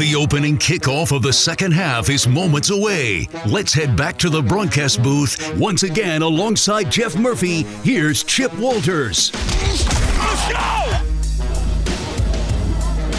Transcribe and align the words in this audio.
The 0.00 0.14
opening 0.14 0.56
kickoff 0.56 1.14
of 1.14 1.20
the 1.20 1.32
second 1.34 1.72
half 1.72 2.08
is 2.08 2.26
moments 2.26 2.70
away. 2.70 3.28
Let's 3.46 3.74
head 3.74 3.96
back 3.96 4.16
to 4.20 4.30
the 4.30 4.40
broadcast 4.40 5.02
booth. 5.02 5.54
Once 5.58 5.82
again, 5.82 6.22
alongside 6.22 6.90
Jeff 6.90 7.18
Murphy, 7.18 7.64
here's 7.84 8.24
Chip 8.24 8.50
Walters. 8.58 9.30
Let's 9.34 9.84
go! 10.48 10.56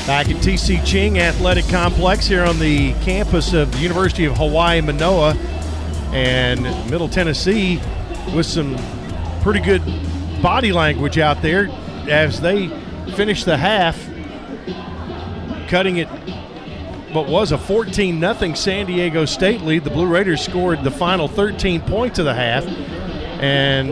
Back 0.07 0.29
at 0.29 0.37
TC 0.37 0.83
Ching 0.83 1.19
Athletic 1.19 1.67
Complex 1.67 2.25
here 2.25 2.43
on 2.43 2.57
the 2.57 2.93
campus 3.03 3.53
of 3.53 3.71
the 3.71 3.77
University 3.77 4.25
of 4.25 4.35
Hawaii 4.35 4.81
Manoa 4.81 5.35
and 6.13 6.63
Middle 6.89 7.09
Tennessee 7.09 7.79
with 8.35 8.47
some 8.47 8.75
pretty 9.43 9.59
good 9.59 9.83
body 10.41 10.71
language 10.71 11.19
out 11.19 11.43
there 11.43 11.67
as 12.09 12.41
they 12.41 12.69
finish 13.15 13.43
the 13.43 13.55
half, 13.55 14.03
cutting 15.69 15.97
it 15.97 16.09
what 17.13 17.27
was 17.27 17.51
a 17.51 17.57
14 17.57 18.19
0 18.19 18.53
San 18.53 18.85
Diego 18.85 19.25
State 19.25 19.61
lead. 19.61 19.83
The 19.83 19.89
Blue 19.89 20.07
Raiders 20.07 20.41
scored 20.41 20.83
the 20.83 20.91
final 20.91 21.27
13 21.27 21.81
points 21.81 22.19
of 22.19 22.25
the 22.25 22.33
half, 22.33 22.65
and 23.41 23.89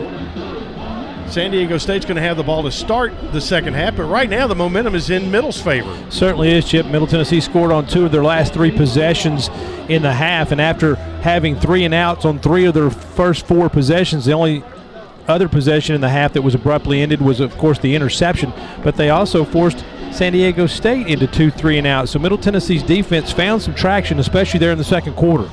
San 1.30 1.52
Diego 1.52 1.78
State's 1.78 2.04
going 2.04 2.16
to 2.16 2.22
have 2.22 2.36
the 2.36 2.42
ball 2.42 2.62
to 2.64 2.72
start 2.72 3.12
the 3.32 3.40
second 3.40 3.74
half, 3.74 3.96
but 3.96 4.04
right 4.04 4.28
now 4.28 4.46
the 4.46 4.54
momentum 4.54 4.94
is 4.94 5.10
in 5.10 5.30
Middle's 5.30 5.60
favor. 5.60 5.96
Certainly 6.10 6.50
is, 6.50 6.68
Chip. 6.68 6.86
Middle 6.86 7.06
Tennessee 7.06 7.40
scored 7.40 7.70
on 7.70 7.86
two 7.86 8.04
of 8.04 8.10
their 8.10 8.24
last 8.24 8.52
three 8.52 8.72
possessions 8.72 9.48
in 9.88 10.02
the 10.02 10.12
half, 10.12 10.50
and 10.50 10.60
after 10.60 10.96
having 11.22 11.58
three 11.58 11.84
and 11.84 11.94
outs 11.94 12.24
on 12.24 12.38
three 12.38 12.64
of 12.64 12.74
their 12.74 12.90
first 12.90 13.46
four 13.46 13.68
possessions, 13.68 14.24
the 14.24 14.32
only 14.32 14.64
other 15.28 15.48
possession 15.48 15.94
in 15.94 16.00
the 16.00 16.08
half 16.08 16.32
that 16.32 16.42
was 16.42 16.54
abruptly 16.54 17.00
ended 17.00 17.20
was, 17.20 17.40
of 17.40 17.56
course, 17.56 17.78
the 17.78 17.94
interception, 17.94 18.52
but 18.82 18.96
they 18.96 19.10
also 19.10 19.44
forced 19.44 19.84
San 20.12 20.32
Diego 20.32 20.66
State 20.66 21.06
into 21.06 21.26
two, 21.26 21.50
three 21.50 21.78
and 21.78 21.86
out. 21.86 22.08
So 22.08 22.18
Middle 22.18 22.38
Tennessee's 22.38 22.82
defense 22.82 23.30
found 23.32 23.62
some 23.62 23.74
traction, 23.74 24.18
especially 24.18 24.58
there 24.58 24.72
in 24.72 24.78
the 24.78 24.84
second 24.84 25.14
quarter. 25.14 25.48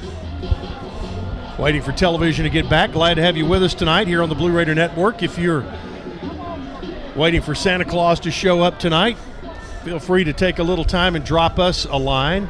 Waiting 1.60 1.82
for 1.82 1.92
television 1.92 2.44
to 2.44 2.50
get 2.50 2.70
back. 2.70 2.92
Glad 2.92 3.16
to 3.16 3.22
have 3.22 3.36
you 3.36 3.46
with 3.46 3.64
us 3.64 3.74
tonight 3.74 4.08
here 4.08 4.22
on 4.22 4.30
the 4.30 4.36
Blue 4.36 4.52
Raider 4.52 4.76
Network. 4.76 5.24
If 5.24 5.38
you're 5.38 5.66
waiting 7.16 7.42
for 7.42 7.56
Santa 7.56 7.86
Claus 7.86 8.20
to 8.22 8.32
show 8.32 8.62
up 8.62 8.80
tonight, 8.80 9.18
feel 9.84 10.00
free 10.00 10.24
to 10.24 10.34
take 10.34 10.60
a 10.60 10.64
little 10.64 10.86
time 10.86 11.16
and 11.16 11.26
drop 11.26 11.58
us 11.58 11.86
a 11.86 11.98
line. 11.98 12.48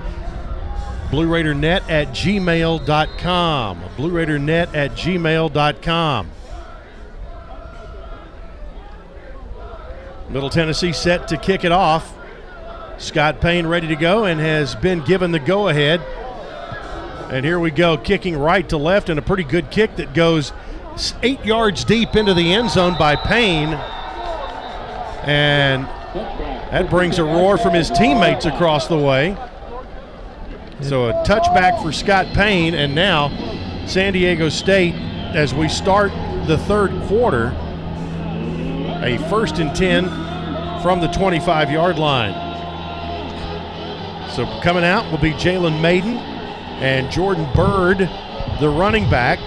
Blue 1.10 1.28
Raider 1.28 1.54
Net 1.54 1.90
at 1.90 2.10
gmail.com. 2.10 3.82
Blue 3.96 4.10
Raider 4.10 4.40
Net 4.40 4.76
at 4.76 4.92
gmail.com. 4.92 6.32
Middle 10.30 10.50
Tennessee 10.50 10.92
set 10.92 11.28
to 11.30 11.38
kick 11.38 11.64
it 11.64 11.72
off. 11.72 12.14
Scott 12.98 13.40
Payne 13.40 13.68
ready 13.68 13.88
to 13.88 13.96
go 13.96 14.26
and 14.26 14.40
has 14.40 14.76
been 14.76 15.04
given 15.04 15.32
the 15.32 15.40
go 15.40 15.70
ahead. 15.70 16.02
And 17.32 17.46
here 17.46 17.60
we 17.60 17.72
go, 17.72 17.98
kicking 17.98 18.38
right 18.38 18.68
to 18.70 18.78
left, 18.78 19.10
and 19.10 19.20
a 19.20 19.22
pretty 19.22 19.44
good 19.44 19.70
kick 19.70 19.96
that 19.98 20.14
goes 20.14 20.54
eight 21.22 21.44
yards 21.46 21.84
deep 21.84 22.16
into 22.16 22.34
the 22.34 22.54
end 22.54 22.70
zone 22.72 22.98
by 22.98 23.16
Payne. 23.16 23.74
And 25.24 25.86
that 26.72 26.90
brings 26.90 27.20
a 27.20 27.24
roar 27.24 27.58
from 27.58 27.74
his 27.74 27.90
teammates 27.90 28.46
across 28.46 28.88
the 28.88 28.98
way. 28.98 29.38
So 30.82 31.10
a 31.10 31.14
touchback 31.24 31.82
for 31.82 31.92
Scott 31.92 32.28
Payne, 32.34 32.74
and 32.74 32.94
now 32.96 33.30
San 33.88 34.14
Diego 34.14 34.50
State, 34.50 34.94
as 34.94 35.54
we 35.54 35.70
start 35.70 36.12
the 36.48 36.58
third 36.58 36.92
quarter, 37.08 37.50
a 39.08 39.18
first 39.30 39.60
and 39.60 39.74
10 39.74 40.10
from 40.82 41.00
the 41.00 41.08
25 41.08 41.72
yard 41.72 41.98
line. 41.98 42.34
So 44.32 44.46
coming 44.62 44.84
out 44.84 45.10
will 45.10 45.18
be 45.18 45.32
Jalen 45.32 45.82
Mayden 45.82 46.18
and 46.18 47.10
Jordan 47.10 47.48
Byrd, 47.56 48.00
the 48.60 48.70
running 48.70 49.10
back, 49.10 49.40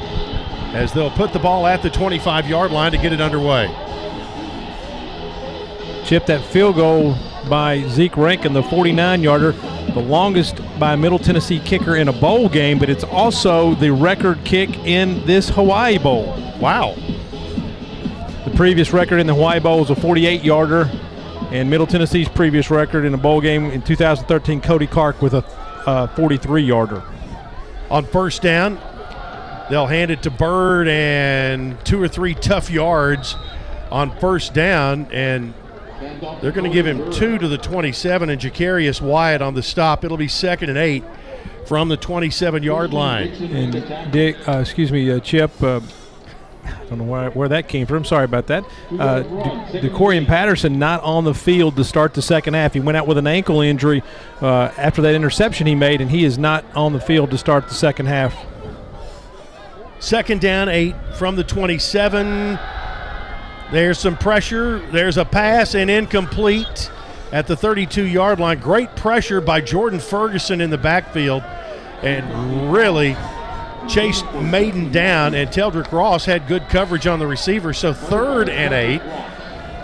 as 0.75 0.93
they'll 0.93 1.11
put 1.11 1.33
the 1.33 1.39
ball 1.39 1.67
at 1.67 1.83
the 1.83 1.91
25 1.91 2.49
yard 2.49 2.71
line 2.71 2.93
to 2.93 2.99
get 2.99 3.13
it 3.13 3.21
underway. 3.21 3.67
Chip, 6.05 6.27
that 6.27 6.43
field 6.47 6.77
goal 6.77 7.15
by 7.49 7.87
Zeke 7.89 8.17
Rankin, 8.17 8.55
the 8.55 8.63
49 8.63 9.23
yarder, 9.23 9.53
the 9.53 10.01
longest 10.01 10.57
by 10.79 10.95
a 10.95 10.97
Middle 10.97 11.19
Tennessee 11.19 11.61
kicker 11.61 11.97
in 11.97 12.09
a 12.09 12.13
bowl 12.13 12.49
game, 12.49 12.79
but 12.79 12.89
it's 12.89 13.05
also 13.05 13.75
the 13.75 13.93
record 13.93 14.43
kick 14.45 14.71
in 14.79 15.25
this 15.27 15.51
Hawaii 15.51 15.99
Bowl. 15.99 16.35
Wow. 16.59 16.97
The 18.45 18.53
previous 18.57 18.93
record 18.95 19.19
in 19.19 19.27
the 19.27 19.35
Hawaii 19.35 19.61
Bowl 19.61 19.81
was 19.81 19.91
a 19.91 19.95
48 19.95 20.43
yarder, 20.43 20.89
and 21.51 21.69
Middle 21.69 21.87
Tennessee's 21.87 22.29
previous 22.29 22.71
record 22.71 23.05
in 23.05 23.13
a 23.13 23.19
bowl 23.19 23.43
game 23.43 23.67
in 23.67 23.83
2013, 23.83 24.63
Cody 24.63 24.87
Clark 24.87 25.21
with 25.21 25.35
a 25.35 26.11
43 26.17 26.63
yarder. 26.63 27.03
On 27.91 28.03
first 28.07 28.41
down, 28.41 28.79
they'll 29.69 29.87
hand 29.87 30.11
it 30.11 30.23
to 30.23 30.31
Byrd 30.31 30.89
and 30.89 31.85
two 31.85 32.03
or 32.03 32.09
three 32.09 32.33
tough 32.35 32.71
yards 32.71 33.37
on 33.91 34.19
first 34.21 34.55
down, 34.55 35.07
and 35.13 35.53
they're 36.41 36.53
going 36.53 36.65
to 36.65 36.75
give 36.75 36.87
him 36.87 37.13
two 37.13 37.37
to 37.37 37.47
the 37.47 37.59
27 37.59 38.31
and 38.31 38.41
Jacarius 38.41 39.03
Wyatt 39.03 39.43
on 39.43 39.53
the 39.53 39.63
stop. 39.63 40.03
It'll 40.03 40.17
be 40.17 40.29
second 40.29 40.71
and 40.71 40.79
eight 40.79 41.05
from 41.67 41.89
the 41.89 41.99
27 41.99 42.63
yard 42.63 42.95
line. 42.95 43.29
And 43.29 44.11
Dick, 44.11 44.49
uh, 44.49 44.61
excuse 44.61 44.91
me, 44.91 45.11
uh, 45.11 45.21
Chip. 45.21 45.63
Uh, 45.63 45.81
I 46.71 46.85
don't 46.87 46.99
know 46.99 47.05
where, 47.05 47.31
where 47.31 47.49
that 47.49 47.69
came 47.69 47.87
from. 47.87 48.05
Sorry 48.05 48.25
about 48.25 48.47
that. 48.49 48.65
Uh, 48.93 49.23
DeCorian 49.73 50.27
Patterson 50.27 50.79
not 50.79 51.03
on 51.03 51.25
the 51.25 51.35
field 51.35 51.77
to 51.77 51.85
start 51.85 52.15
the 52.15 52.23
second 52.23 52.55
half. 52.55 52.75
He 52.75 52.81
went 52.81 52.97
out 52.97 53.07
with 53.07 53.19
an 53.19 53.27
ankle 53.27 53.61
injury 53.61 54.03
uh, 54.41 54.73
after 54.77 55.03
that 55.03 55.15
interception 55.15 55.67
he 55.67 55.75
made, 55.75 56.01
and 56.01 56.11
he 56.11 56.25
is 56.25 56.39
not 56.39 56.65
on 56.75 56.93
the 56.93 57.01
field 57.01 57.31
to 57.31 57.39
start 57.39 57.69
the 57.69 57.75
second 57.75 58.07
half. 58.07 58.35
Second 59.99 60.41
down, 60.41 60.69
eight 60.69 60.95
from 61.17 61.37
the 61.37 61.45
27. 61.45 62.59
There's 63.71 63.99
some 63.99 64.17
pressure. 64.17 64.79
There's 64.91 65.19
a 65.19 65.25
pass 65.25 65.75
and 65.75 65.91
incomplete 65.91 66.91
at 67.33 67.47
the 67.47 67.57
32 67.57 68.07
yard 68.07 68.41
line. 68.41 68.59
Great 68.59 68.97
pressure 68.97 69.41
by 69.41 69.61
Jordan 69.61 70.01
Ferguson 70.01 70.61
in 70.61 70.71
the 70.71 70.79
backfield 70.79 71.43
and 72.03 72.73
really 72.73 73.15
chased 73.91 74.25
Mayden 74.35 74.93
down. 74.93 75.35
And 75.35 75.51
Teldrick 75.51 75.91
Ross 75.93 76.25
had 76.25 76.47
good 76.47 76.69
coverage 76.69 77.07
on 77.07 77.19
the 77.19 77.27
receiver. 77.27 77.73
So 77.73 77.93
third 77.93 78.49
and 78.49 78.73
eight 78.73 79.03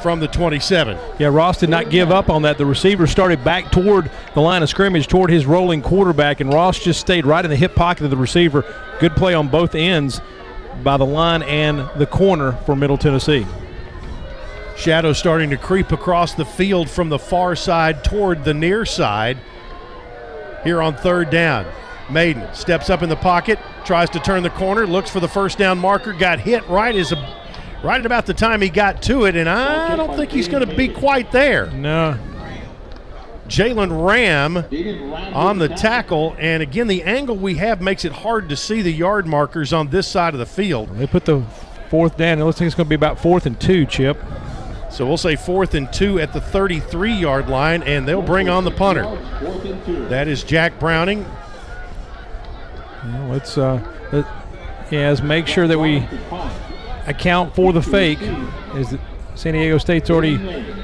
from 0.02 0.20
the 0.20 0.28
27. 0.28 0.96
Yeah, 1.18 1.28
Ross 1.28 1.58
did 1.58 1.68
not 1.68 1.90
give 1.90 2.10
up 2.10 2.30
on 2.30 2.42
that. 2.42 2.58
The 2.58 2.66
receiver 2.66 3.06
started 3.06 3.42
back 3.42 3.72
toward 3.72 4.10
the 4.34 4.40
line 4.40 4.62
of 4.62 4.68
scrimmage, 4.68 5.08
toward 5.08 5.30
his 5.30 5.46
rolling 5.46 5.82
quarterback, 5.82 6.40
and 6.40 6.52
Ross 6.52 6.78
just 6.78 7.00
stayed 7.00 7.26
right 7.26 7.44
in 7.44 7.50
the 7.50 7.56
hip 7.56 7.74
pocket 7.74 8.04
of 8.04 8.10
the 8.10 8.16
receiver. 8.16 8.64
Good 9.00 9.16
play 9.16 9.34
on 9.34 9.48
both 9.48 9.74
ends 9.74 10.20
by 10.84 10.96
the 10.96 11.06
line 11.06 11.42
and 11.42 11.88
the 11.96 12.06
corner 12.06 12.52
for 12.52 12.76
Middle 12.76 12.98
Tennessee. 12.98 13.46
Shadow 14.76 15.12
starting 15.14 15.50
to 15.50 15.56
creep 15.56 15.90
across 15.90 16.34
the 16.34 16.44
field 16.44 16.90
from 16.90 17.08
the 17.08 17.18
far 17.18 17.56
side 17.56 18.04
toward 18.04 18.44
the 18.44 18.54
near 18.54 18.84
side. 18.84 19.38
Here 20.62 20.82
on 20.82 20.94
third 20.96 21.30
down. 21.30 21.66
Mayden 22.10 22.54
steps 22.54 22.90
up 22.90 23.02
in 23.02 23.08
the 23.08 23.16
pocket, 23.16 23.58
tries 23.86 24.10
to 24.10 24.20
turn 24.20 24.42
the 24.42 24.50
corner, 24.50 24.86
looks 24.86 25.10
for 25.10 25.20
the 25.20 25.28
first 25.28 25.58
down 25.58 25.78
marker, 25.78 26.12
got 26.12 26.40
hit 26.40 26.66
right 26.68 26.94
as 26.94 27.12
a, 27.12 27.16
right 27.82 28.00
at 28.00 28.06
about 28.06 28.26
the 28.26 28.34
time 28.34 28.60
he 28.60 28.68
got 28.68 29.00
to 29.02 29.24
it, 29.24 29.36
and 29.36 29.48
I 29.48 29.96
don't 29.96 30.16
think 30.16 30.30
he's 30.30 30.48
going 30.48 30.68
to 30.68 30.76
be 30.76 30.88
quite 30.88 31.30
there. 31.32 31.70
No. 31.70 32.18
Jalen 33.48 34.04
Ram 34.04 34.56
on 35.34 35.58
the 35.58 35.68
tackle, 35.68 36.34
and 36.38 36.62
again, 36.64 36.88
the 36.88 37.04
angle 37.04 37.36
we 37.36 37.54
have 37.56 37.80
makes 37.80 38.04
it 38.04 38.10
hard 38.12 38.48
to 38.48 38.56
see 38.56 38.82
the 38.82 38.92
yard 38.92 39.26
markers 39.26 39.72
on 39.72 39.88
this 39.88 40.08
side 40.08 40.34
of 40.34 40.40
the 40.40 40.46
field. 40.46 40.88
They 40.96 41.06
put 41.06 41.24
the 41.24 41.42
fourth 41.88 42.16
down. 42.16 42.40
It 42.40 42.44
looks 42.44 42.60
like 42.60 42.66
it's 42.66 42.74
going 42.74 42.86
to 42.86 42.88
be 42.88 42.96
about 42.96 43.20
fourth 43.20 43.46
and 43.46 43.58
two, 43.60 43.86
Chip. 43.86 44.20
So 44.90 45.06
we'll 45.06 45.16
say 45.16 45.36
fourth 45.36 45.74
and 45.74 45.92
two 45.92 46.18
at 46.18 46.32
the 46.32 46.40
33 46.40 47.12
yard 47.12 47.48
line, 47.48 47.84
and 47.84 48.06
they'll 48.08 48.22
bring 48.22 48.48
on 48.48 48.64
the 48.64 48.70
punter. 48.72 49.04
That 50.08 50.26
is 50.26 50.42
Jack 50.42 50.80
Browning. 50.80 51.24
Yeah, 53.06 53.28
let's, 53.28 53.58
uh, 53.58 53.80
let, 54.12 54.26
yeah, 54.90 55.08
let's 55.08 55.22
make 55.22 55.46
sure 55.46 55.68
that 55.68 55.78
we 55.78 56.06
account 57.06 57.54
for 57.54 57.72
the 57.72 57.82
fake. 57.82 58.18
Is 58.74 58.96
San 59.34 59.52
Diego 59.52 59.78
State's 59.78 60.10
already 60.10 60.38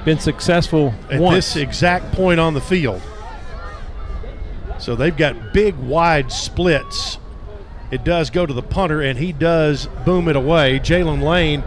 been 0.04 0.18
successful 0.18 0.94
at 1.10 1.20
once. 1.20 1.54
this 1.54 1.56
exact 1.56 2.12
point 2.12 2.38
on 2.38 2.54
the 2.54 2.60
field. 2.60 3.00
So 4.78 4.94
they've 4.94 5.16
got 5.16 5.52
big, 5.52 5.74
wide 5.76 6.30
splits. 6.32 7.18
It 7.90 8.04
does 8.04 8.30
go 8.30 8.46
to 8.46 8.52
the 8.52 8.62
punter, 8.62 9.00
and 9.00 9.18
he 9.18 9.32
does 9.32 9.86
boom 10.04 10.28
it 10.28 10.36
away. 10.36 10.80
Jalen 10.80 11.22
Lane 11.22 11.62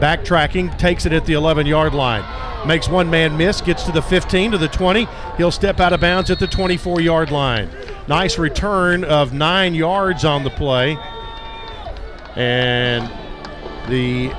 backtracking, 0.00 0.76
takes 0.78 1.06
it 1.06 1.12
at 1.12 1.26
the 1.26 1.34
11 1.34 1.66
yard 1.66 1.94
line. 1.94 2.24
Makes 2.66 2.88
one 2.88 3.10
man 3.10 3.36
miss, 3.36 3.60
gets 3.60 3.82
to 3.84 3.92
the 3.92 4.02
15, 4.02 4.52
to 4.52 4.58
the 4.58 4.68
20. 4.68 5.06
He'll 5.36 5.50
step 5.50 5.80
out 5.80 5.92
of 5.92 6.00
bounds 6.00 6.30
at 6.30 6.38
the 6.38 6.46
24 6.46 7.00
yard 7.00 7.30
line. 7.30 7.68
Nice 8.08 8.38
return 8.38 9.04
of 9.04 9.32
nine 9.32 9.74
yards 9.74 10.24
on 10.24 10.44
the 10.44 10.50
play. 10.50 10.96
And 12.36 13.10
the 13.88 14.30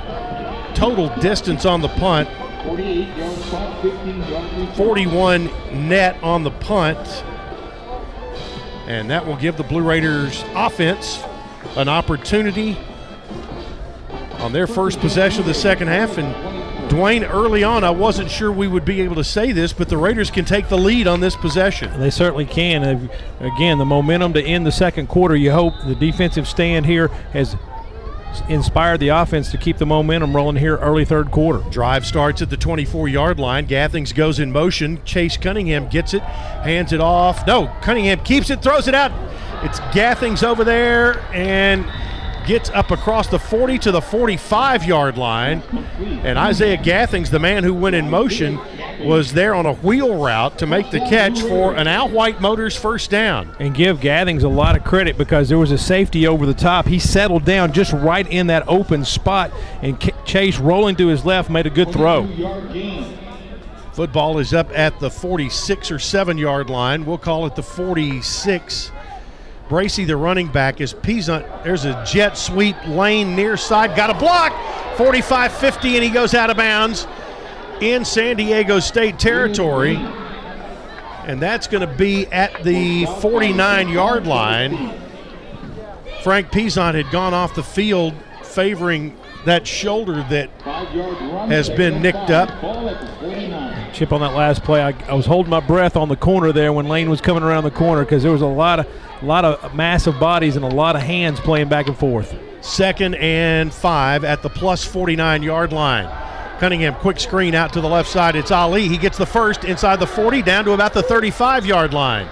total 0.74 1.14
distance 1.20 1.66
on 1.66 1.82
the 1.82 1.90
punt 1.90 2.30
41 2.64 5.46
net 5.88 6.22
on 6.24 6.44
the 6.44 6.52
punt. 6.52 7.26
And 8.88 9.10
that 9.10 9.26
will 9.26 9.36
give 9.36 9.58
the 9.58 9.64
Blue 9.64 9.82
Raiders 9.82 10.46
offense 10.56 11.22
an 11.76 11.90
opportunity 11.90 12.78
on 14.40 14.54
their 14.54 14.66
first 14.66 15.02
possession 15.02 15.42
of 15.42 15.46
the 15.46 15.54
second 15.54 15.90
half. 15.90 16.18
And 16.18 16.34
Dwayne, 16.94 17.28
early 17.28 17.64
on, 17.64 17.84
I 17.84 17.90
wasn't 17.90 18.30
sure 18.30 18.52
we 18.52 18.68
would 18.68 18.86
be 18.86 19.02
able 19.02 19.16
to 19.16 19.24
say 19.24 19.52
this, 19.52 19.74
but 19.74 19.90
the 19.90 19.98
Raiders 19.98 20.30
can 20.30 20.46
take 20.46 20.70
the 20.70 20.78
lead 20.78 21.08
on 21.08 21.22
this 21.22 21.36
possession. 21.36 22.00
They 22.00 22.12
certainly 22.12 22.46
can. 22.46 23.10
Again, 23.40 23.80
the 23.80 23.86
momentum 23.86 24.34
to 24.34 24.44
end 24.44 24.64
the 24.64 24.72
second 24.72 25.08
quarter, 25.08 25.36
you 25.36 25.52
hope 25.52 25.74
the 25.88 25.96
defensive 25.96 26.48
stand 26.48 26.86
here 26.86 27.08
has 27.34 27.56
inspired 28.48 29.00
the 29.00 29.08
offense 29.08 29.50
to 29.50 29.58
keep 29.58 29.80
the 29.80 29.88
momentum 29.88 30.36
rolling 30.36 30.58
here 30.58 30.78
early 30.78 31.04
third 31.04 31.32
quarter. 31.32 31.68
Drive 31.72 32.06
starts 32.06 32.44
at 32.44 32.52
the 32.52 32.58
24 32.58 33.08
yard 33.08 33.40
line. 33.40 33.66
Gathings 33.66 34.14
goes 34.14 34.40
in 34.40 34.52
motion. 34.52 35.04
Chase 35.04 35.36
Cunningham 35.36 35.90
gets 35.90 36.14
it, 36.14 36.22
hands 36.22 36.94
it 36.94 37.02
off. 37.02 37.48
No, 37.48 37.76
Cunningham 37.82 38.20
keeps 38.20 38.52
it, 38.52 38.62
throws 38.62 38.88
it 38.88 38.94
out. 38.94 39.12
It's 39.64 39.80
Gathings 39.96 40.44
over 40.44 40.64
there 40.64 41.20
and 41.34 41.86
gets 42.46 42.70
up 42.70 42.92
across 42.92 43.28
the 43.28 43.40
40 43.40 43.78
to 43.80 43.92
the 43.92 44.02
45 44.02 44.86
yard 44.86 45.18
line. 45.18 45.62
And 46.24 46.38
Isaiah 46.38 46.78
Gathings, 46.78 47.30
the 47.30 47.40
man 47.40 47.64
who 47.64 47.74
went 47.74 47.96
in 47.96 48.10
motion, 48.10 48.60
was 49.02 49.34
there 49.34 49.54
on 49.54 49.66
a 49.66 49.74
wheel 49.74 50.16
route 50.16 50.58
to 50.60 50.66
make 50.66 50.92
the 50.92 51.00
catch 51.00 51.42
for 51.42 51.74
an 51.74 51.88
Al 51.88 52.10
White 52.10 52.42
Motors 52.42 52.76
first 52.76 53.10
down. 53.10 53.56
And 53.60 53.74
give 53.74 54.00
Gathings 54.00 54.44
a 54.44 54.50
lot 54.50 54.76
of 54.76 54.84
credit 54.84 55.18
because 55.18 55.50
there 55.50 55.58
was 55.58 55.72
a 55.72 55.78
safety 55.78 56.28
over 56.28 56.46
the 56.46 56.54
top. 56.54 56.88
He 56.88 57.00
settled 57.00 57.46
down 57.46 57.74
just 57.74 57.94
right 57.94 58.28
in 58.30 58.48
that 58.48 58.68
open 58.68 59.06
spot, 59.06 59.52
and 59.82 60.00
Chase 60.26 60.60
rolling 60.60 60.96
to 60.98 61.08
his 61.08 61.26
left 61.26 61.50
made 61.50 61.66
a 61.66 61.70
good 61.70 61.92
throw. 61.92 62.28
Football 63.94 64.40
is 64.40 64.54
up 64.56 64.72
at 64.72 65.00
the 65.00 65.12
46 65.12 65.92
or 65.92 66.00
7 66.00 66.38
yard 66.38 66.70
line. 66.70 67.06
We'll 67.06 67.20
call 67.20 67.46
it 67.46 67.56
the 67.56 67.62
46. 67.62 68.92
Bracy, 69.74 70.06
the 70.06 70.16
running 70.16 70.50
back, 70.50 70.82
is 70.82 70.94
Peasant. 70.94 71.48
There's 71.64 71.86
a 71.86 72.06
jet 72.06 72.38
sweep 72.38 72.76
lane 72.86 73.36
near 73.36 73.58
side. 73.58 73.96
Got 73.96 74.12
a 74.12 74.14
block. 74.14 74.54
45 74.98 75.52
50, 75.52 75.96
and 75.96 76.04
he 76.04 76.12
goes 76.12 76.36
out 76.36 76.52
of 76.52 76.58
bounds 76.58 77.08
in 77.82 78.06
San 78.06 78.36
Diego 78.36 78.80
State 78.80 79.18
territory. 79.18 79.96
And 81.26 81.42
that's 81.42 81.66
going 81.66 81.82
to 81.82 81.92
be 81.92 82.28
at 82.28 82.64
the 82.64 83.08
49 83.20 83.90
yard 83.90 84.28
line. 84.28 84.94
Frank 86.22 86.52
Peasant 86.52 86.96
had 86.96 87.10
gone 87.10 87.34
off 87.34 87.56
the 87.56 87.64
field 87.64 88.14
favoring 88.44 89.18
that 89.46 89.66
shoulder 89.66 90.24
that 90.30 90.52
has 91.50 91.72
been 91.72 92.00
nicked 92.00 92.30
up. 92.30 92.50
Chip 93.92 94.12
on 94.12 94.22
that 94.22 94.36
last 94.36 94.64
play. 94.64 94.84
I, 94.84 94.94
I, 95.10 95.16
was 95.16 95.26
holding 95.26 95.50
my 95.50 95.60
breath 95.60 95.98
on 95.98 96.10
the 96.10 96.16
corner 96.16 96.52
there 96.52 96.72
when 96.72 96.88
Lane 96.88 97.10
was 97.10 97.22
coming 97.22 97.42
around 97.42 97.64
the 97.64 97.72
corner 97.72 98.06
because 98.06 98.22
there 98.22 98.32
was 98.32 98.44
a 98.44 98.46
lot 98.46 98.80
of 98.80 98.88
a 99.24 99.26
lot 99.26 99.46
of 99.46 99.74
massive 99.74 100.20
bodies 100.20 100.58
and 100.58 100.66
a 100.66 100.68
lot 100.68 100.98
of 100.98 101.02
hands 101.02 101.40
playing 101.40 101.70
back 101.70 101.88
and 101.88 101.98
forth. 101.98 102.36
Second 102.60 103.16
and 103.16 103.74
five 103.74 104.26
at 104.26 104.42
the 104.42 104.50
plus 104.50 104.84
49 104.84 105.42
yard 105.42 105.72
line. 105.72 106.10
Cunningham, 106.60 106.94
quick 106.96 107.20
screen 107.20 107.56
out 107.56 107.72
to 107.74 107.82
the 107.82 107.88
left 107.88 108.10
side. 108.10 108.36
It's 108.36 108.52
Ali. 108.52 108.90
He 108.90 108.98
gets 108.98 109.18
the 109.18 109.26
first 109.26 109.64
inside 109.64 110.00
the 110.00 110.08
40, 110.08 110.42
down 110.42 110.66
to 110.66 110.74
about 110.74 110.94
the 110.94 111.02
35 111.02 111.66
yard 111.66 111.94
line. 111.94 112.28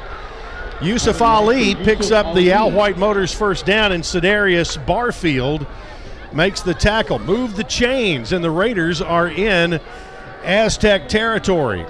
Yusuf 0.81 1.21
Ali 1.21 1.75
picks 1.75 2.11
up 2.11 2.35
the 2.35 2.51
Al 2.51 2.71
White 2.71 2.97
Motors 2.97 3.33
first 3.33 3.65
down, 3.65 3.93
and 3.93 4.03
Sedarius 4.03 4.83
Barfield 4.85 5.65
makes 6.33 6.61
the 6.61 6.73
tackle. 6.73 7.19
Move 7.19 7.55
the 7.55 7.63
chains, 7.63 8.33
and 8.33 8.43
the 8.43 8.51
Raiders 8.51 9.01
are 9.01 9.29
in 9.29 9.79
Aztec 10.43 11.07
territory. 11.07 11.85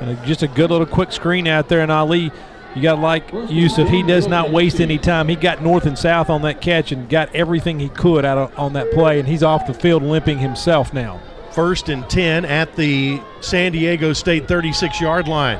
And 0.00 0.22
just 0.24 0.42
a 0.42 0.48
good 0.48 0.70
little 0.70 0.86
quick 0.86 1.12
screen 1.12 1.46
out 1.46 1.68
there, 1.68 1.80
and 1.80 1.92
Ali 1.92 2.32
you 2.74 2.82
got 2.82 2.96
to 2.96 3.00
like 3.00 3.30
Yusuf. 3.48 3.88
He 3.88 4.02
does 4.02 4.26
not 4.26 4.50
waste 4.50 4.80
any 4.80 4.98
time. 4.98 5.28
He 5.28 5.36
got 5.36 5.62
north 5.62 5.86
and 5.86 5.98
south 5.98 6.28
on 6.28 6.42
that 6.42 6.60
catch 6.60 6.92
and 6.92 7.08
got 7.08 7.34
everything 7.34 7.78
he 7.78 7.88
could 7.88 8.24
out 8.24 8.56
on 8.56 8.72
that 8.72 8.90
play, 8.90 9.18
and 9.20 9.28
he's 9.28 9.42
off 9.42 9.66
the 9.66 9.74
field 9.74 10.02
limping 10.02 10.38
himself 10.38 10.92
now. 10.92 11.20
First 11.52 11.88
and 11.88 12.08
10 12.10 12.44
at 12.44 12.74
the 12.74 13.20
San 13.40 13.72
Diego 13.72 14.12
State 14.12 14.48
36 14.48 15.00
yard 15.00 15.28
line. 15.28 15.58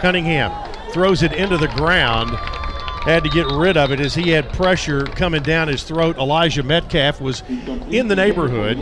Cunningham 0.00 0.52
throws 0.90 1.22
it 1.22 1.32
into 1.32 1.56
the 1.56 1.68
ground 1.68 2.30
had 3.06 3.22
to 3.22 3.30
get 3.30 3.46
rid 3.52 3.76
of 3.76 3.92
it 3.92 4.00
as 4.00 4.16
he 4.16 4.30
had 4.30 4.52
pressure 4.52 5.04
coming 5.04 5.40
down 5.40 5.68
his 5.68 5.84
throat. 5.84 6.18
Elijah 6.18 6.64
Metcalf 6.64 7.20
was 7.20 7.42
in 7.88 8.08
the 8.08 8.16
neighborhood. 8.16 8.78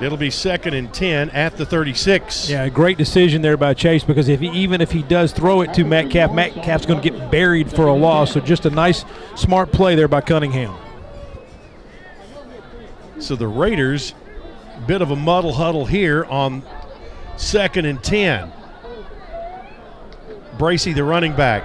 It'll 0.00 0.16
be 0.16 0.30
second 0.30 0.74
and 0.74 0.94
10 0.94 1.30
at 1.30 1.56
the 1.56 1.66
36. 1.66 2.48
Yeah, 2.48 2.68
great 2.68 2.96
decision 2.96 3.42
there 3.42 3.56
by 3.56 3.74
Chase 3.74 4.04
because 4.04 4.28
if 4.28 4.38
he, 4.38 4.48
even 4.50 4.80
if 4.80 4.92
he 4.92 5.02
does 5.02 5.32
throw 5.32 5.62
it 5.62 5.74
to 5.74 5.82
Metcalf, 5.82 6.32
Metcalf's 6.32 6.86
going 6.86 7.02
to 7.02 7.10
get 7.10 7.30
buried 7.32 7.68
for 7.68 7.88
a 7.88 7.94
loss. 7.94 8.32
So 8.32 8.38
just 8.38 8.64
a 8.64 8.70
nice, 8.70 9.04
smart 9.34 9.72
play 9.72 9.96
there 9.96 10.06
by 10.08 10.20
Cunningham. 10.20 10.76
So 13.18 13.34
the 13.34 13.48
Raiders, 13.48 14.14
bit 14.86 15.02
of 15.02 15.10
a 15.10 15.16
muddle 15.16 15.52
huddle 15.52 15.84
here 15.84 16.24
on 16.26 16.62
second 17.36 17.86
and 17.86 18.00
10. 18.04 18.52
Bracy, 20.58 20.92
the 20.92 21.02
running 21.02 21.34
back. 21.34 21.64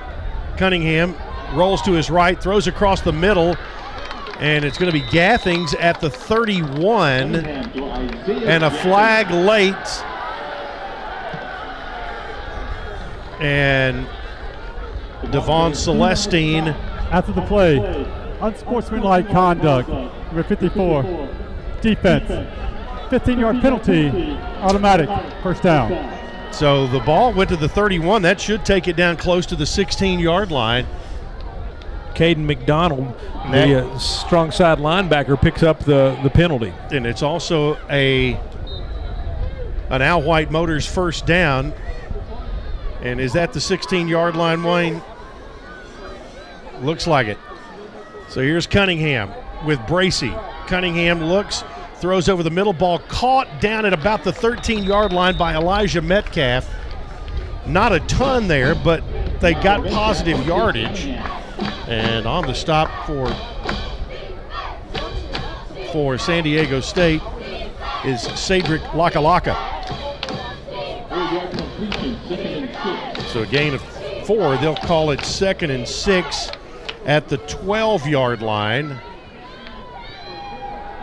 Cunningham 0.57 1.15
rolls 1.53 1.81
to 1.83 1.93
his 1.93 2.09
right, 2.09 2.41
throws 2.41 2.67
across 2.67 3.01
the 3.01 3.13
middle, 3.13 3.55
and 4.39 4.65
it's 4.65 4.77
going 4.77 4.91
to 4.91 4.99
be 4.99 5.05
Gathings 5.11 5.73
at 5.75 5.99
the 6.01 6.09
31, 6.09 7.35
and 7.35 8.63
a 8.63 8.71
flag 8.71 9.29
late. 9.31 9.75
And 13.39 14.07
Devon 15.31 15.73
Celestine. 15.73 16.75
After 17.11 17.33
the 17.33 17.41
play, 17.41 17.77
unsportsmanlike 18.39 19.27
conduct, 19.29 19.89
number 19.89 20.43
54, 20.43 21.29
defense, 21.81 22.49
15 23.09 23.39
yard 23.39 23.61
penalty, 23.61 24.09
automatic, 24.61 25.09
first 25.43 25.61
down. 25.61 25.91
So 26.53 26.87
the 26.87 26.99
ball 26.99 27.33
went 27.33 27.49
to 27.49 27.57
the 27.57 27.67
31. 27.67 28.21
That 28.21 28.39
should 28.39 28.65
take 28.65 28.87
it 28.87 28.95
down 28.95 29.17
close 29.17 29.45
to 29.47 29.55
the 29.55 29.65
16 29.65 30.19
yard 30.19 30.51
line. 30.51 30.85
Caden 32.15 32.45
McDonald, 32.45 33.17
the 33.51 33.85
uh, 33.85 33.97
strong 33.97 34.51
side 34.51 34.77
linebacker, 34.77 35.39
picks 35.39 35.63
up 35.63 35.79
the, 35.79 36.17
the 36.23 36.29
penalty. 36.29 36.73
And 36.91 37.05
it's 37.05 37.21
also 37.21 37.77
a 37.89 38.39
an 39.89 40.01
Al 40.01 40.21
White 40.21 40.51
Motors 40.51 40.85
first 40.87 41.25
down. 41.25 41.73
And 43.01 43.19
is 43.19 43.33
that 43.33 43.51
the 43.51 43.59
16 43.59 44.07
yard 44.07 44.35
line, 44.35 44.63
Wayne? 44.63 45.01
Looks 46.81 47.07
like 47.07 47.27
it. 47.27 47.37
So 48.29 48.41
here's 48.41 48.65
Cunningham 48.65 49.31
with 49.65 49.85
Bracy. 49.87 50.33
Cunningham 50.67 51.21
looks, 51.23 51.63
throws 51.95 52.29
over 52.29 52.43
the 52.43 52.49
middle 52.49 52.73
ball, 52.73 52.99
caught 52.99 53.59
down 53.59 53.85
at 53.85 53.93
about 53.93 54.23
the 54.23 54.31
13 54.31 54.83
yard 54.83 55.11
line 55.11 55.37
by 55.37 55.55
Elijah 55.55 56.01
Metcalf. 56.01 56.69
Not 57.67 57.91
a 57.91 57.99
ton 58.01 58.47
there, 58.47 58.73
but 58.73 59.03
they 59.41 59.53
got 59.53 59.85
positive 59.87 60.45
yardage. 60.47 61.07
And 61.91 62.25
on 62.25 62.47
the 62.47 62.53
stop 62.53 63.05
for 63.05 63.27
for 65.91 66.17
San 66.17 66.45
Diego 66.45 66.79
State 66.79 67.21
is 68.05 68.21
Cedric 68.39 68.81
Lakalaka. 68.93 69.57
So 73.27 73.41
a 73.41 73.45
gain 73.45 73.73
of 73.73 73.81
four. 74.25 74.55
They'll 74.55 74.77
call 74.77 75.11
it 75.11 75.19
second 75.25 75.71
and 75.71 75.85
six 75.85 76.49
at 77.05 77.27
the 77.27 77.39
12 77.39 78.07
yard 78.07 78.41
line. 78.41 78.97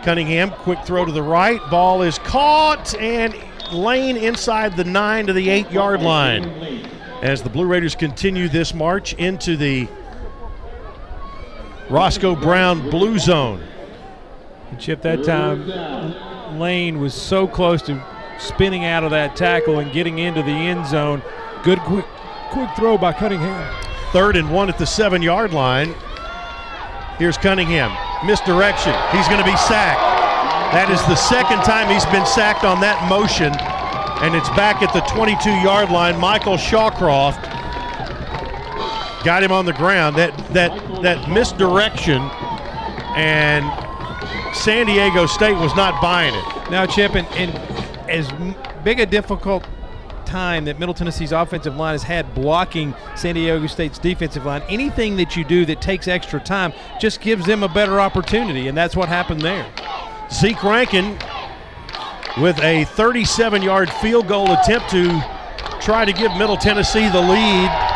Cunningham, 0.03 0.49
quick 0.49 0.83
throw 0.85 1.05
to 1.05 1.11
the 1.11 1.21
right. 1.21 1.61
Ball 1.69 2.01
is 2.01 2.17
caught 2.17 2.95
and 2.95 3.35
Lane 3.71 4.17
inside 4.17 4.75
the 4.75 4.85
nine 4.85 5.27
to 5.27 5.33
the 5.33 5.51
eight 5.51 5.69
yard 5.69 6.01
line. 6.01 6.89
As 7.21 7.43
the 7.43 7.49
Blue 7.51 7.67
Raiders 7.67 7.93
continue 7.93 8.49
this 8.49 8.73
march 8.73 9.13
into 9.13 9.55
the 9.55 9.87
Roscoe 11.89 12.35
Brown 12.35 12.89
Blue 12.91 13.17
Zone. 13.17 13.63
And 14.69 14.79
Chip, 14.79 15.01
that 15.01 15.23
time 15.23 16.59
Lane 16.59 16.99
was 16.99 17.15
so 17.15 17.47
close 17.47 17.81
to 17.83 18.03
spinning 18.37 18.85
out 18.85 19.03
of 19.03 19.11
that 19.11 19.35
tackle 19.35 19.79
and 19.79 19.91
getting 19.91 20.19
into 20.19 20.43
the 20.43 20.51
end 20.51 20.85
zone. 20.85 21.21
Good 21.63 21.79
quick, 21.79 22.05
quick 22.51 22.69
throw 22.75 22.97
by 22.97 23.13
Cunningham. 23.13 23.75
Third 24.11 24.35
and 24.35 24.51
one 24.51 24.69
at 24.69 24.77
the 24.77 24.85
seven 24.85 25.21
yard 25.21 25.51
line. 25.51 25.95
Here's 27.17 27.37
Cunningham. 27.37 27.91
Misdirection. 28.25 28.93
He's 29.11 29.27
going 29.27 29.43
to 29.43 29.49
be 29.49 29.57
sacked. 29.57 29.99
That 30.71 30.89
is 30.91 31.01
the 31.07 31.15
second 31.15 31.63
time 31.63 31.91
he's 31.91 32.05
been 32.05 32.25
sacked 32.25 32.63
on 32.63 32.79
that 32.81 33.09
motion. 33.09 33.51
And 34.23 34.35
it's 34.35 34.49
back 34.49 34.83
at 34.83 34.93
the 34.93 35.01
22 35.01 35.49
yard 35.49 35.89
line. 35.89 36.19
Michael 36.19 36.55
Shawcroft 36.55 37.58
got 39.23 39.43
him 39.43 39.51
on 39.51 39.65
the 39.65 39.73
ground. 39.73 40.15
That 40.15 40.37
that 40.53 41.01
that 41.01 41.29
misdirection, 41.29 42.21
and 43.15 43.65
San 44.55 44.85
Diego 44.85 45.25
State 45.25 45.57
was 45.57 45.75
not 45.75 46.01
buying 46.01 46.33
it. 46.33 46.71
Now, 46.71 46.85
Chip, 46.85 47.15
and, 47.15 47.27
and 47.29 47.55
as 48.09 48.31
big 48.83 48.99
a 48.99 49.05
difficult 49.05 49.65
time 50.25 50.65
that 50.65 50.79
Middle 50.79 50.93
Tennessee's 50.93 51.31
offensive 51.31 51.75
line 51.75 51.93
has 51.93 52.03
had 52.03 52.33
blocking 52.35 52.93
San 53.15 53.35
Diego 53.35 53.65
State's 53.67 53.97
defensive 53.97 54.45
line. 54.45 54.61
Anything 54.69 55.15
that 55.17 55.35
you 55.35 55.43
do 55.43 55.65
that 55.65 55.81
takes 55.81 56.07
extra 56.07 56.39
time 56.39 56.71
just 56.99 57.19
gives 57.19 57.45
them 57.45 57.63
a 57.63 57.67
better 57.67 57.99
opportunity, 57.99 58.67
and 58.67 58.77
that's 58.77 58.95
what 58.95 59.09
happened 59.09 59.41
there. 59.41 59.65
Zeke 60.31 60.63
Rankin 60.63 61.17
with 62.39 62.59
a 62.61 62.85
37 62.85 63.61
yard 63.63 63.89
field 63.89 64.27
goal 64.27 64.51
attempt 64.51 64.89
to 64.91 65.07
try 65.81 66.05
to 66.05 66.13
give 66.13 66.31
Middle 66.37 66.57
Tennessee 66.57 67.09
the 67.09 67.21
lead. 67.21 67.88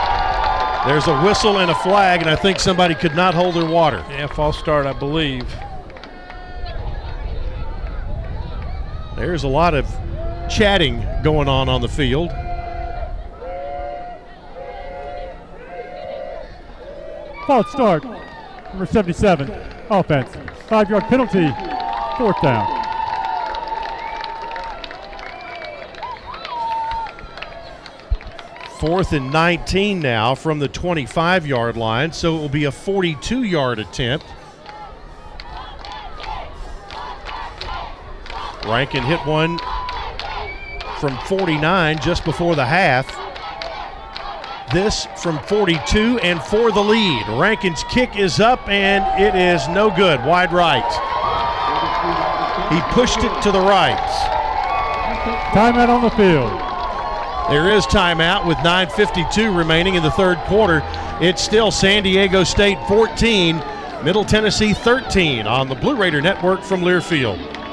There's 0.86 1.08
a 1.08 1.22
whistle 1.22 1.60
and 1.60 1.72
a 1.72 1.76
flag, 1.76 2.20
and 2.20 2.30
I 2.30 2.36
think 2.36 2.60
somebody 2.60 2.94
could 2.94 3.16
not 3.16 3.34
hold 3.34 3.56
their 3.56 3.66
water. 3.66 4.04
Yeah, 4.10 4.28
false 4.28 4.60
start, 4.60 4.86
I 4.86 4.92
believe. 4.92 5.48
There's 9.16 9.46
a 9.46 9.48
lot 9.48 9.74
of 9.74 9.88
chatting 10.50 11.08
going 11.24 11.48
on 11.48 11.70
on 11.70 11.80
the 11.80 11.88
field. 11.88 12.32
False 17.48 17.72
start. 17.72 18.04
Number 18.04 18.86
77, 18.86 19.50
offense. 19.90 20.36
Five 20.68 20.90
yard 20.90 21.04
penalty, 21.04 21.48
fourth 22.18 22.42
down. 22.42 22.83
Fourth 28.84 29.14
and 29.14 29.32
19 29.32 30.02
now 30.02 30.36
from 30.36 30.60
the 30.60 30.68
25 30.68 31.48
yard 31.48 31.78
line, 31.78 32.12
so 32.12 32.36
it 32.36 32.40
will 32.40 32.50
be 32.50 32.66
a 32.66 32.72
42 32.72 33.44
yard 33.44 33.80
attempt. 33.80 34.26
Rankin 38.66 39.04
hit 39.04 39.26
one 39.26 39.58
from 41.00 41.18
49 41.28 42.00
just 42.00 42.26
before 42.26 42.58
the 42.58 42.66
half. 42.66 43.08
This 44.74 45.08
from 45.16 45.40
42 45.44 46.20
and 46.22 46.44
for 46.44 46.70
the 46.74 46.84
lead. 46.84 47.26
Rankin's 47.40 47.86
kick 47.86 48.18
is 48.18 48.42
up 48.42 48.68
and 48.68 49.06
it 49.18 49.34
is 49.34 49.66
no 49.70 49.92
good. 49.92 50.20
Wide 50.26 50.52
right. 50.52 50.84
He 52.70 52.82
pushed 52.94 53.20
it 53.20 53.42
to 53.44 53.52
the 53.54 53.62
right. 53.62 53.98
Timeout 55.54 55.88
on 55.88 56.02
the 56.02 56.10
field. 56.10 56.73
There 57.50 57.70
is 57.70 57.86
timeout 57.86 58.48
with 58.48 58.58
9.52 58.60 59.56
remaining 59.56 59.96
in 59.96 60.04
the 60.04 60.12
third 60.12 60.38
quarter. 60.46 60.82
It's 61.22 61.42
still 61.42 61.72
San 61.72 62.04
Diego 62.04 62.44
State 62.44 62.78
14, 62.88 63.58
Middle 64.04 64.24
Tennessee 64.24 64.74
13 64.74 65.46
on 65.46 65.68
the 65.68 65.76
Blue 65.76 65.96
Raider 65.96 66.22
Network 66.22 66.64
from 66.64 66.82
Learfield. 66.82 67.63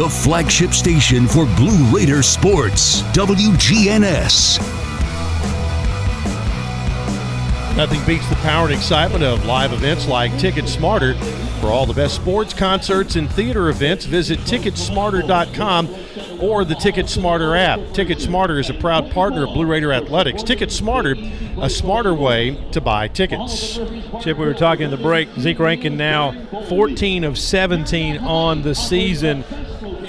the 0.00 0.08
flagship 0.08 0.72
station 0.72 1.28
for 1.28 1.44
Blue 1.56 1.84
Raider 1.94 2.22
sports, 2.22 3.02
WGNS. 3.12 4.58
Nothing 7.76 8.02
beats 8.06 8.26
the 8.30 8.36
power 8.36 8.64
and 8.64 8.74
excitement 8.74 9.22
of 9.22 9.44
live 9.44 9.74
events 9.74 10.08
like 10.08 10.34
Ticket 10.38 10.70
Smarter. 10.70 11.12
For 11.60 11.66
all 11.66 11.84
the 11.84 11.92
best 11.92 12.14
sports, 12.14 12.54
concerts, 12.54 13.16
and 13.16 13.30
theater 13.30 13.68
events, 13.68 14.06
visit 14.06 14.38
Ticketsmarter.com 14.40 15.90
or 16.40 16.64
the 16.64 16.76
Ticket 16.76 17.10
Smarter 17.10 17.54
app. 17.54 17.78
Ticket 17.92 18.22
Smarter 18.22 18.58
is 18.58 18.70
a 18.70 18.74
proud 18.74 19.10
partner 19.10 19.46
of 19.46 19.52
Blue 19.52 19.66
Raider 19.66 19.92
Athletics. 19.92 20.42
Ticket 20.42 20.72
Smarter, 20.72 21.14
a 21.60 21.68
smarter 21.68 22.14
way 22.14 22.56
to 22.72 22.80
buy 22.80 23.06
tickets. 23.06 23.74
Chip, 24.22 24.38
we 24.38 24.46
were 24.46 24.54
talking 24.54 24.86
in 24.86 24.90
the 24.90 24.96
break. 24.96 25.28
Zeke 25.38 25.58
Rankin 25.58 25.98
now 25.98 26.32
14 26.70 27.22
of 27.22 27.36
17 27.36 28.16
on 28.16 28.62
the 28.62 28.74
season 28.74 29.44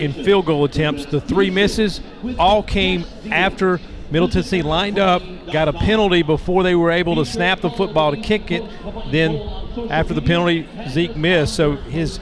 in 0.02 0.12
field 0.12 0.46
goal 0.46 0.66
attempts. 0.66 1.06
The 1.06 1.22
three 1.22 1.50
misses 1.50 2.02
all 2.38 2.64
came 2.64 3.06
after 3.30 3.80
Middle 4.10 4.28
Tennessee 4.28 4.62
lined 4.62 5.00
up, 5.00 5.22
got 5.54 5.70
a 5.70 5.74
penalty 5.74 6.22
before 6.22 6.64
they 6.64 6.76
were 6.76 6.92
able 6.92 7.16
to 7.16 7.26
snap 7.26 7.62
the 7.62 7.70
football 7.70 8.12
to 8.12 8.18
kick 8.18 8.52
it. 8.52 8.64
Then, 9.12 9.36
after 9.90 10.14
the 10.14 10.22
penalty, 10.22 10.68
Zeke 10.90 11.16
missed. 11.16 11.56
So 11.56 11.78
his 11.78 12.20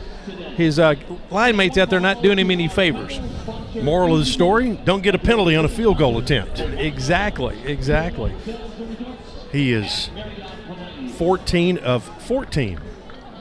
his 0.56 0.78
uh, 0.78 0.96
line 1.32 1.56
mates 1.56 1.78
out 1.78 1.90
there 1.90 2.02
not 2.02 2.22
doing 2.22 2.38
him 2.38 2.52
any 2.52 2.68
favors. 2.68 3.20
Moral 3.82 4.14
of 4.14 4.20
the 4.20 4.26
story: 4.26 4.80
Don't 4.84 5.02
get 5.02 5.16
a 5.16 5.20
penalty 5.20 5.56
on 5.56 5.66
a 5.66 5.70
field 5.70 5.98
goal 5.98 6.20
attempt. 6.20 6.60
Exactly, 6.60 7.60
exactly. 7.64 8.36
He 9.52 9.72
is 9.72 10.12
14 11.18 11.80
of 11.80 12.04
14 12.24 12.80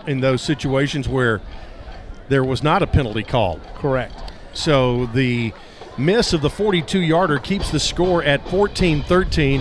in 0.07 0.21
those 0.21 0.41
situations 0.41 1.07
where 1.07 1.43
there 2.29 2.45
was 2.45 2.63
not 2.63 2.83
a 2.83 2.87
penalty 2.87 3.23
called. 3.23 3.61
Correct. 3.75 4.28
So 4.59 5.07
the 5.07 5.53
miss 5.97 6.33
of 6.33 6.41
the 6.41 6.51
42 6.51 6.99
yarder 6.99 7.39
keeps 7.39 7.71
the 7.71 7.79
score 7.79 8.25
at 8.25 8.47
14 8.49 9.05
13. 9.05 9.61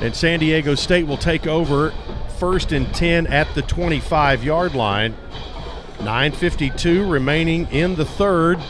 And 0.00 0.14
San 0.14 0.38
Diego 0.38 0.76
State 0.76 1.08
will 1.08 1.16
take 1.16 1.48
over 1.48 1.90
first 2.38 2.70
and 2.70 2.94
10 2.94 3.26
at 3.26 3.52
the 3.56 3.62
25 3.62 4.44
yard 4.44 4.76
line. 4.76 5.16
9.52 5.98 7.10
remaining 7.10 7.66
in 7.72 7.96
the 7.96 8.04
third. 8.04 8.60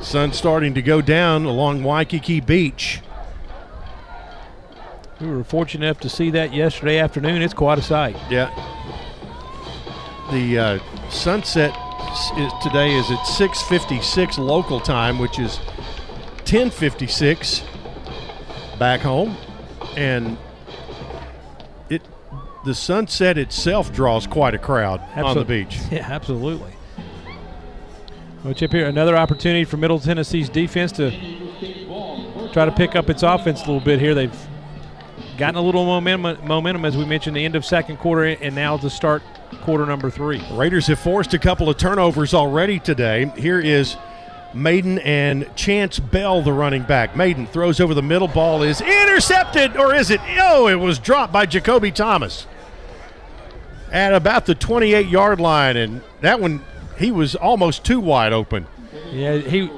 Sun 0.00 0.32
starting 0.32 0.74
to 0.74 0.82
go 0.82 1.02
down 1.02 1.44
along 1.44 1.82
Waikiki 1.82 2.38
Beach. 2.38 3.00
We 5.20 5.26
were 5.26 5.42
fortunate 5.42 5.86
enough 5.86 5.98
to 6.00 6.08
see 6.08 6.30
that 6.30 6.54
yesterday 6.54 7.00
afternoon. 7.00 7.42
It's 7.42 7.52
quite 7.52 7.80
a 7.80 7.82
sight. 7.82 8.16
Yeah. 8.30 8.54
The 10.30 10.58
uh, 10.58 11.10
sunset 11.10 11.74
is, 12.36 12.52
today 12.62 12.94
is 12.94 13.10
at 13.10 13.18
6:56 13.18 14.38
local 14.38 14.80
time, 14.80 15.18
which 15.18 15.38
is 15.38 15.58
10:56 16.44 17.62
back 18.78 19.00
home, 19.00 19.36
and 19.96 20.36
it 21.90 22.02
the 22.64 22.74
sunset 22.74 23.38
itself 23.38 23.92
draws 23.92 24.26
quite 24.26 24.54
a 24.54 24.58
crowd 24.58 25.00
on 25.16 25.36
the 25.36 25.44
beach. 25.44 25.78
Yeah, 25.90 26.06
absolutely. 26.10 26.72
Well, 28.44 28.54
Chip 28.54 28.72
here, 28.72 28.86
another 28.86 29.16
opportunity 29.16 29.64
for 29.64 29.76
Middle 29.76 29.98
Tennessee's 29.98 30.48
defense 30.48 30.92
to 30.92 31.10
try 32.52 32.64
to 32.64 32.72
pick 32.72 32.94
up 32.94 33.10
its 33.10 33.22
offense 33.22 33.62
a 33.62 33.66
little 33.66 33.80
bit 33.80 34.00
here. 34.00 34.14
They've 34.14 34.47
gotten 35.36 35.56
a 35.56 35.62
little 35.62 35.84
momentum, 35.84 36.46
momentum 36.46 36.84
as 36.84 36.96
we 36.96 37.04
mentioned, 37.04 37.36
the 37.36 37.44
end 37.44 37.54
of 37.54 37.64
second 37.64 37.98
quarter, 37.98 38.24
and 38.24 38.54
now 38.54 38.76
to 38.76 38.90
start 38.90 39.22
quarter 39.62 39.86
number 39.86 40.10
three. 40.10 40.42
Raiders 40.52 40.86
have 40.88 40.98
forced 40.98 41.34
a 41.34 41.38
couple 41.38 41.68
of 41.68 41.76
turnovers 41.76 42.34
already 42.34 42.78
today. 42.78 43.32
Here 43.36 43.60
is 43.60 43.96
Mayden 44.54 44.98
and 45.00 45.48
Chance 45.56 45.98
Bell, 45.98 46.42
the 46.42 46.52
running 46.52 46.82
back. 46.82 47.16
Mayden 47.16 47.46
throws 47.46 47.80
over 47.80 47.94
the 47.94 48.02
middle. 48.02 48.28
Ball 48.28 48.62
is 48.62 48.80
intercepted, 48.80 49.76
or 49.76 49.94
is 49.94 50.10
it? 50.10 50.20
Oh, 50.40 50.68
it 50.68 50.76
was 50.76 50.98
dropped 50.98 51.32
by 51.32 51.46
Jacoby 51.46 51.92
Thomas 51.92 52.46
at 53.90 54.14
about 54.14 54.46
the 54.46 54.54
28 54.54 55.06
yard 55.06 55.40
line. 55.40 55.76
And 55.76 56.02
that 56.20 56.40
one, 56.40 56.62
he 56.98 57.10
was 57.10 57.34
almost 57.34 57.84
too 57.84 58.00
wide 58.00 58.32
open. 58.32 58.66
Yeah, 59.10 59.36
he 59.36 59.70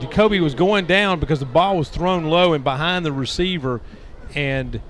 Jacoby 0.00 0.40
was 0.40 0.54
going 0.54 0.86
down 0.86 1.20
because 1.20 1.38
the 1.38 1.46
ball 1.46 1.78
was 1.78 1.88
thrown 1.88 2.24
low 2.24 2.54
and 2.54 2.64
behind 2.64 3.04
the 3.04 3.12
receiver, 3.12 3.80
and 4.34 4.80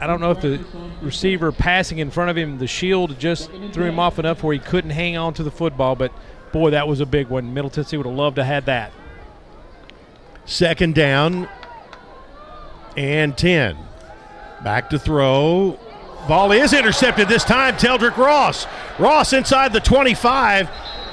I 0.00 0.06
don't 0.06 0.20
know 0.20 0.32
if 0.32 0.40
the 0.40 0.58
receiver 1.00 1.52
passing 1.52 1.98
in 1.98 2.10
front 2.10 2.30
of 2.30 2.36
him, 2.36 2.58
the 2.58 2.66
shield 2.66 3.18
just 3.20 3.50
threw 3.72 3.84
him 3.84 3.98
off 4.00 4.18
enough 4.18 4.42
where 4.42 4.52
he 4.52 4.58
couldn't 4.58 4.90
hang 4.90 5.16
on 5.16 5.32
to 5.34 5.44
the 5.44 5.50
football. 5.50 5.94
But 5.94 6.12
boy, 6.52 6.70
that 6.70 6.88
was 6.88 7.00
a 7.00 7.06
big 7.06 7.28
one. 7.28 7.54
Middle 7.54 7.70
Tennessee 7.70 7.96
would 7.96 8.06
have 8.06 8.14
loved 8.14 8.36
to 8.36 8.44
have 8.44 8.64
that. 8.64 8.92
Second 10.44 10.96
down 10.96 11.48
and 12.96 13.38
10. 13.38 13.76
Back 14.64 14.90
to 14.90 14.98
throw. 14.98 15.78
Ball 16.26 16.52
is 16.52 16.72
intercepted 16.72 17.28
this 17.28 17.44
time. 17.44 17.76
Teldrick 17.76 18.16
Ross. 18.16 18.66
Ross 18.98 19.32
inside 19.32 19.72
the 19.72 19.80
25 19.80 20.68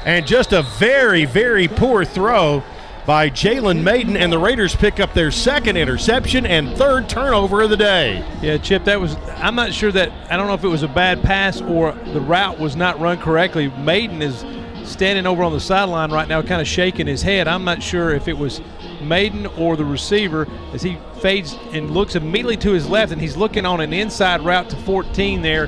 and 0.05 0.25
just 0.25 0.53
a 0.53 0.63
very, 0.63 1.25
very 1.25 1.67
poor 1.67 2.05
throw 2.05 2.63
by 3.09 3.27
Jalen 3.27 3.81
Mayden, 3.81 4.15
and 4.15 4.31
the 4.31 4.37
Raiders 4.37 4.75
pick 4.75 4.99
up 4.99 5.15
their 5.15 5.31
second 5.31 5.77
interception 5.77 6.45
and 6.45 6.77
third 6.77 7.09
turnover 7.09 7.63
of 7.63 7.71
the 7.71 7.75
day. 7.75 8.23
Yeah, 8.39 8.59
Chip, 8.59 8.83
that 8.83 9.01
was. 9.01 9.15
I'm 9.37 9.55
not 9.55 9.73
sure 9.73 9.91
that. 9.93 10.11
I 10.31 10.37
don't 10.37 10.45
know 10.45 10.53
if 10.53 10.63
it 10.63 10.67
was 10.67 10.83
a 10.83 10.87
bad 10.87 11.23
pass 11.23 11.59
or 11.59 11.93
the 12.13 12.21
route 12.21 12.59
was 12.59 12.75
not 12.75 12.99
run 12.99 13.17
correctly. 13.17 13.69
Mayden 13.79 14.21
is 14.21 14.45
standing 14.87 15.25
over 15.25 15.41
on 15.41 15.53
the 15.53 15.59
sideline 15.59 16.11
right 16.11 16.27
now, 16.27 16.43
kind 16.43 16.61
of 16.61 16.67
shaking 16.67 17.07
his 17.07 17.23
head. 17.23 17.47
I'm 17.47 17.63
not 17.63 17.81
sure 17.81 18.11
if 18.11 18.27
it 18.27 18.37
was 18.37 18.61
Mayden 19.01 19.47
or 19.57 19.75
the 19.75 19.85
receiver 19.85 20.47
as 20.71 20.83
he 20.83 20.99
fades 21.19 21.57
and 21.71 21.89
looks 21.89 22.13
immediately 22.13 22.57
to 22.57 22.73
his 22.73 22.87
left, 22.87 23.11
and 23.11 23.19
he's 23.19 23.35
looking 23.35 23.65
on 23.65 23.81
an 23.81 23.91
inside 23.91 24.41
route 24.41 24.69
to 24.69 24.75
14 24.75 25.41
there. 25.41 25.65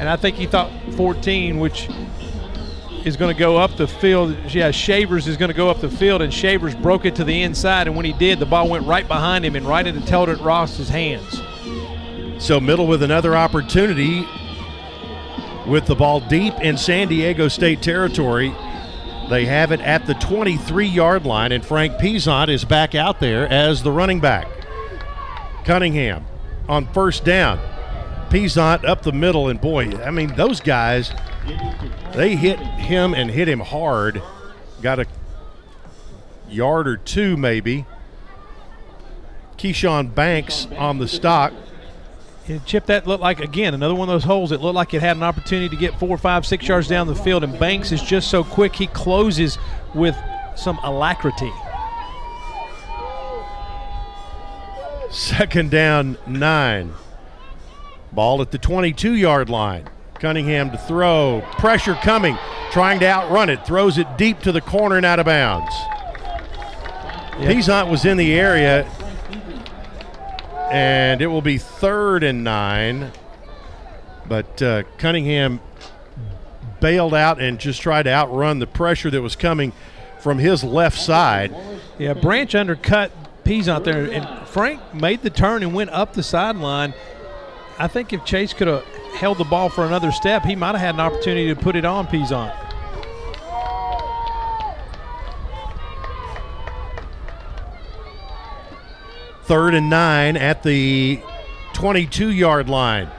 And 0.00 0.08
I 0.08 0.16
think 0.16 0.34
he 0.34 0.46
thought 0.46 0.72
14, 0.96 1.60
which 1.60 1.88
is 3.06 3.16
going 3.16 3.34
to 3.34 3.38
go 3.38 3.56
up 3.56 3.76
the 3.76 3.86
field. 3.86 4.36
Yeah, 4.48 4.70
Shavers 4.70 5.26
is 5.26 5.36
going 5.36 5.50
to 5.50 5.56
go 5.56 5.68
up 5.68 5.80
the 5.80 5.88
field, 5.88 6.22
and 6.22 6.32
Shavers 6.32 6.74
broke 6.74 7.04
it 7.04 7.14
to 7.16 7.24
the 7.24 7.42
inside. 7.42 7.86
And 7.86 7.96
when 7.96 8.04
he 8.04 8.12
did, 8.12 8.38
the 8.38 8.46
ball 8.46 8.68
went 8.68 8.86
right 8.86 9.06
behind 9.06 9.44
him 9.44 9.56
and 9.56 9.66
right 9.66 9.86
into 9.86 10.00
Teldrick 10.00 10.44
Ross's 10.44 10.88
hands. 10.88 11.40
So, 12.42 12.60
middle 12.60 12.86
with 12.86 13.02
another 13.02 13.36
opportunity 13.36 14.26
with 15.66 15.86
the 15.86 15.94
ball 15.94 16.20
deep 16.20 16.54
in 16.60 16.76
San 16.76 17.08
Diego 17.08 17.48
State 17.48 17.82
territory. 17.82 18.54
They 19.30 19.46
have 19.46 19.72
it 19.72 19.80
at 19.80 20.06
the 20.06 20.14
23 20.14 20.86
yard 20.86 21.24
line, 21.24 21.52
and 21.52 21.64
Frank 21.64 21.98
Peasant 21.98 22.50
is 22.50 22.64
back 22.64 22.94
out 22.94 23.20
there 23.20 23.48
as 23.48 23.82
the 23.82 23.90
running 23.90 24.20
back. 24.20 24.46
Cunningham 25.64 26.26
on 26.68 26.86
first 26.92 27.24
down. 27.24 27.58
Peasant 28.28 28.84
up 28.84 29.02
the 29.02 29.12
middle, 29.12 29.48
and 29.48 29.60
boy, 29.60 29.96
I 30.04 30.10
mean, 30.10 30.34
those 30.34 30.60
guys 30.60 31.12
they 32.14 32.36
hit 32.36 32.58
him 32.58 33.14
and 33.14 33.30
hit 33.30 33.48
him 33.48 33.60
hard. 33.60 34.22
Got 34.82 35.00
a 35.00 35.06
yard 36.48 36.86
or 36.86 36.96
two, 36.96 37.36
maybe. 37.36 37.86
Keyshawn 39.56 40.14
Banks 40.14 40.66
on 40.76 40.98
the 40.98 41.08
stock. 41.08 41.52
And 42.46 42.64
Chip, 42.66 42.86
that 42.86 43.06
looked 43.06 43.22
like, 43.22 43.40
again, 43.40 43.72
another 43.72 43.94
one 43.94 44.08
of 44.08 44.12
those 44.12 44.24
holes. 44.24 44.52
It 44.52 44.60
looked 44.60 44.74
like 44.74 44.92
it 44.92 45.00
had 45.00 45.16
an 45.16 45.22
opportunity 45.22 45.70
to 45.70 45.76
get 45.76 45.98
four, 45.98 46.18
five, 46.18 46.44
six 46.44 46.68
yards 46.68 46.88
down 46.88 47.06
the 47.06 47.14
field, 47.14 47.42
and 47.42 47.58
Banks 47.58 47.90
is 47.90 48.02
just 48.02 48.30
so 48.30 48.44
quick. 48.44 48.76
He 48.76 48.86
closes 48.86 49.56
with 49.94 50.16
some 50.54 50.78
alacrity. 50.82 51.52
Second 55.10 55.70
down, 55.70 56.18
nine. 56.26 56.92
Ball 58.12 58.42
at 58.42 58.50
the 58.50 58.58
22 58.58 59.14
yard 59.14 59.48
line. 59.48 59.88
Cunningham 60.24 60.70
to 60.70 60.78
throw. 60.78 61.44
Pressure 61.58 61.96
coming. 61.96 62.38
Trying 62.70 62.98
to 63.00 63.06
outrun 63.06 63.50
it. 63.50 63.66
Throws 63.66 63.98
it 63.98 64.06
deep 64.16 64.40
to 64.40 64.52
the 64.52 64.62
corner 64.62 64.96
and 64.96 65.04
out 65.04 65.18
of 65.18 65.26
bounds. 65.26 65.70
Yep. 67.40 67.88
was 67.88 68.06
in 68.06 68.16
the 68.16 68.32
area. 68.32 68.90
And 70.70 71.20
it 71.20 71.26
will 71.26 71.42
be 71.42 71.58
third 71.58 72.22
and 72.22 72.42
nine. 72.42 73.12
But 74.26 74.62
uh, 74.62 74.84
Cunningham 74.96 75.60
bailed 76.80 77.12
out 77.12 77.38
and 77.38 77.60
just 77.60 77.82
tried 77.82 78.04
to 78.04 78.10
outrun 78.10 78.60
the 78.60 78.66
pressure 78.66 79.10
that 79.10 79.20
was 79.20 79.36
coming 79.36 79.74
from 80.20 80.38
his 80.38 80.64
left 80.64 80.98
side. 80.98 81.54
Yeah, 81.98 82.14
Branch 82.14 82.54
undercut 82.54 83.12
Peasant 83.44 83.84
there, 83.84 84.10
and 84.10 84.48
Frank 84.48 84.94
made 84.94 85.20
the 85.20 85.28
turn 85.28 85.62
and 85.62 85.74
went 85.74 85.90
up 85.90 86.14
the 86.14 86.22
sideline. 86.22 86.94
I 87.78 87.88
think 87.88 88.14
if 88.14 88.24
Chase 88.24 88.54
could 88.54 88.68
have 88.68 88.86
held 89.14 89.38
the 89.38 89.44
ball 89.44 89.68
for 89.68 89.86
another 89.86 90.12
step, 90.12 90.44
he 90.44 90.56
might 90.56 90.72
have 90.72 90.80
had 90.80 90.94
an 90.94 91.00
opportunity 91.00 91.46
to 91.48 91.56
put 91.56 91.76
it 91.76 91.84
on 91.84 92.06
Peasant. 92.06 92.52
Third 99.44 99.74
and 99.74 99.90
nine 99.90 100.36
at 100.36 100.62
the 100.62 101.20
22 101.74 102.30
yard 102.30 102.68
line. 102.68 103.10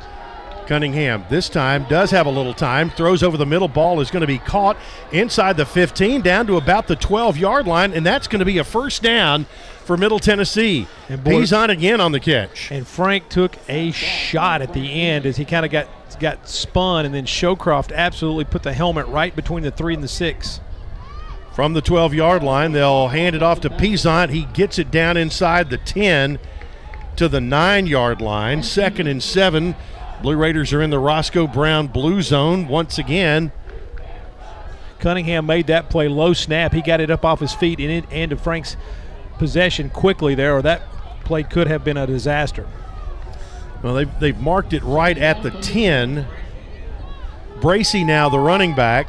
Cunningham 0.67 1.25
this 1.30 1.49
time 1.49 1.86
does 1.89 2.12
have 2.12 2.25
a 2.25 2.30
little 2.30 2.54
time, 2.54 2.89
throws 2.89 3.23
over 3.23 3.38
the 3.38 3.45
middle. 3.45 3.67
Ball 3.67 3.99
is 4.01 4.12
going 4.12 4.21
to 4.21 4.28
be 4.28 4.39
caught 4.39 4.78
inside 5.12 5.58
the 5.58 5.65
15 5.65 6.21
down 6.21 6.47
to 6.47 6.58
about 6.58 6.88
the 6.88 6.95
12 6.95 7.38
yard 7.38 7.67
line, 7.67 7.93
and 7.93 8.06
that's 8.06 8.28
going 8.28 8.39
to 8.39 8.45
be 8.45 8.58
a 8.58 8.63
first 8.63 9.01
down 9.01 9.45
for 9.86 9.97
Middle 9.97 10.19
Tennessee. 10.19 10.88
And 11.10 11.23
boy, 11.23 11.45
on 11.56 11.69
again 11.69 12.01
on 12.01 12.12
the 12.12 12.19
catch. 12.19 12.71
And 12.71 12.88
Frank 12.88 13.30
took 13.30 13.56
a 13.69 13.91
shot 13.91 14.62
at 14.62 14.73
the 14.73 15.01
end 15.01 15.25
as 15.25 15.38
he 15.38 15.45
kind 15.45 15.65
of 15.65 15.71
got 15.71 15.88
got 16.19 16.47
spun, 16.47 17.06
and 17.06 17.13
then 17.13 17.25
Shawcroft 17.25 17.93
absolutely 17.93 18.45
put 18.45 18.63
the 18.63 18.73
helmet 18.73 19.06
right 19.08 19.36
between 19.36 19.63
the 19.63 19.71
three 19.71 19.93
and 19.93 20.04
the 20.04 20.08
six. 20.08 20.60
From 21.54 21.73
the 21.73 21.82
12 21.82 22.13
yard 22.13 22.43
line, 22.43 22.73
they'll 22.73 23.10
hand 23.10 23.36
it 23.36 23.41
off 23.43 23.62
to 23.62 23.69
Peasant. 23.69 24.32
He 24.32 24.43
gets 24.43 24.78
it 24.78 24.91
down 24.91 25.15
inside 25.15 25.69
the 25.69 25.78
10 25.78 26.39
to 27.15 27.30
the 27.30 27.39
nine 27.39 27.88
yard 27.88 28.21
line. 28.21 28.62
Second 28.63 29.08
and 29.08 29.23
seven. 29.23 29.75
Blue 30.21 30.36
Raiders 30.36 30.73
are 30.73 30.82
in 30.82 30.89
the 30.89 30.99
Roscoe 30.99 31.47
Brown 31.47 31.88
blue 31.88 32.21
zone 32.21 32.67
once 32.67 32.97
again. 32.97 33.51
Cunningham 34.99 35.45
made 35.45 35.67
that 35.67 35.89
play 35.89 36.08
low 36.08 36.34
snap. 36.34 36.73
He 36.73 36.82
got 36.82 36.99
it 36.99 37.12
up 37.12 37.25
off 37.25 37.39
his 37.39 37.54
feet 37.54 37.80
and 37.80 38.12
into 38.12 38.38
Frank's 38.38 38.75
possession 39.38 39.89
quickly 39.89 40.34
there, 40.34 40.56
or 40.56 40.62
that 40.62 40.82
play 41.23 41.43
could 41.43 41.67
have 41.67 41.84
been 41.84 41.97
a 41.97 42.08
disaster. 42.08 42.65
Well, 43.84 43.93
they've, 43.93 44.19
they've 44.19 44.39
marked 44.39 44.73
it 44.73 44.84
right 44.84 45.17
at 45.17 45.43
the 45.43 45.51
10. 45.51 46.25
Bracy 47.62 48.04
now 48.04 48.30
the 48.30 48.39
running 48.39 48.73
back. 48.73 49.08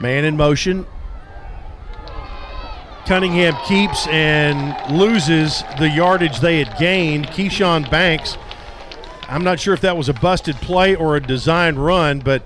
Man 0.00 0.24
in 0.24 0.36
motion. 0.36 0.86
Cunningham 3.06 3.54
keeps 3.66 4.06
and 4.06 4.96
loses 4.96 5.64
the 5.78 5.88
yardage 5.88 6.40
they 6.40 6.62
had 6.62 6.78
gained. 6.78 7.26
Keyshawn 7.28 7.90
Banks, 7.90 8.38
I'm 9.28 9.42
not 9.42 9.58
sure 9.58 9.74
if 9.74 9.80
that 9.80 9.96
was 9.96 10.08
a 10.08 10.14
busted 10.14 10.56
play 10.56 10.94
or 10.94 11.16
a 11.16 11.20
designed 11.20 11.84
run, 11.84 12.20
but 12.20 12.42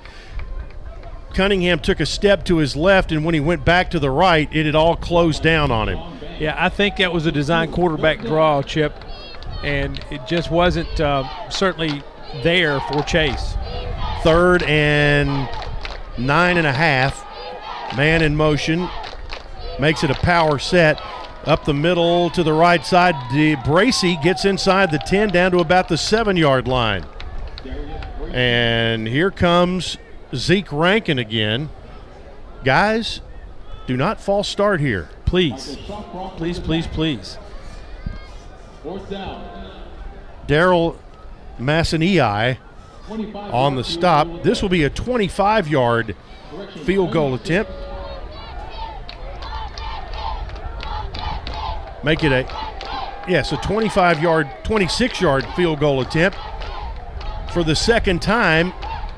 Cunningham 1.35 1.81
took 1.81 2.01
a 2.01 2.07
step 2.07 2.45
to 2.47 2.57
his 2.57 2.77
left, 2.77 3.12
and 3.12 3.25
when 3.25 3.35
he 3.35 3.40
went 3.40 3.64
back 3.64 3.90
to 3.90 3.99
the 3.99 4.11
right, 4.11 4.49
it 4.55 4.64
had 4.64 4.75
all 4.75 4.97
closed 4.97 5.42
down 5.42 5.71
on 5.71 5.88
him. 5.88 5.99
Yeah, 6.38 6.55
I 6.59 6.71
think 6.71 6.97
that 6.97 7.12
was 7.12 7.27
a 7.27 7.33
designed 7.33 7.73
quarterback 7.73 8.21
draw, 8.23 8.62
Chip, 8.62 8.95
and 9.62 10.01
it 10.11 10.27
just 10.27 10.51
wasn't 10.51 10.99
uh, 10.99 11.25
certainly 11.51 12.03
there 12.42 12.81
for 12.81 13.03
Chase. 13.03 13.55
Third 14.23 14.62
and 14.62 15.49
nine 16.19 16.57
and 16.57 16.66
a 16.66 16.73
half. 16.73 17.25
Man 17.97 18.23
in 18.23 18.35
motion. 18.35 18.88
Makes 19.78 20.04
it 20.04 20.10
a 20.10 20.14
power 20.14 20.58
set. 20.58 21.00
Up 21.44 21.64
the 21.64 21.74
middle 21.74 22.28
to 22.30 22.42
the 22.42 22.52
right 22.52 22.84
side. 22.84 23.14
Bracy 23.64 24.18
gets 24.22 24.44
inside 24.44 24.90
the 24.90 24.98
10 24.98 25.28
down 25.28 25.52
to 25.52 25.58
about 25.58 25.88
the 25.88 25.96
seven 25.96 26.36
yard 26.36 26.66
line. 26.66 27.04
And 28.32 29.06
here 29.06 29.30
comes 29.30 29.96
Zeke 30.34 30.72
Rankin 30.72 31.18
again. 31.18 31.70
Guys, 32.64 33.20
do 33.86 33.96
not 33.96 34.20
false 34.20 34.48
start 34.48 34.80
here. 34.80 35.08
Please. 35.24 35.78
Please, 36.36 36.58
please, 36.58 36.86
please. 36.88 37.38
Daryl 40.48 40.96
Massanei 41.60 42.58
on 43.52 43.76
the 43.76 43.84
stop. 43.84 44.42
This 44.42 44.62
will 44.62 44.68
be 44.68 44.82
a 44.84 44.90
25 44.90 45.68
yard 45.68 46.16
field 46.84 47.12
goal 47.12 47.34
attempt. 47.34 47.70
Make 52.07 52.23
it 52.23 52.31
a, 52.31 52.45
yes, 53.27 53.51
a 53.51 53.57
25 53.57 54.23
yard, 54.23 54.49
26 54.62 55.21
yard 55.21 55.45
field 55.57 55.81
goal 55.81 56.01
attempt 56.01 56.38
for 57.53 57.64
the 57.64 57.75
second 57.75 58.23
time 58.23 58.73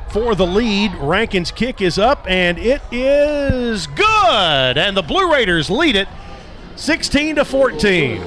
for 0.09 0.35
the 0.35 0.46
lead. 0.46 0.94
Rankin's 0.94 1.51
kick 1.51 1.83
is 1.83 1.98
up, 1.98 2.24
and 2.27 2.57
it 2.59 2.81
is 2.90 3.87
good. 3.88 4.79
And 4.79 4.96
the 4.96 5.03
Blue 5.03 5.31
Raiders 5.31 5.68
lead 5.68 5.96
it 5.96 6.09
16 6.77 7.37
to 7.37 7.44
14. 7.44 8.22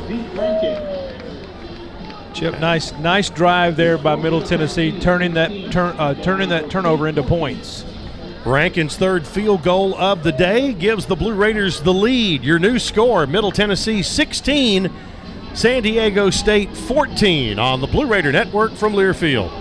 Chip, 2.36 2.60
nice, 2.60 2.92
nice 3.00 3.32
drive 3.32 3.76
there 3.76 3.98
by 3.98 4.16
Middle 4.16 4.44
Tennessee, 4.44 5.00
turning 5.00 5.34
that 5.34 5.72
turn, 5.72 5.96
uh, 5.98 6.14
turning 6.22 6.50
that 6.50 6.70
turnover 6.70 7.08
into 7.08 7.24
points. 7.24 7.84
Rankin's 8.46 8.98
third 8.98 9.28
field 9.28 9.62
goal 9.62 9.96
of 9.96 10.24
the 10.24 10.32
day 10.32 10.74
gives 10.74 11.06
the 11.06 11.16
Blue 11.16 11.36
Raiders 11.36 11.80
the 11.82 11.94
lead. 11.94 12.44
Your 12.44 12.58
new 12.58 12.80
score: 12.80 13.28
Middle 13.28 13.52
Tennessee 13.52 14.02
16, 14.02 14.92
San 15.54 15.84
Diego 15.84 16.32
State 16.32 16.76
14 16.76 17.60
on 17.60 17.82
the 17.82 17.88
Blue 17.88 18.08
Raider 18.08 18.32
Network 18.32 18.74
from 18.74 18.94
Learfield. 18.94 19.61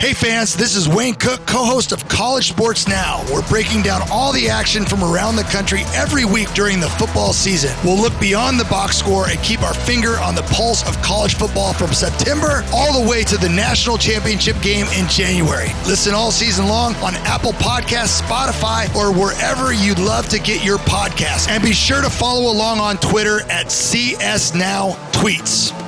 Hey 0.00 0.14
fans, 0.14 0.54
this 0.54 0.76
is 0.76 0.88
Wayne 0.88 1.16
Cook, 1.16 1.44
co-host 1.44 1.90
of 1.90 2.06
College 2.06 2.50
Sports 2.50 2.86
Now. 2.86 3.24
We're 3.32 3.46
breaking 3.48 3.82
down 3.82 4.00
all 4.12 4.32
the 4.32 4.48
action 4.48 4.86
from 4.86 5.02
around 5.02 5.34
the 5.34 5.42
country 5.42 5.82
every 5.92 6.24
week 6.24 6.54
during 6.54 6.78
the 6.78 6.88
football 6.88 7.32
season. 7.32 7.76
We'll 7.82 8.00
look 8.00 8.18
beyond 8.20 8.60
the 8.60 8.64
box 8.66 8.96
score 8.96 9.28
and 9.28 9.36
keep 9.40 9.60
our 9.60 9.74
finger 9.74 10.16
on 10.20 10.36
the 10.36 10.42
pulse 10.42 10.86
of 10.86 10.96
college 11.02 11.34
football 11.34 11.72
from 11.72 11.92
September 11.92 12.64
all 12.72 13.02
the 13.02 13.10
way 13.10 13.24
to 13.24 13.36
the 13.38 13.48
national 13.48 13.98
championship 13.98 14.54
game 14.62 14.86
in 14.96 15.08
January. 15.08 15.70
Listen 15.84 16.14
all 16.14 16.30
season 16.30 16.68
long 16.68 16.94
on 16.96 17.16
Apple 17.26 17.52
Podcasts, 17.54 18.22
Spotify, 18.22 18.94
or 18.94 19.12
wherever 19.12 19.72
you'd 19.72 19.98
love 19.98 20.28
to 20.28 20.38
get 20.38 20.64
your 20.64 20.78
podcast. 20.78 21.48
And 21.48 21.60
be 21.60 21.72
sure 21.72 22.02
to 22.02 22.08
follow 22.08 22.52
along 22.52 22.78
on 22.78 22.98
Twitter 22.98 23.40
at 23.50 23.72
CS 23.72 24.54
Now 24.54 24.90
Tweets. 25.10 25.87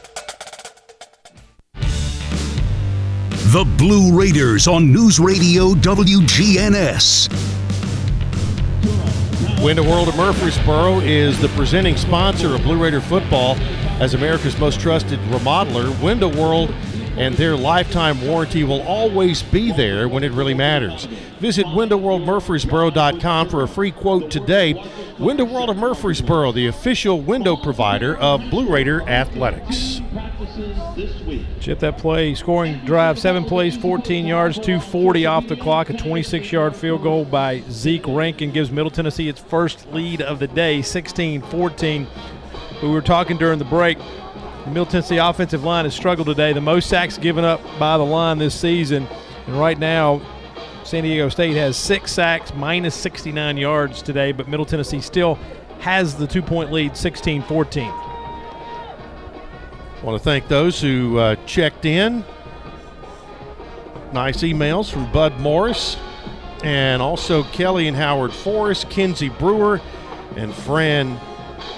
The 3.51 3.65
Blue 3.65 4.17
Raiders 4.17 4.65
on 4.65 4.93
News 4.93 5.19
Radio 5.19 5.73
WGNS. 5.73 7.27
Window 9.61 9.83
World 9.83 10.07
of 10.07 10.15
Murfreesboro 10.15 11.01
is 11.01 11.37
the 11.41 11.49
presenting 11.49 11.97
sponsor 11.97 12.55
of 12.55 12.63
Blue 12.63 12.81
Raider 12.81 13.01
football 13.01 13.57
as 13.99 14.13
America's 14.13 14.57
most 14.57 14.79
trusted 14.79 15.19
remodeler. 15.23 16.01
Window 16.01 16.29
World 16.29 16.73
and 17.17 17.35
their 17.35 17.55
lifetime 17.55 18.21
warranty 18.25 18.63
will 18.63 18.81
always 18.81 19.43
be 19.43 19.71
there 19.71 20.07
when 20.07 20.23
it 20.23 20.31
really 20.31 20.53
matters. 20.53 21.05
Visit 21.39 21.65
windowworldmurfreesboro.com 21.67 23.49
for 23.49 23.63
a 23.63 23.67
free 23.67 23.91
quote 23.91 24.31
today. 24.31 24.81
Window 25.19 25.45
World 25.45 25.69
of 25.69 25.77
Murfreesboro, 25.77 26.51
the 26.51 26.67
official 26.67 27.21
window 27.21 27.55
provider 27.55 28.17
of 28.17 28.41
Blue 28.49 28.67
Raider 28.67 29.07
athletics. 29.07 30.01
Chip 31.59 31.79
that 31.79 31.97
play, 31.99 32.33
scoring 32.33 32.83
drive, 32.85 33.19
seven 33.19 33.45
plays, 33.45 33.77
14 33.77 34.25
yards, 34.25 34.57
240 34.57 35.25
off 35.27 35.47
the 35.47 35.55
clock. 35.55 35.89
A 35.91 35.97
26 35.97 36.51
yard 36.51 36.75
field 36.75 37.03
goal 37.03 37.25
by 37.25 37.61
Zeke 37.69 38.07
Rankin 38.07 38.51
gives 38.51 38.71
Middle 38.71 38.89
Tennessee 38.89 39.29
its 39.29 39.39
first 39.39 39.91
lead 39.93 40.21
of 40.21 40.39
the 40.39 40.47
day, 40.47 40.81
16 40.81 41.41
14. 41.41 42.07
We 42.81 42.89
were 42.89 43.01
talking 43.01 43.37
during 43.37 43.59
the 43.59 43.65
break. 43.65 43.99
The 44.63 44.67
Middle 44.67 44.85
Tennessee 44.85 45.17
offensive 45.17 45.63
line 45.63 45.85
has 45.85 45.95
struggled 45.95 46.27
today. 46.27 46.53
The 46.53 46.61
most 46.61 46.87
sacks 46.87 47.17
given 47.17 47.43
up 47.43 47.61
by 47.79 47.97
the 47.97 48.05
line 48.05 48.37
this 48.37 48.53
season. 48.53 49.07
And 49.47 49.59
right 49.59 49.77
now, 49.77 50.21
San 50.83 51.03
Diego 51.03 51.29
State 51.29 51.55
has 51.55 51.75
six 51.75 52.11
sacks, 52.11 52.53
minus 52.53 52.93
69 52.95 53.57
yards 53.57 54.01
today, 54.01 54.31
but 54.31 54.47
Middle 54.47 54.65
Tennessee 54.65 55.01
still 55.01 55.35
has 55.79 56.15
the 56.15 56.27
two 56.27 56.41
point 56.43 56.71
lead, 56.71 56.95
16 56.95 57.41
14. 57.43 57.91
Want 60.03 60.17
to 60.17 60.19
thank 60.19 60.47
those 60.47 60.79
who 60.79 61.17
uh, 61.17 61.35
checked 61.45 61.85
in. 61.85 62.23
Nice 64.13 64.43
emails 64.43 64.91
from 64.91 65.11
Bud 65.11 65.39
Morris 65.39 65.97
and 66.63 67.01
also 67.01 67.43
Kelly 67.45 67.87
and 67.87 67.97
Howard 67.97 68.33
Forrest, 68.33 68.89
Kinsey 68.89 69.29
Brewer, 69.29 69.81
and 70.35 70.53
Fran 70.53 71.17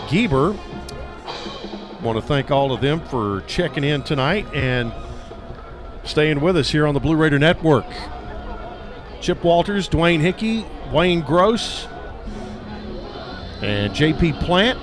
Gieber. 0.07 0.57
Want 2.03 2.19
to 2.19 2.21
thank 2.21 2.51
all 2.51 2.73
of 2.73 2.81
them 2.81 2.99
for 3.07 3.43
checking 3.47 3.85
in 3.85 4.03
tonight 4.03 4.45
and 4.53 4.91
staying 6.03 6.41
with 6.41 6.57
us 6.57 6.69
here 6.69 6.85
on 6.85 6.93
the 6.93 6.99
Blue 6.99 7.15
Raider 7.15 7.39
Network. 7.39 7.85
Chip 9.21 9.41
Walters, 9.41 9.87
Dwayne 9.87 10.19
Hickey, 10.19 10.65
Wayne 10.91 11.21
Gross, 11.21 11.87
and 13.61 13.93
JP 13.93 14.41
Plant 14.41 14.77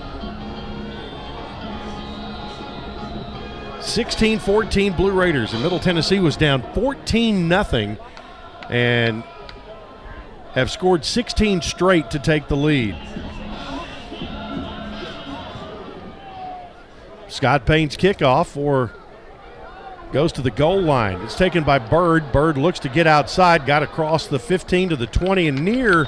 16 3.83 4.39
14 4.39 4.93
Blue 4.95 5.13
Raiders. 5.13 5.53
And 5.53 5.63
Middle 5.63 5.79
Tennessee 5.79 6.21
was 6.21 6.39
down 6.39 6.63
14 6.73 7.51
0 7.51 7.97
and 8.71 9.25
have 10.53 10.71
scored 10.71 11.05
16 11.05 11.61
straight 11.61 12.11
to 12.13 12.19
take 12.19 12.49
the 12.49 12.57
lead. 12.57 12.97
Scott 17.41 17.65
Payne's 17.65 17.97
kickoff 17.97 18.49
for 18.49 18.91
goes 20.13 20.31
to 20.33 20.43
the 20.43 20.51
goal 20.51 20.83
line. 20.83 21.19
It's 21.23 21.37
taken 21.37 21.65
by 21.65 21.79
Byrd. 21.79 22.33
Byrd 22.33 22.59
looks 22.59 22.79
to 22.81 22.91
get 22.91 23.07
outside, 23.07 23.65
got 23.65 23.83
across 23.83 24.27
the 24.27 24.39
15 24.39 24.91
to 24.91 24.97
the 24.97 25.07
20 25.07 25.49
and 25.49 25.65
near 25.65 26.07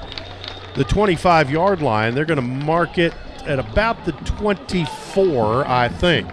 the 0.77 0.85
25 0.85 1.51
yard 1.51 1.81
line. 1.81 2.15
They're 2.15 2.27
going 2.27 2.37
to 2.37 2.43
mark 2.43 2.99
it 2.99 3.15
at 3.47 3.59
about 3.59 4.05
the 4.05 4.13
24, 4.13 5.67
I 5.67 5.89
think. 5.89 6.29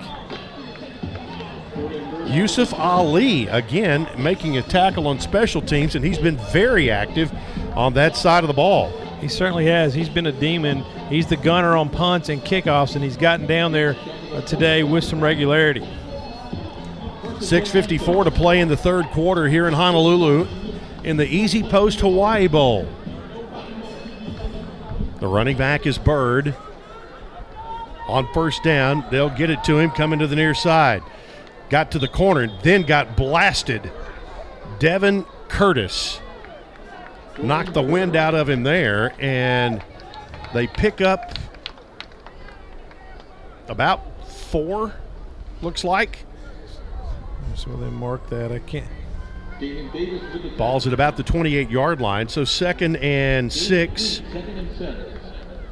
Yusuf 2.25 2.73
Ali 2.73 3.47
again 3.47 4.05
making 4.17 4.57
a 4.57 4.61
tackle 4.61 5.07
on 5.07 5.21
special 5.21 5.61
teams, 5.61 5.95
and 5.95 6.03
he's 6.03 6.19
been 6.19 6.37
very 6.51 6.91
active 6.91 7.31
on 7.73 7.93
that 7.93 8.17
side 8.17 8.43
of 8.43 8.49
the 8.49 8.53
ball. 8.53 8.91
He 9.19 9.27
certainly 9.27 9.65
has. 9.65 9.93
He's 9.93 10.09
been 10.09 10.27
a 10.27 10.31
demon. 10.31 10.83
He's 11.09 11.27
the 11.27 11.37
gunner 11.37 11.75
on 11.75 11.89
punts 11.89 12.29
and 12.29 12.41
kickoffs, 12.41 12.95
and 12.95 13.03
he's 13.03 13.17
gotten 13.17 13.45
down 13.45 13.71
there 13.71 13.95
uh, 14.31 14.41
today 14.41 14.83
with 14.83 15.03
some 15.03 15.21
regularity. 15.21 15.81
6.54 17.39 18.25
to 18.25 18.31
play 18.31 18.59
in 18.59 18.67
the 18.67 18.77
third 18.77 19.05
quarter 19.07 19.47
here 19.47 19.67
in 19.67 19.73
Honolulu 19.73 20.47
in 21.03 21.17
the 21.17 21.25
EasyPost 21.25 21.99
Hawaii 22.01 22.47
Bowl. 22.47 22.87
The 25.19 25.27
running 25.27 25.57
back 25.57 25.85
is 25.85 25.97
Byrd. 25.97 26.55
On 28.07 28.27
first 28.33 28.63
down, 28.63 29.05
they'll 29.11 29.29
get 29.29 29.49
it 29.49 29.63
to 29.65 29.77
him 29.77 29.91
coming 29.91 30.19
to 30.19 30.27
the 30.27 30.35
near 30.35 30.53
side 30.53 31.03
got 31.69 31.91
to 31.91 31.99
the 31.99 32.07
corner, 32.07 32.47
then 32.63 32.83
got 32.83 33.15
blasted. 33.15 33.91
Devin 34.79 35.25
Curtis 35.47 36.19
knocked 37.41 37.73
the 37.73 37.81
wind 37.81 38.15
out 38.15 38.35
of 38.35 38.49
him 38.49 38.63
there, 38.63 39.13
and 39.19 39.81
they 40.53 40.67
pick 40.67 41.01
up 41.01 41.37
about 43.67 44.27
four, 44.29 44.93
looks 45.61 45.83
like. 45.83 46.25
So 47.55 47.75
they 47.75 47.89
mark 47.89 48.29
that. 48.29 48.51
I 48.51 48.59
can't. 48.59 48.87
Ball's 50.57 50.87
at 50.87 50.93
about 50.93 51.17
the 51.17 51.23
28 51.23 51.69
yard 51.69 51.99
line, 51.99 52.29
so 52.29 52.45
second 52.45 52.95
and 52.97 53.51
six. 53.51 54.21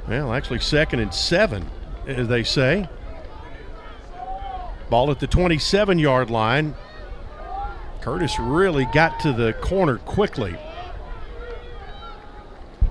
Well, 0.07 0.33
actually, 0.33 0.59
second 0.59 0.99
and 0.99 1.13
seven, 1.13 1.69
as 2.05 2.27
they 2.27 2.43
say. 2.43 2.89
Ball 4.89 5.11
at 5.11 5.19
the 5.19 5.27
27 5.27 5.99
yard 5.99 6.29
line. 6.29 6.75
Curtis 8.01 8.39
really 8.39 8.85
got 8.93 9.19
to 9.21 9.33
the 9.33 9.53
corner 9.53 9.97
quickly. 9.97 10.57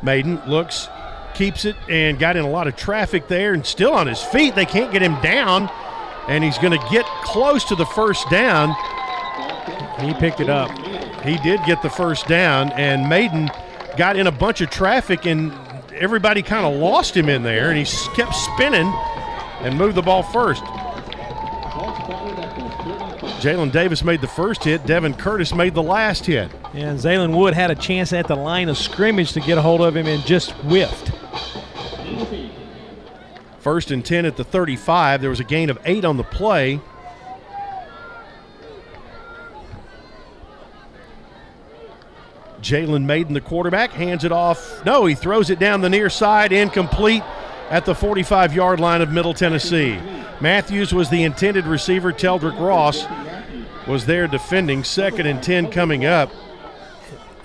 Mayden 0.02 0.40
looks, 0.46 0.88
keeps 1.34 1.64
it, 1.64 1.76
and 1.88 2.18
got 2.18 2.36
in 2.36 2.44
a 2.44 2.50
lot 2.50 2.66
of 2.66 2.76
traffic 2.76 3.28
there 3.28 3.54
and 3.54 3.64
still 3.64 3.92
on 3.92 4.06
his 4.06 4.22
feet. 4.22 4.54
They 4.54 4.66
can't 4.66 4.92
get 4.92 5.02
him 5.02 5.20
down, 5.20 5.70
and 6.28 6.42
he's 6.42 6.58
going 6.58 6.78
to 6.78 6.86
get 6.90 7.04
close 7.22 7.64
to 7.64 7.74
the 7.74 7.86
first 7.86 8.28
down. 8.30 8.74
He 10.00 10.14
picked 10.14 10.40
it 10.40 10.48
up. 10.48 10.70
He 11.24 11.38
did 11.38 11.60
get 11.64 11.82
the 11.82 11.90
first 11.90 12.26
down, 12.26 12.70
and 12.72 13.08
Mayden 13.08 13.50
got 13.96 14.16
in 14.16 14.26
a 14.26 14.32
bunch 14.32 14.60
of 14.60 14.70
traffic, 14.70 15.26
and 15.26 15.52
everybody 15.94 16.42
kind 16.42 16.66
of 16.66 16.74
lost 16.80 17.16
him 17.16 17.28
in 17.28 17.42
there, 17.42 17.70
and 17.70 17.78
he 17.78 17.84
kept 18.14 18.34
spinning 18.34 18.92
and 19.62 19.76
moved 19.76 19.96
the 19.96 20.02
ball 20.02 20.22
first. 20.22 20.62
Jalen 23.40 23.70
Davis 23.70 24.02
made 24.02 24.22
the 24.22 24.28
first 24.28 24.64
hit. 24.64 24.86
Devin 24.86 25.14
Curtis 25.14 25.54
made 25.54 25.74
the 25.74 25.82
last 25.82 26.24
hit. 26.26 26.50
And 26.72 26.98
Zaylen 26.98 27.36
Wood 27.36 27.54
had 27.54 27.70
a 27.70 27.74
chance 27.74 28.12
at 28.12 28.26
the 28.26 28.34
line 28.34 28.68
of 28.68 28.78
scrimmage 28.78 29.32
to 29.32 29.40
get 29.40 29.58
a 29.58 29.62
hold 29.62 29.82
of 29.82 29.94
him 29.94 30.06
and 30.06 30.24
just 30.24 30.52
whiffed. 30.52 31.12
First 33.60 33.90
and 33.90 34.04
10 34.04 34.24
at 34.24 34.36
the 34.36 34.44
35. 34.44 35.20
There 35.20 35.30
was 35.30 35.40
a 35.40 35.44
gain 35.44 35.70
of 35.70 35.78
eight 35.84 36.04
on 36.04 36.16
the 36.16 36.24
play. 36.24 36.80
Jalen 42.60 43.04
Mayden, 43.04 43.34
the 43.34 43.40
quarterback, 43.40 43.90
hands 43.90 44.24
it 44.24 44.32
off. 44.32 44.84
No, 44.84 45.04
he 45.06 45.14
throws 45.14 45.50
it 45.50 45.58
down 45.58 45.82
the 45.82 45.90
near 45.90 46.08
side, 46.08 46.52
incomplete 46.52 47.22
at 47.70 47.84
the 47.84 47.94
45 47.94 48.54
yard 48.54 48.80
line 48.80 49.02
of 49.02 49.12
Middle 49.12 49.34
Tennessee. 49.34 50.00
Matthews 50.40 50.92
was 50.92 51.08
the 51.08 51.22
intended 51.22 51.66
receiver. 51.66 52.12
Teldrick 52.12 52.58
Ross 52.60 53.06
was 53.86 54.06
there 54.06 54.26
defending. 54.26 54.84
Second 54.84 55.26
and 55.26 55.42
10 55.42 55.70
coming 55.70 56.04
up. 56.04 56.30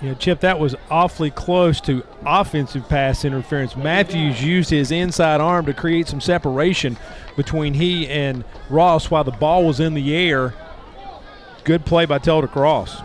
You 0.02 0.10
know, 0.10 0.14
Chip, 0.16 0.40
that 0.40 0.60
was 0.60 0.76
awfully 0.90 1.30
close 1.30 1.80
to 1.82 2.04
offensive 2.26 2.90
pass 2.90 3.24
interference. 3.24 3.76
Matthews 3.76 4.44
used 4.44 4.72
his 4.72 4.92
inside 4.92 5.40
arm 5.40 5.68
to 5.68 5.74
create 5.74 6.08
some 6.08 6.20
separation 6.20 6.98
between 7.36 7.76
he 7.76 8.08
and 8.08 8.44
Ross 8.70 9.12
while 9.12 9.24
the 9.24 9.32
ball 9.32 9.66
was 9.66 9.80
in 9.80 9.94
the 9.94 10.16
air. 10.16 10.56
Good 11.64 11.86
play 11.86 12.06
by 12.06 12.18
Teldrick 12.18 12.56
Ross. 12.56 13.00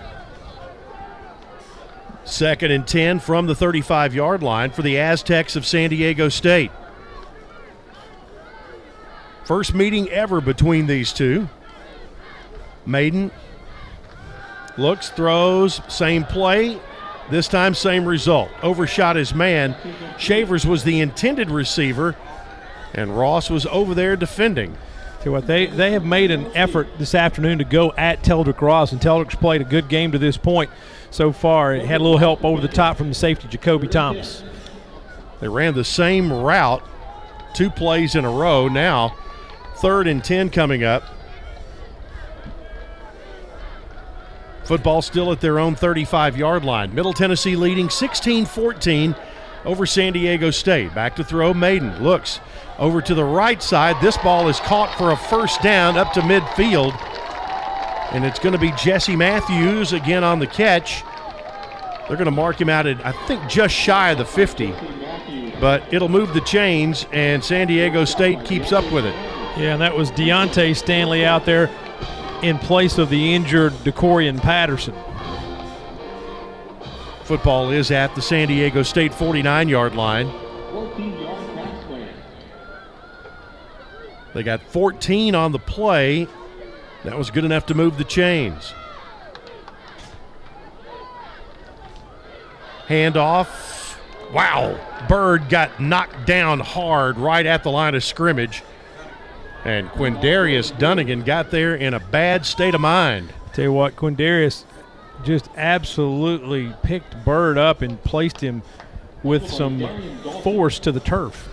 Second 2.25 2.72
and 2.72 2.87
10 2.87 3.20
from 3.20 3.46
the 3.46 3.55
35 3.55 4.14
yard 4.14 4.42
line 4.42 4.70
for 4.70 4.83
the 4.83 4.99
Aztecs 4.99 5.55
of 5.55 5.66
San 5.66 5.90
Diego 5.90 6.29
State. 6.31 6.72
First 9.47 9.75
meeting 9.75 10.09
ever 10.11 10.41
between 10.41 10.89
these 10.89 11.13
two. 11.13 11.49
Mayden 12.85 13.31
looks, 14.77 15.09
throws, 15.09 15.81
same 15.89 16.25
play. 16.25 16.81
This 17.31 17.47
time, 17.47 17.75
same 17.75 18.07
result. 18.07 18.51
Overshot 18.63 19.15
his 19.15 19.35
man. 19.35 19.77
Shavers 20.19 20.67
was 20.67 20.83
the 20.83 21.01
intended 21.01 21.51
receiver, 21.51 22.17
and 22.93 23.17
Ross 23.17 23.49
was 23.49 23.67
over 23.67 23.95
there 23.95 24.17
defending. 24.17 24.77
See 25.23 25.31
what 25.31 25.47
they 25.47 25.67
they 25.67 25.93
have 25.93 26.05
made 26.05 26.33
an 26.33 26.47
effort 26.57 26.89
this 26.99 27.15
afternoon 27.15 27.59
to 27.59 27.65
go 27.65 27.93
at 27.97 28.23
Teldrick 28.25 28.61
Ross, 28.61 28.91
and 28.91 29.01
Teldrick's 29.01 29.37
played 29.37 29.61
a 29.61 29.65
good 29.65 29.89
game 29.89 30.11
to 30.13 30.19
this 30.19 30.37
point 30.37 30.71
so 31.11 31.31
far. 31.33 31.73
It 31.73 31.87
had 31.87 32.01
a 32.01 32.05
little 32.05 32.19
help 32.19 32.45
over 32.45 32.61
the 32.61 32.69
top 32.69 32.97
from 32.97 33.09
the 33.09 33.15
safety 33.15 33.47
Jacoby 33.47 33.87
Thomas. 33.87 34.43
They 35.39 35.49
ran 35.49 35.75
the 35.75 35.85
same 35.85 36.33
route 36.33 36.83
two 37.55 37.71
plays 37.71 38.15
in 38.15 38.25
a 38.25 38.31
row. 38.31 38.69
Now, 38.69 39.17
third 39.77 40.07
and 40.07 40.23
10 40.23 40.51
coming 40.51 40.85
up. 40.85 41.03
Football 44.65 45.01
still 45.01 45.31
at 45.31 45.41
their 45.41 45.61
own 45.61 45.77
35 45.77 46.37
yard 46.37 46.65
line. 46.65 46.93
Middle 46.95 47.12
Tennessee 47.12 47.55
leading 47.55 47.89
16 47.89 48.47
14 48.47 49.15
over 49.65 49.87
San 49.87 50.12
Diego 50.12 50.51
State. 50.51 50.93
Back 50.95 51.15
to 51.17 51.25
throw. 51.25 51.55
Mayden 51.55 52.03
looks 52.03 52.41
over 52.79 53.01
to 53.01 53.15
the 53.15 53.25
right 53.25 53.62
side. 53.62 54.01
This 54.03 54.17
ball 54.19 54.49
is 54.49 54.59
caught 54.61 54.97
for 54.99 55.12
a 55.12 55.17
first 55.17 55.62
down 55.62 55.97
up 55.97 56.12
to 56.15 56.21
midfield. 56.21 56.93
And 58.12 58.25
it's 58.25 58.39
going 58.39 58.55
to 58.55 58.59
be 58.59 58.73
Jesse 58.73 59.17
Matthews 59.17 59.93
again 59.93 60.25
on 60.25 60.41
the 60.41 60.47
catch. 60.47 61.05
They're 62.09 62.17
going 62.17 62.27
to 62.27 62.31
mark 62.31 62.61
him 62.61 62.69
out 62.69 62.87
at, 62.87 63.05
I 63.05 63.12
think, 63.27 63.49
just 63.49 63.75
shy 63.75 64.11
of 64.11 64.19
the 64.19 64.25
50. 64.25 64.73
But 65.61 65.93
it'll 65.93 66.09
move 66.09 66.35
the 66.35 66.41
chains, 66.43 67.07
and 67.12 67.43
San 67.43 67.67
Diego 67.67 68.05
State 68.05 68.45
keeps 68.45 68.73
up 68.73 68.91
with 68.93 69.05
it. 69.07 69.36
Yeah, 69.57 69.73
and 69.73 69.81
that 69.81 69.97
was 69.97 70.11
Deontay 70.11 70.77
Stanley 70.77 71.25
out 71.25 71.47
there 71.47 71.71
in 72.42 72.59
place 72.59 72.99
of 72.99 73.09
the 73.09 73.35
injured 73.35 73.73
DeCorian 73.85 74.38
Patterson. 74.40 74.95
Football 77.25 77.71
is 77.71 77.90
at 77.90 78.14
the 78.14 78.21
San 78.21 78.49
Diego 78.49 78.83
State 78.83 79.14
49 79.14 79.69
yard 79.69 79.95
line. 79.95 80.31
They 84.35 84.42
got 84.42 84.61
14 84.61 85.35
on 85.35 85.53
the 85.53 85.59
play. 85.59 86.29
That 87.05 87.16
was 87.16 87.31
good 87.31 87.47
enough 87.47 87.64
to 87.66 87.75
move 87.75 87.97
the 87.97 88.05
chains. 88.05 88.75
Handoff. 92.87 93.97
Wow. 94.33 94.79
Byrd 95.09 95.49
got 95.49 95.81
knocked 95.81 96.27
down 96.27 96.61
hard 96.61 97.16
right 97.16 97.47
at 97.47 97.62
the 97.62 97.71
line 97.71 97.95
of 97.95 98.05
scrimmage. 98.05 98.62
And 99.66 99.88
Quindarius 99.88 100.79
Dunnigan 100.79 101.22
got 101.22 101.50
there 101.50 101.74
in 101.74 101.92
a 101.92 101.98
bad 101.98 102.46
state 102.46 102.76
of 102.76 102.81
mind. 102.81 103.33
Tell 103.52 103.64
you 103.64 103.72
what, 103.72 103.96
Quindarius 103.96 104.64
just 105.24 105.48
absolutely 105.57 106.72
picked 106.85 107.24
Byrd 107.24 107.59
up 107.59 107.83
and 107.83 108.00
placed 108.05 108.40
him 108.40 108.62
with 109.24 109.50
some 109.50 109.81
force 110.44 110.79
to 110.79 110.92
the 110.92 111.00
turf. 111.00 111.48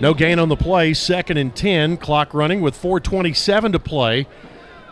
No 0.00 0.12
gain 0.12 0.40
on 0.40 0.48
the 0.48 0.56
play. 0.56 0.92
Second 0.92 1.36
and 1.36 1.54
10. 1.54 1.98
Clock 1.98 2.34
running 2.34 2.60
with 2.60 2.74
4.27 2.74 3.70
to 3.70 3.78
play. 3.78 4.26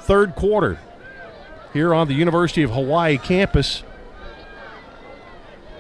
Third 0.03 0.37
quarter 0.37 0.79
here 1.73 1.93
on 1.93 2.07
the 2.07 2.15
University 2.15 2.63
of 2.63 2.71
Hawaii 2.71 3.19
campus. 3.19 3.83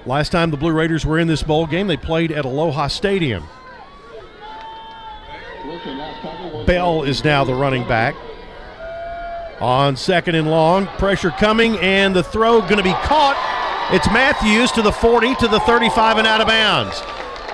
Last 0.04 0.30
time 0.30 0.50
the 0.50 0.56
Blue 0.56 0.72
Raiders 0.72 1.06
were 1.06 1.20
in 1.20 1.28
this 1.28 1.44
bowl 1.44 1.68
game, 1.68 1.86
they 1.86 1.96
played 1.96 2.32
at 2.32 2.44
Aloha 2.44 2.88
Stadium. 2.88 3.44
Bell 6.66 7.02
is 7.02 7.24
now 7.24 7.44
the 7.44 7.54
running 7.54 7.86
back. 7.86 8.14
On 9.60 9.96
second 9.96 10.34
and 10.34 10.50
long, 10.50 10.86
pressure 10.98 11.30
coming, 11.30 11.76
and 11.78 12.14
the 12.14 12.22
throw 12.22 12.60
going 12.60 12.76
to 12.76 12.82
be 12.82 12.92
caught. 12.92 13.36
It's 13.92 14.06
Matthews 14.10 14.72
to 14.72 14.82
the 14.82 14.92
40, 14.92 15.34
to 15.36 15.48
the 15.48 15.60
35, 15.60 16.18
and 16.18 16.26
out 16.26 16.40
of 16.40 16.46
bounds. 16.46 17.02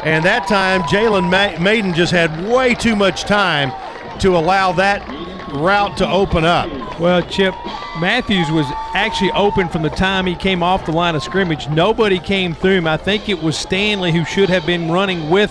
And 0.02 0.24
that 0.24 0.46
time, 0.48 0.82
Jalen 0.82 1.30
Ma- 1.30 1.62
Mayden 1.62 1.92
just 1.92 2.12
had 2.12 2.48
way 2.48 2.74
too 2.74 2.96
much 2.96 3.24
time 3.24 3.72
to 4.20 4.36
allow 4.36 4.72
that 4.72 5.06
route 5.52 5.96
to 5.98 6.08
open 6.08 6.44
up. 6.44 6.68
Well, 7.00 7.22
Chip, 7.22 7.54
Matthews 7.98 8.50
was 8.50 8.66
actually 8.94 9.32
open 9.32 9.68
from 9.68 9.82
the 9.82 9.90
time 9.90 10.26
he 10.26 10.34
came 10.34 10.62
off 10.62 10.86
the 10.86 10.92
line 10.92 11.14
of 11.14 11.22
scrimmage. 11.22 11.68
Nobody 11.68 12.18
came 12.18 12.54
through 12.54 12.78
him. 12.78 12.86
I 12.86 12.96
think 12.96 13.28
it 13.28 13.42
was 13.42 13.56
Stanley 13.56 14.12
who 14.12 14.24
should 14.24 14.48
have 14.48 14.66
been 14.66 14.90
running 14.90 15.30
with 15.30 15.50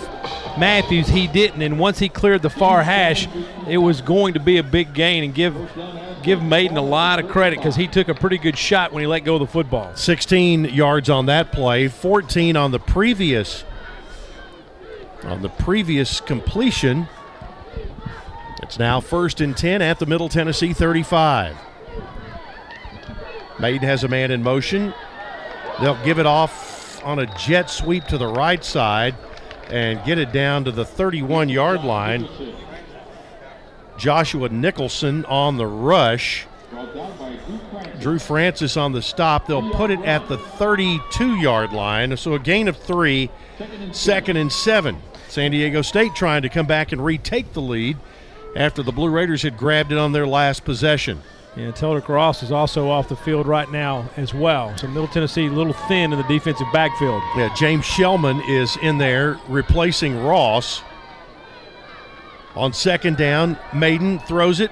Matthews. 0.57 1.07
He 1.07 1.27
didn't, 1.27 1.61
and 1.61 1.79
once 1.79 1.99
he 1.99 2.09
cleared 2.09 2.41
the 2.41 2.49
far 2.49 2.83
hash, 2.83 3.27
it 3.67 3.77
was 3.77 4.01
going 4.01 4.33
to 4.33 4.39
be 4.39 4.57
a 4.57 4.63
big 4.63 4.93
gain. 4.93 5.23
And 5.23 5.33
give 5.33 5.55
give 6.23 6.43
Mayden 6.43 6.77
a 6.77 6.81
lot 6.81 7.19
of 7.19 7.29
credit 7.29 7.57
because 7.57 7.75
he 7.75 7.87
took 7.87 8.07
a 8.09 8.13
pretty 8.13 8.37
good 8.37 8.57
shot 8.57 8.91
when 8.91 9.01
he 9.01 9.07
let 9.07 9.21
go 9.21 9.35
of 9.35 9.39
the 9.39 9.47
football. 9.47 9.95
16 9.95 10.65
yards 10.65 11.09
on 11.09 11.27
that 11.27 11.51
play, 11.51 11.87
14 11.87 12.55
on 12.55 12.71
the 12.71 12.79
previous 12.79 13.63
on 15.23 15.41
the 15.41 15.49
previous 15.49 16.21
completion. 16.21 17.07
It's 18.61 18.77
now 18.77 18.99
first 18.99 19.41
and 19.41 19.55
10 19.55 19.81
at 19.81 19.99
the 19.99 20.05
Middle 20.05 20.29
Tennessee 20.29 20.73
35. 20.73 21.55
Mayden 23.59 23.87
has 23.87 24.03
a 24.03 24.07
man 24.07 24.31
in 24.31 24.43
motion. 24.43 24.93
They'll 25.81 26.01
give 26.03 26.19
it 26.19 26.25
off 26.25 27.03
on 27.03 27.19
a 27.19 27.25
jet 27.37 27.69
sweep 27.69 28.05
to 28.05 28.17
the 28.17 28.27
right 28.27 28.63
side 28.63 29.15
and 29.69 30.03
get 30.05 30.17
it 30.17 30.31
down 30.31 30.65
to 30.65 30.71
the 30.71 30.85
31 30.85 31.49
yard 31.49 31.83
line. 31.83 32.27
Joshua 33.97 34.49
Nicholson 34.49 35.25
on 35.25 35.57
the 35.57 35.67
rush. 35.67 36.45
Drew 37.99 38.19
Francis 38.19 38.77
on 38.77 38.91
the 38.91 39.01
stop. 39.01 39.47
They'll 39.47 39.71
put 39.71 39.91
it 39.91 39.99
at 40.01 40.27
the 40.27 40.37
32 40.37 41.35
yard 41.35 41.73
line. 41.73 42.15
So 42.17 42.33
a 42.33 42.39
gain 42.39 42.67
of 42.67 42.77
three, 42.77 43.29
second 43.91 44.37
and 44.37 44.51
seven. 44.51 45.01
San 45.27 45.51
Diego 45.51 45.81
State 45.81 46.15
trying 46.15 46.41
to 46.41 46.49
come 46.49 46.65
back 46.65 46.91
and 46.91 47.03
retake 47.03 47.53
the 47.53 47.61
lead 47.61 47.97
after 48.55 48.83
the 48.83 48.91
Blue 48.91 49.09
Raiders 49.09 49.41
had 49.43 49.57
grabbed 49.57 49.91
it 49.91 49.97
on 49.97 50.11
their 50.11 50.27
last 50.27 50.65
possession. 50.65 51.21
Yeah, 51.55 51.71
Teldrick 51.71 52.07
Ross 52.07 52.43
is 52.43 52.51
also 52.51 52.89
off 52.89 53.09
the 53.09 53.15
field 53.15 53.47
right 53.47 53.69
now 53.71 54.09
as 54.17 54.33
well. 54.33 54.77
So 54.77 54.87
Middle 54.87 55.07
Tennessee 55.07 55.47
a 55.47 55.51
little 55.51 55.73
thin 55.73 56.13
in 56.13 56.19
the 56.19 56.27
defensive 56.27 56.67
backfield. 56.71 57.21
Yeah, 57.35 57.53
James 57.55 57.85
Shellman 57.85 58.41
is 58.47 58.77
in 58.81 58.97
there 58.97 59.39
replacing 59.47 60.23
Ross. 60.23 60.81
On 62.55 62.71
second 62.73 63.17
down, 63.17 63.57
Mayden 63.73 64.19
throws 64.19 64.59
it 64.59 64.71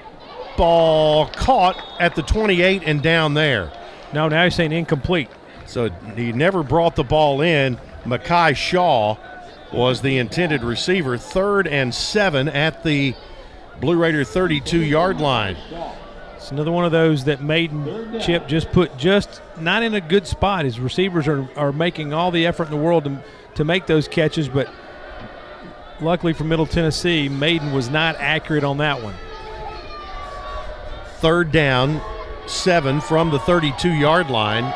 ball 0.58 1.28
caught 1.28 1.80
at 2.00 2.16
the 2.16 2.22
28 2.22 2.82
and 2.84 3.00
down 3.00 3.32
there. 3.32 3.72
No, 4.12 4.28
now 4.28 4.44
he's 4.44 4.56
saying 4.56 4.72
incomplete. 4.72 5.30
So 5.66 5.88
he 6.16 6.32
never 6.32 6.62
brought 6.62 6.96
the 6.96 7.04
ball 7.04 7.40
in. 7.40 7.78
Mekhi 8.04 8.56
Shaw 8.56 9.16
was 9.72 10.02
the 10.02 10.18
intended 10.18 10.62
receiver. 10.62 11.16
Third 11.16 11.68
and 11.68 11.94
seven 11.94 12.48
at 12.48 12.82
the 12.82 13.14
Blue 13.80 13.96
Raider 13.96 14.24
32 14.24 14.82
yard 14.82 15.20
line. 15.20 15.56
It's 16.36 16.50
another 16.50 16.72
one 16.72 16.84
of 16.84 16.92
those 16.92 17.24
that 17.24 17.42
Mayden 17.42 18.20
Chip 18.20 18.48
just 18.48 18.72
put 18.72 18.96
just 18.96 19.40
not 19.60 19.82
in 19.82 19.94
a 19.94 20.00
good 20.00 20.26
spot. 20.26 20.64
His 20.64 20.80
receivers 20.80 21.28
are, 21.28 21.48
are 21.56 21.72
making 21.72 22.12
all 22.12 22.30
the 22.30 22.46
effort 22.46 22.64
in 22.64 22.70
the 22.70 22.76
world 22.76 23.04
to, 23.04 23.22
to 23.54 23.64
make 23.64 23.86
those 23.86 24.08
catches, 24.08 24.48
but 24.48 24.68
luckily 26.00 26.32
for 26.32 26.44
Middle 26.44 26.66
Tennessee, 26.66 27.28
Mayden 27.28 27.72
was 27.72 27.88
not 27.88 28.16
accurate 28.16 28.64
on 28.64 28.78
that 28.78 29.02
one. 29.02 29.14
Third 31.16 31.52
down, 31.52 32.00
seven 32.46 33.00
from 33.00 33.30
the 33.30 33.38
32 33.40 33.90
yard 33.90 34.30
line. 34.30 34.72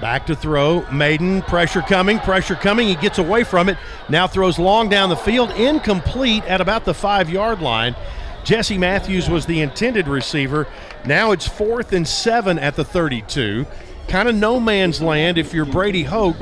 Back 0.00 0.26
to 0.26 0.36
throw. 0.36 0.86
Mayden, 0.92 1.42
pressure 1.42 1.82
coming, 1.82 2.18
pressure 2.20 2.54
coming. 2.54 2.86
He 2.88 2.94
gets 2.94 3.18
away 3.18 3.42
from 3.44 3.68
it. 3.68 3.76
Now 4.08 4.26
throws 4.28 4.58
long 4.58 4.88
down 4.88 5.08
the 5.08 5.16
field, 5.16 5.50
incomplete 5.52 6.44
at 6.44 6.60
about 6.60 6.84
the 6.84 6.94
five 6.94 7.28
yard 7.28 7.60
line. 7.60 7.96
Jesse 8.44 8.78
Matthews 8.78 9.28
was 9.28 9.46
the 9.46 9.60
intended 9.60 10.06
receiver. 10.06 10.68
Now 11.04 11.32
it's 11.32 11.46
fourth 11.48 11.92
and 11.92 12.06
seven 12.06 12.58
at 12.58 12.76
the 12.76 12.84
32. 12.84 13.66
Kind 14.06 14.28
of 14.28 14.34
no 14.36 14.58
man's 14.60 15.02
land 15.02 15.36
if 15.36 15.52
you're 15.52 15.66
Brady 15.66 16.04
Hoke. 16.04 16.36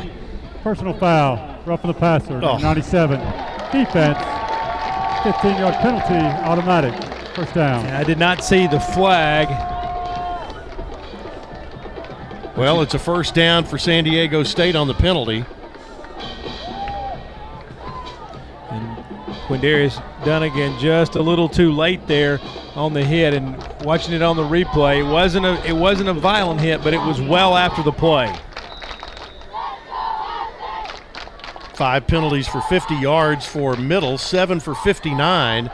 Personal 0.63 0.95
foul, 0.95 1.61
roughing 1.65 1.89
the 1.89 1.95
passer, 1.99 2.41
Oh. 2.45 2.59
97. 2.59 3.19
Defense, 3.73 4.19
15 5.25 5.57
yard 5.59 5.75
penalty, 5.77 6.15
automatic. 6.47 6.95
First 7.35 7.55
down. 7.55 7.85
I 7.87 8.05
did 8.05 8.19
not 8.19 8.45
see 8.45 8.67
the 8.67 8.81
flag. 8.81 9.49
Well, 12.57 12.81
it's 12.81 12.95
a 12.95 12.99
first 12.99 13.35
down 13.35 13.67
for 13.67 13.77
San 13.77 14.05
Diego 14.05 14.43
State 14.43 14.77
on 14.77 14.89
the 14.89 14.95
penalty. 14.95 15.45
And 18.71 18.97
Quindarius 19.47 20.03
Dunnigan 20.25 20.79
just 20.79 21.17
a 21.17 21.23
little 21.23 21.51
too 21.51 21.73
late 21.73 22.07
there 22.07 22.41
on 22.75 22.95
the 22.95 23.05
hit, 23.05 23.35
and 23.35 23.63
watching 23.85 24.15
it 24.15 24.23
on 24.23 24.37
the 24.37 24.43
replay, 24.43 25.01
it 25.01 25.11
wasn't 25.13 25.45
a 25.45 25.63
it 25.67 25.75
wasn't 25.75 26.09
a 26.09 26.15
violent 26.15 26.59
hit, 26.63 26.83
but 26.83 26.95
it 26.95 27.01
was 27.01 27.21
well 27.21 27.59
after 27.59 27.83
the 27.83 27.93
play. 27.93 28.35
Five 31.75 32.07
penalties 32.07 32.49
for 32.49 32.63
50 32.63 32.95
yards 32.95 33.45
for 33.45 33.77
Middle, 33.77 34.17
seven 34.17 34.61
for 34.61 34.75
59 34.75 35.71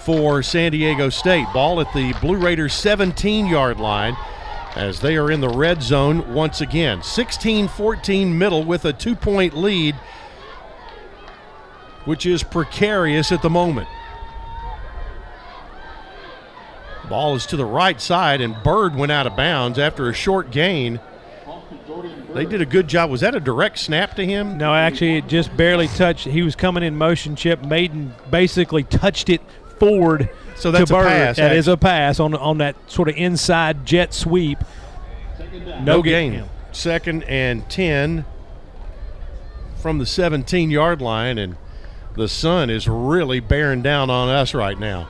for 0.00 0.42
San 0.42 0.72
Diego 0.72 1.08
State. 1.08 1.46
Ball 1.54 1.80
at 1.80 1.92
the 1.94 2.12
Blue 2.14 2.36
Raiders 2.36 2.74
17 2.74 3.46
yard 3.46 3.78
line 3.78 4.16
as 4.76 5.00
they 5.00 5.16
are 5.16 5.30
in 5.30 5.40
the 5.40 5.48
red 5.48 5.82
zone 5.82 6.32
once 6.32 6.60
again. 6.60 7.02
16 7.02 7.68
14 7.68 8.38
Middle 8.38 8.64
with 8.64 8.84
a 8.84 8.92
two 8.92 9.14
point 9.14 9.56
lead, 9.56 9.94
which 12.04 12.26
is 12.26 12.42
precarious 12.42 13.32
at 13.32 13.42
the 13.42 13.50
moment. 13.50 13.88
Ball 17.08 17.34
is 17.34 17.44
to 17.46 17.56
the 17.56 17.64
right 17.64 18.00
side, 18.00 18.40
and 18.40 18.54
Byrd 18.62 18.94
went 18.94 19.10
out 19.10 19.26
of 19.26 19.36
bounds 19.36 19.80
after 19.80 20.08
a 20.08 20.14
short 20.14 20.52
gain. 20.52 21.00
They 22.32 22.46
did 22.46 22.62
a 22.62 22.66
good 22.66 22.86
job. 22.86 23.10
Was 23.10 23.22
that 23.22 23.34
a 23.34 23.40
direct 23.40 23.78
snap 23.78 24.14
to 24.14 24.24
him? 24.24 24.56
No, 24.56 24.72
actually, 24.72 25.16
it 25.16 25.26
just 25.26 25.54
barely 25.56 25.88
touched. 25.88 26.26
He 26.26 26.42
was 26.42 26.54
coming 26.54 26.84
in 26.84 26.94
motion. 26.94 27.34
Chip 27.34 27.64
Mayden 27.64 28.14
basically 28.30 28.84
touched 28.84 29.28
it 29.28 29.40
forward. 29.80 30.30
So 30.60 30.70
that's 30.70 30.90
to 30.90 30.96
a 30.96 30.98
Byrd. 31.00 31.06
pass, 31.08 31.36
That 31.36 31.52
eh? 31.52 31.54
is 31.54 31.68
actually. 31.68 31.72
a 31.72 31.76
pass 31.78 32.20
on 32.20 32.34
on 32.34 32.58
that 32.58 32.76
sort 32.90 33.08
of 33.08 33.16
inside 33.16 33.84
jet 33.86 34.12
sweep. 34.14 34.58
No 35.82 36.02
gain. 36.02 36.32
gain. 36.32 36.44
Second 36.72 37.24
and 37.24 37.68
10 37.68 38.24
from 39.80 39.98
the 39.98 40.06
17 40.06 40.70
yard 40.70 41.00
line, 41.00 41.38
and 41.38 41.56
the 42.14 42.28
sun 42.28 42.68
is 42.70 42.86
really 42.86 43.40
bearing 43.40 43.82
down 43.82 44.10
on 44.10 44.28
us 44.28 44.52
right 44.54 44.78
now. 44.78 45.08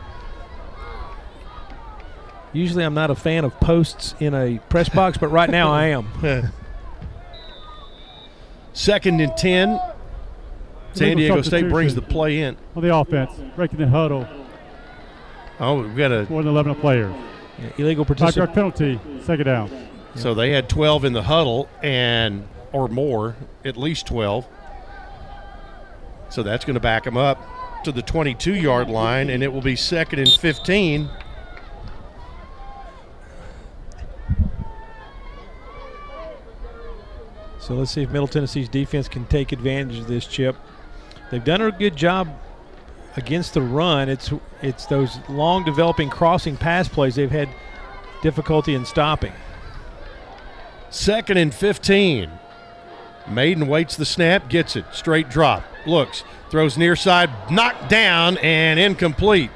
Usually, 2.52 2.84
I'm 2.84 2.94
not 2.94 3.10
a 3.10 3.14
fan 3.14 3.44
of 3.44 3.58
posts 3.60 4.14
in 4.20 4.34
a 4.34 4.58
press 4.68 4.88
box, 4.88 5.18
but 5.18 5.28
right 5.28 5.50
now 5.50 5.70
I 5.72 5.86
am. 5.86 6.08
Second 8.72 9.20
and 9.20 9.36
10. 9.36 9.80
San 10.92 11.16
Diego 11.16 11.42
State 11.42 11.68
brings 11.68 11.94
the 11.94 12.02
play 12.02 12.40
in. 12.40 12.56
On 12.74 12.82
the 12.82 12.94
offense, 12.94 13.30
breaking 13.54 13.78
the 13.78 13.86
huddle, 13.88 14.26
Oh, 15.60 15.82
we've 15.82 15.96
got 15.96 16.10
a. 16.10 16.26
more 16.30 16.42
than 16.42 16.52
11 16.52 16.74
players. 16.76 17.14
illegal 17.76 18.04
Five 18.04 18.16
participation. 18.16 18.40
yard 18.40 18.54
penalty, 18.54 19.00
second 19.22 19.44
down. 19.44 19.70
So 20.14 20.34
they 20.34 20.50
had 20.50 20.68
12 20.68 21.04
in 21.04 21.12
the 21.12 21.22
huddle 21.22 21.68
and 21.82 22.48
or 22.72 22.88
more, 22.88 23.36
at 23.64 23.76
least 23.76 24.06
12. 24.06 24.46
So 26.30 26.42
that's 26.42 26.64
going 26.64 26.74
to 26.74 26.80
back 26.80 27.04
them 27.04 27.16
up 27.16 27.38
to 27.84 27.92
the 27.92 28.02
22 28.02 28.54
yard 28.54 28.88
line, 28.88 29.30
and 29.30 29.42
it 29.42 29.52
will 29.52 29.60
be 29.60 29.76
second 29.76 30.18
and 30.20 30.28
15. 30.28 31.08
So 37.58 37.74
let's 37.74 37.90
see 37.90 38.02
if 38.02 38.10
Middle 38.10 38.26
Tennessee's 38.26 38.68
defense 38.68 39.08
can 39.08 39.26
take 39.26 39.52
advantage 39.52 39.98
of 39.98 40.06
this 40.08 40.26
chip. 40.26 40.56
They've 41.30 41.44
done 41.44 41.60
a 41.60 41.70
good 41.70 41.94
job 41.94 42.28
against 43.16 43.54
the 43.54 43.62
run. 43.62 44.08
It's 44.08 44.30
it's 44.62 44.86
those 44.86 45.18
long 45.28 45.64
developing 45.64 46.10
crossing 46.10 46.56
pass 46.56 46.88
plays 46.88 47.14
they've 47.14 47.30
had 47.30 47.48
difficulty 48.22 48.74
in 48.74 48.84
stopping. 48.84 49.32
Second 50.90 51.36
and 51.36 51.54
15. 51.54 52.30
Mayden 53.28 53.68
waits 53.68 53.96
the 53.96 54.04
snap, 54.04 54.48
gets 54.48 54.74
it. 54.76 54.84
Straight 54.92 55.28
drop. 55.28 55.62
Looks, 55.86 56.24
throws 56.50 56.76
near 56.76 56.96
side, 56.96 57.30
knocked 57.50 57.88
down 57.88 58.38
and 58.38 58.80
incomplete. 58.80 59.50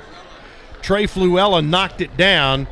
Trey 0.80 1.06
Fluellen 1.06 1.68
knocked 1.68 2.00
it 2.00 2.16
down. 2.16 2.68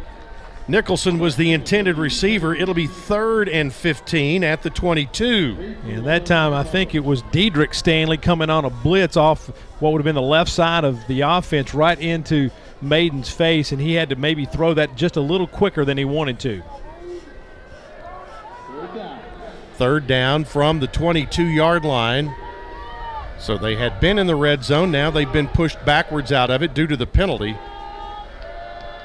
Nicholson 0.68 1.18
was 1.18 1.36
the 1.36 1.52
intended 1.52 1.98
receiver. 1.98 2.54
It'll 2.54 2.74
be 2.74 2.86
third 2.86 3.48
and 3.48 3.72
15 3.72 4.44
at 4.44 4.62
the 4.62 4.70
22. 4.70 5.76
And 5.86 6.06
that 6.06 6.24
time 6.24 6.52
I 6.52 6.62
think 6.62 6.94
it 6.94 7.04
was 7.04 7.22
Diedrich 7.32 7.74
Stanley 7.74 8.16
coming 8.16 8.48
on 8.48 8.64
a 8.64 8.70
blitz 8.70 9.16
off 9.16 9.48
what 9.80 9.92
would 9.92 9.98
have 9.98 10.04
been 10.04 10.14
the 10.14 10.22
left 10.22 10.50
side 10.50 10.84
of 10.84 11.04
the 11.08 11.22
offense 11.22 11.74
right 11.74 11.98
into 11.98 12.50
Mayden's 12.80 13.30
face, 13.30 13.72
and 13.72 13.80
he 13.80 13.94
had 13.94 14.08
to 14.10 14.16
maybe 14.16 14.44
throw 14.44 14.74
that 14.74 14.96
just 14.96 15.16
a 15.16 15.20
little 15.20 15.46
quicker 15.46 15.84
than 15.84 15.98
he 15.98 16.04
wanted 16.04 16.38
to. 16.40 16.62
Third 19.74 20.06
down 20.06 20.44
from 20.44 20.80
the 20.80 20.86
22 20.86 21.44
yard 21.44 21.84
line. 21.84 22.34
So 23.38 23.58
they 23.58 23.74
had 23.74 23.98
been 23.98 24.18
in 24.18 24.28
the 24.28 24.36
red 24.36 24.62
zone. 24.62 24.92
Now 24.92 25.10
they've 25.10 25.32
been 25.32 25.48
pushed 25.48 25.84
backwards 25.84 26.30
out 26.30 26.50
of 26.50 26.62
it 26.62 26.74
due 26.74 26.86
to 26.86 26.96
the 26.96 27.06
penalty. 27.06 27.56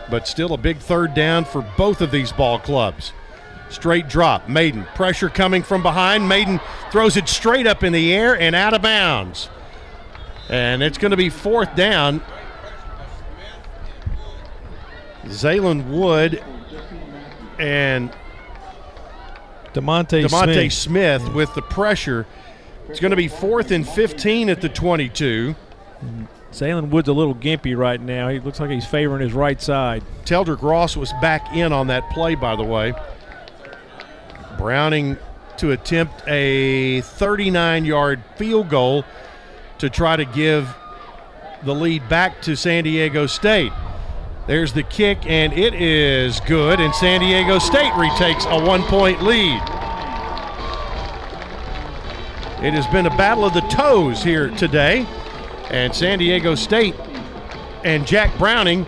But 0.10 0.28
still 0.28 0.54
a 0.54 0.58
big 0.58 0.78
third 0.78 1.14
down 1.14 1.46
for 1.46 1.62
both 1.78 2.02
of 2.02 2.12
these 2.12 2.32
ball 2.32 2.60
clubs. 2.60 3.12
Straight 3.70 4.08
drop. 4.08 4.48
Mayden. 4.48 4.86
Pressure 4.96 5.30
coming 5.30 5.64
from 5.64 5.84
behind. 5.84 6.28
Mayden 6.28 6.62
throws 6.92 7.18
it 7.18 7.28
straight 7.28 7.68
up 7.68 7.84
in 7.84 7.92
the 7.92 8.14
air 8.14 8.40
and 8.40 8.56
out 8.56 8.74
of 8.74 8.82
bounds. 8.82 9.50
And 10.50 10.82
it's 10.82 10.98
going 10.98 11.12
to 11.12 11.18
be 11.18 11.30
fourth 11.30 11.76
down. 11.76 12.22
Zaylen 15.26 15.90
Wood 15.90 16.42
and 17.60 18.12
DeMonte, 19.74 20.26
DeMonte 20.26 20.72
Smith. 20.72 21.22
Smith 21.22 21.34
with 21.34 21.54
the 21.54 21.62
pressure. 21.62 22.26
It's 22.88 23.02
going 23.02 23.12
to 23.12 23.18
be 23.18 23.28
fourth 23.28 23.72
and 23.72 23.88
15 23.88 24.50
at 24.50 24.62
the 24.62 24.70
22. 24.70 25.56
Zaylen 26.52 26.90
Wood's 26.90 27.10
a 27.10 27.14
little 27.14 27.36
gimpy 27.36 27.78
right 27.78 28.00
now. 28.00 28.30
He 28.30 28.40
looks 28.40 28.60
like 28.60 28.70
he's 28.70 28.86
favoring 28.86 29.22
his 29.22 29.34
right 29.34 29.62
side. 29.62 30.04
Teldrick 30.26 30.62
Ross 30.62 30.96
was 30.96 31.12
back 31.22 31.56
in 31.56 31.74
on 31.74 31.88
that 31.88 32.10
play, 32.12 32.36
by 32.36 32.56
the 32.56 32.64
way. 32.64 32.94
Browning 34.58 35.18
to 35.58 35.72
attempt 35.72 36.24
a 36.28 37.02
39 37.02 37.86
yard 37.86 38.24
field 38.38 38.70
goal 38.70 39.04
to 39.80 39.90
try 39.90 40.16
to 40.16 40.26
give 40.26 40.74
the 41.64 41.74
lead 41.74 42.08
back 42.10 42.42
to 42.44 42.56
San 42.56 42.84
Diego 42.84 43.26
State. 43.26 43.72
There's 44.48 44.72
the 44.72 44.84
kick, 44.84 45.26
and 45.26 45.52
it 45.52 45.74
is 45.74 46.40
good, 46.42 46.80
and 46.80 46.96
San 46.96 47.20
Diego 47.20 47.60
State 47.60 47.94
retakes 47.98 48.46
a 48.46 48.64
one 48.64 48.82
point 48.84 49.22
lead. 49.22 49.62
It 52.64 52.74
has 52.74 52.88
been 52.88 53.06
a 53.06 53.16
battle 53.18 53.46
of 53.46 53.54
the 53.54 53.62
toes 53.62 54.24
here 54.24 54.50
today, 54.52 55.06
and 55.70 55.94
San 55.94 56.20
Diego 56.20 56.56
State 56.56 56.96
and 57.84 58.06
Jack 58.06 58.38
Browning 58.38 58.86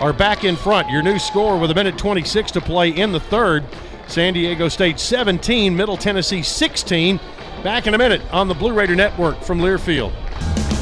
are 0.00 0.12
back 0.12 0.44
in 0.44 0.56
front. 0.56 0.88
Your 0.88 1.02
new 1.02 1.18
score 1.18 1.58
with 1.58 1.70
a 1.70 1.74
minute 1.74 1.98
26 1.98 2.52
to 2.52 2.60
play 2.60 2.90
in 2.90 3.12
the 3.12 3.20
third. 3.20 3.64
San 4.06 4.34
Diego 4.34 4.68
State 4.68 4.98
17, 4.98 5.76
Middle 5.76 5.96
Tennessee 5.96 6.42
16. 6.42 7.20
Back 7.62 7.86
in 7.86 7.94
a 7.94 7.98
minute 7.98 8.22
on 8.32 8.48
the 8.48 8.54
Blue 8.54 8.72
Raider 8.72 8.96
Network 8.96 9.42
from 9.42 9.60
Learfield. 9.60 10.12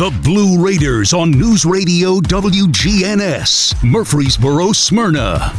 The 0.00 0.18
Blue 0.24 0.64
Raiders 0.64 1.12
on 1.12 1.30
News 1.30 1.66
Radio 1.66 2.20
WGNS, 2.20 3.84
Murfreesboro, 3.84 4.72
Smyrna. 4.72 5.52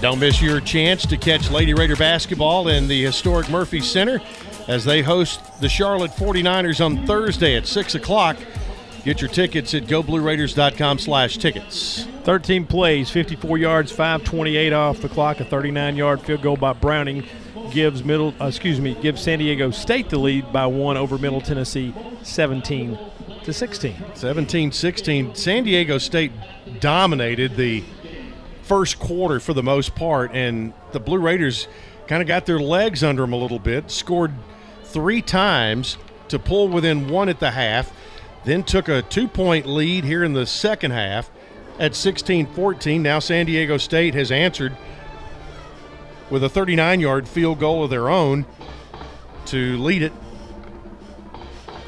Don't 0.00 0.18
miss 0.18 0.40
your 0.40 0.62
chance 0.62 1.04
to 1.04 1.18
catch 1.18 1.50
Lady 1.50 1.74
Raider 1.74 1.94
basketball 1.94 2.68
in 2.68 2.88
the 2.88 3.04
historic 3.04 3.50
Murphy 3.50 3.80
Center 3.82 4.18
as 4.66 4.86
they 4.86 5.02
host 5.02 5.42
the 5.60 5.68
Charlotte 5.68 6.12
49ers 6.12 6.82
on 6.82 7.06
Thursday 7.06 7.54
at 7.54 7.66
6 7.66 7.96
o'clock. 7.96 8.38
Get 9.04 9.20
your 9.20 9.28
tickets 9.28 9.74
at 9.74 9.82
goblueraiders.com 9.82 10.98
slash 10.98 11.36
tickets. 11.36 12.06
13 12.22 12.64
plays, 12.64 13.10
54 13.10 13.58
yards, 13.58 13.92
528 13.92 14.72
off 14.72 15.02
the 15.02 15.10
clock. 15.10 15.38
A 15.40 15.44
39-yard 15.44 16.22
field 16.22 16.40
goal 16.40 16.56
by 16.56 16.72
Browning 16.72 17.24
gives 17.72 18.04
middle, 18.04 18.34
uh, 18.40 18.46
excuse 18.46 18.80
me, 18.80 18.94
gives 18.94 19.22
San 19.22 19.38
Diego 19.38 19.70
State 19.70 20.10
the 20.10 20.18
lead 20.18 20.52
by 20.52 20.66
one 20.66 20.96
over 20.96 21.18
Middle 21.18 21.40
Tennessee, 21.40 21.94
17 22.22 22.98
to 23.44 23.52
16. 23.52 23.94
17-16. 23.94 25.36
San 25.36 25.64
Diego 25.64 25.98
State 25.98 26.32
dominated 26.80 27.56
the 27.56 27.82
first 28.62 28.98
quarter 28.98 29.40
for 29.40 29.54
the 29.54 29.62
most 29.62 29.94
part, 29.94 30.30
and 30.32 30.72
the 30.92 31.00
Blue 31.00 31.18
Raiders 31.18 31.66
kind 32.06 32.22
of 32.22 32.28
got 32.28 32.46
their 32.46 32.60
legs 32.60 33.02
under 33.02 33.22
them 33.22 33.32
a 33.32 33.36
little 33.36 33.58
bit. 33.58 33.90
Scored 33.90 34.32
three 34.84 35.22
times 35.22 35.96
to 36.28 36.38
pull 36.38 36.68
within 36.68 37.08
one 37.08 37.28
at 37.28 37.40
the 37.40 37.50
half, 37.50 37.92
then 38.44 38.62
took 38.62 38.88
a 38.88 39.02
two-point 39.02 39.66
lead 39.66 40.04
here 40.04 40.24
in 40.24 40.32
the 40.32 40.46
second 40.46 40.92
half 40.92 41.30
at 41.78 41.92
16-14. 41.92 43.00
Now 43.00 43.18
San 43.18 43.46
Diego 43.46 43.76
State 43.76 44.14
has 44.14 44.30
answered 44.30 44.76
with 46.32 46.42
a 46.42 46.48
39 46.48 46.98
yard 46.98 47.28
field 47.28 47.60
goal 47.60 47.84
of 47.84 47.90
their 47.90 48.08
own 48.08 48.46
to 49.44 49.76
lead 49.76 50.02
it 50.02 50.12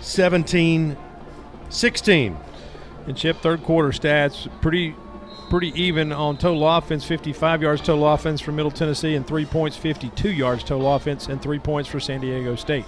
17 0.00 0.98
16. 1.70 2.36
And 3.06 3.16
Chip, 3.16 3.38
third 3.38 3.62
quarter 3.62 3.88
stats 3.88 4.48
pretty 4.60 4.94
pretty 5.48 5.72
even 5.80 6.12
on 6.12 6.36
total 6.36 6.68
offense 6.68 7.04
55 7.04 7.62
yards 7.62 7.80
total 7.80 8.06
offense 8.06 8.40
for 8.40 8.52
Middle 8.52 8.70
Tennessee 8.70 9.14
and 9.14 9.26
three 9.26 9.46
points 9.46 9.78
52 9.78 10.30
yards 10.30 10.62
total 10.62 10.94
offense 10.94 11.26
and 11.26 11.40
three 11.40 11.58
points 11.58 11.88
for 11.88 11.98
San 11.98 12.20
Diego 12.20 12.54
State. 12.54 12.84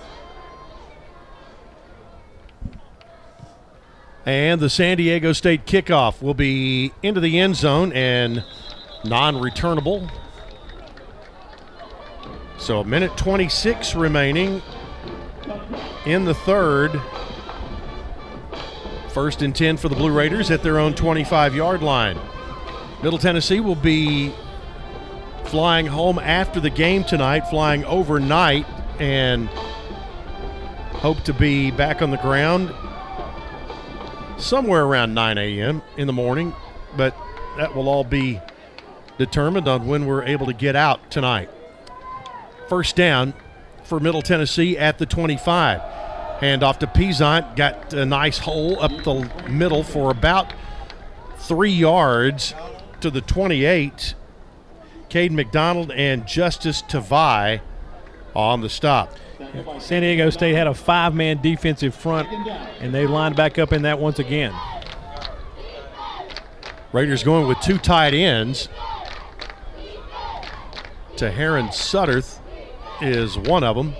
And 4.27 4.61
the 4.61 4.69
San 4.69 4.99
Diego 4.99 5.33
State 5.33 5.65
kickoff 5.65 6.21
will 6.21 6.35
be 6.35 6.93
into 7.03 7.21
the 7.21 7.39
end 7.41 7.57
zone 7.57 7.93
and 7.95 8.45
non 9.05 9.41
returnable. 9.41 10.11
So 12.59 12.81
a 12.81 12.85
minute 12.85 13.17
26 13.17 13.95
remaining 13.95 14.63
in 16.05 16.25
the 16.25 16.35
third. 16.35 17.01
First 19.11 19.43
and 19.43 19.55
10 19.55 19.77
for 19.77 19.89
the 19.89 19.97
Blue 19.97 20.13
Raiders 20.13 20.51
at 20.51 20.63
their 20.63 20.79
own 20.79 20.95
25 20.95 21.55
yard 21.55 21.83
line. 21.83 22.19
Middle 23.03 23.19
Tennessee 23.19 23.61
will 23.61 23.75
be 23.75 24.33
flying 25.45 25.87
home 25.87 26.19
after 26.19 26.61
the 26.61 26.71
game 26.71 27.05
tonight, 27.05 27.49
flying 27.49 27.85
overnight, 27.85 28.67
and 28.99 29.49
hope 30.97 31.23
to 31.25 31.33
be 31.33 31.71
back 31.71 32.03
on 32.03 32.11
the 32.11 32.17
ground 32.19 32.75
somewhere 34.39 34.85
around 34.85 35.15
9 35.15 35.39
a.m. 35.39 35.83
in 35.97 36.07
the 36.07 36.13
morning, 36.13 36.55
but 36.97 37.17
that 37.57 37.75
will 37.75 37.89
all 37.89 38.05
be 38.05 38.41
determined 39.19 39.69
on 39.69 39.87
when 39.87 40.07
we're 40.07 40.25
able 40.25 40.47
to 40.47 40.53
get 40.53 40.77
out 40.77 41.11
tonight. 41.11 41.49
First 42.69 42.97
down 42.97 43.35
for 43.85 44.01
Middle 44.01 44.23
Tennessee 44.23 44.77
at 44.77 44.99
the 44.99 45.07
25. 45.07 45.81
Hand 46.41 46.63
off 46.63 46.79
to 46.81 46.87
Peasant. 46.87 47.57
Got 47.57 47.95
a 47.95 48.05
nice 48.05 48.39
hole 48.39 48.81
up 48.81 48.91
the 49.05 49.31
middle 49.49 49.83
for 49.83 50.11
about 50.11 50.53
three 51.39 51.71
yards 51.71 52.55
to 53.01 53.11
the 53.11 53.21
28. 53.21 54.15
Cade 55.09 55.33
McDonald 55.33 55.93
and 55.93 56.27
Justice 56.27 56.83
Tavai 56.83 57.61
on 58.35 58.61
the 58.61 58.69
stop. 58.69 59.17
San 59.79 60.03
Diego 60.03 60.31
State 60.31 60.55
had 60.55 60.67
a 60.67 60.75
five 60.75 61.15
man 61.15 61.41
defensive 61.41 61.95
front, 61.95 62.29
and 62.81 62.93
they 62.93 63.07
lined 63.07 63.37
back 63.37 63.59
up 63.59 63.73
in 63.73 63.83
that 63.83 63.99
once 63.99 64.19
again. 64.19 64.53
Raiders 66.93 67.23
going 67.23 67.47
with 67.47 67.61
two 67.61 67.79
tight 67.79 68.15
ends. 68.15 68.69
To 71.17 71.31
Heron 71.31 71.69
Sutterth 71.69 72.41
is 73.01 73.39
one 73.39 73.65
of 73.65 73.77
them. 73.77 73.95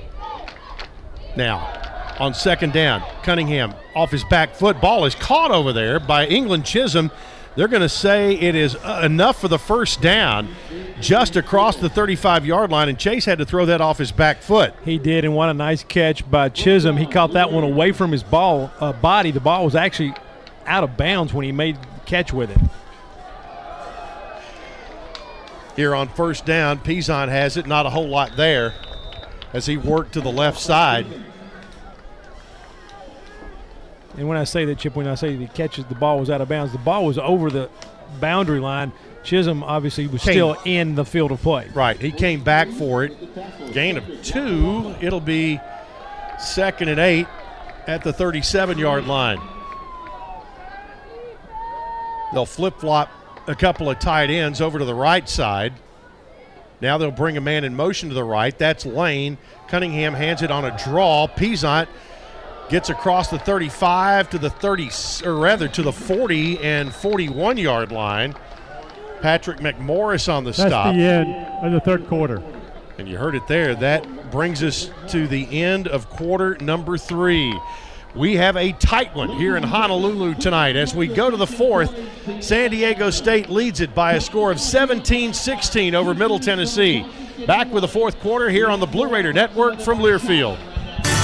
Now, 1.37 1.73
on 2.19 2.35
second 2.35 2.73
down, 2.73 3.03
Cunningham 3.23 3.75
off 3.95 4.11
his 4.11 4.25
back 4.25 4.55
foot. 4.55 4.81
Ball 4.81 5.05
is 5.05 5.15
caught 5.15 5.51
over 5.51 5.73
there 5.73 6.01
by 6.01 6.27
England 6.27 6.65
Chisholm. 6.65 7.11
They're 7.57 7.69
going 7.69 7.83
to 7.83 7.89
say 7.89 8.35
it 8.35 8.55
is 8.55 8.77
uh, 8.77 9.01
enough 9.03 9.41
for 9.41 9.49
the 9.49 9.59
first 9.59 10.03
down 10.03 10.49
just 11.01 11.37
across 11.37 11.77
the 11.77 11.89
35 11.89 12.45
yard 12.45 12.71
line, 12.71 12.89
and 12.89 12.99
Chase 12.99 13.25
had 13.25 13.39
to 13.39 13.47
throw 13.47 13.67
that 13.67 13.81
off 13.81 13.97
his 13.97 14.13
back 14.13 14.43
foot. 14.43 14.75
He 14.85 14.99
did, 14.99 15.25
and 15.25 15.35
what 15.35 15.49
a 15.49 15.55
nice 15.55 15.83
catch 15.83 16.29
by 16.31 16.51
Chisholm. 16.51 16.99
He 16.99 17.07
caught 17.07 17.33
that 17.33 17.51
one 17.51 17.65
away 17.65 17.93
from 17.93 18.13
his 18.13 18.23
ball 18.23 18.71
uh, 18.79 18.93
body. 18.93 19.31
The 19.31 19.41
ball 19.41 19.65
was 19.65 19.75
actually 19.75 20.15
out 20.67 20.85
of 20.85 20.97
bounds 20.97 21.33
when 21.33 21.45
he 21.45 21.53
made 21.53 21.77
the 21.77 21.87
catch 22.05 22.33
with 22.33 22.51
it. 22.51 22.59
Here 25.77 25.95
on 25.95 26.09
first 26.09 26.47
down, 26.47 26.79
Peasant 26.79 27.31
has 27.31 27.57
it, 27.57 27.67
not 27.67 27.85
a 27.87 27.91
whole 27.91 28.09
lot 28.09 28.37
there 28.37 28.75
as 29.53 29.67
he 29.67 29.77
worked 29.77 30.15
to 30.15 30.21
the 30.21 30.33
left 30.33 30.59
side. 30.59 31.07
And 34.17 34.27
when 34.27 34.39
I 34.39 34.45
say 34.45 34.65
that, 34.65 34.79
Chip, 34.79 34.97
when 34.97 35.07
I 35.07 35.15
say 35.15 35.37
the 35.37 35.47
catches, 35.47 35.85
the 35.85 35.95
ball 35.95 36.19
was 36.19 36.31
out 36.31 36.41
of 36.41 36.49
bounds, 36.49 36.73
the 36.73 36.79
ball 36.79 37.05
was 37.05 37.19
over 37.19 37.51
the 37.51 37.69
boundary 38.19 38.61
line. 38.61 38.93
Chisholm 39.23 39.63
obviously 39.63 40.07
was 40.07 40.23
Came- 40.23 40.33
still 40.33 40.57
in 40.65 40.95
the 40.95 41.05
field 41.05 41.33
of 41.33 41.43
play. 41.43 41.69
Right. 41.75 42.01
He 42.01 42.13
came 42.13 42.43
back 42.43 42.69
for 42.69 43.05
it. 43.05 43.13
Gain 43.73 43.99
of 43.99 44.05
two. 44.23 44.95
It'll 45.01 45.21
be 45.21 45.61
second 46.39 46.89
and 46.89 47.01
eight 47.01 47.27
at 47.87 48.03
the 48.03 48.13
37 48.13 48.79
yard 48.79 49.07
line. 49.07 49.41
They'll 52.33 52.47
flip 52.47 52.79
flop 52.81 53.11
a 53.47 53.55
couple 53.55 53.89
of 53.91 53.99
tight 53.99 54.31
ends 54.31 54.61
over 54.61 54.79
to 54.79 54.85
the 54.85 54.95
right 54.95 55.29
side. 55.29 55.73
Now 56.81 56.99
they'll 56.99 57.11
bring 57.11 57.37
a 57.37 57.41
man 57.41 57.65
in 57.65 57.75
motion 57.75 58.09
to 58.11 58.15
the 58.15 58.25
right. 58.25 58.57
That's 58.57 58.85
Lane. 58.85 59.39
Cunningham 59.69 60.15
hands 60.15 60.43
it 60.43 60.51
on 60.51 60.65
a 60.65 60.77
draw. 60.85 61.27
Peasant 61.27 61.89
gets 62.69 62.91
across 62.91 63.29
the 63.29 63.39
35 63.39 64.31
to 64.31 64.39
the 64.39 64.51
30, 64.51 64.91
or 65.25 65.37
rather 65.37 65.69
to 65.69 65.83
the 65.83 65.93
40 65.93 66.59
and 66.59 66.93
41 66.93 67.57
yard 67.57 67.93
line. 67.93 68.35
Patrick 69.23 69.59
McMorris 69.59 70.33
on 70.33 70.45
the 70.45 70.51
That's 70.51 70.69
stop. 70.69 70.95
the 70.95 71.01
end 71.01 71.35
of 71.65 71.73
the 71.73 71.81
third 71.81 72.07
quarter. 72.07 72.43
And 72.99 73.09
you 73.09 73.17
heard 73.17 73.35
it 73.35 73.47
there. 73.47 73.75
That 73.75 74.31
brings 74.31 74.63
us 74.63 74.91
to 75.09 75.27
the 75.27 75.63
end 75.63 75.89
of 75.89 76.09
quarter 76.11 76.57
number 76.61 76.99
three. 76.99 77.59
We 78.17 78.37
have 78.37 78.57
a 78.57 78.73
tight 78.73 79.15
one 79.15 79.29
here 79.29 79.59
in 79.59 79.63
Honolulu 79.63 80.37
tonight 80.37 80.75
as 80.75 80.95
we 80.95 81.07
go 81.07 81.31
to 81.31 81.37
the 81.37 81.47
fourth. 81.47 81.95
San 82.43 82.71
Diego 82.71 83.11
State 83.11 83.51
leads 83.51 83.83
it 83.83 83.95
by 83.95 84.15
a 84.15 84.21
score 84.23 84.51
of 84.51 84.59
17 84.59 85.35
16 85.35 85.95
over 85.95 86.15
Middle 86.15 86.39
Tennessee. 86.39 87.07
Back 87.47 87.71
with 87.71 87.83
the 87.83 87.89
fourth 87.89 88.19
quarter 88.21 88.49
here 88.49 88.69
on 88.69 88.81
the 88.81 88.87
Blue 88.87 89.07
Raider 89.07 89.35
Network 89.35 89.81
from 89.81 89.99
Learfield. 89.99 90.59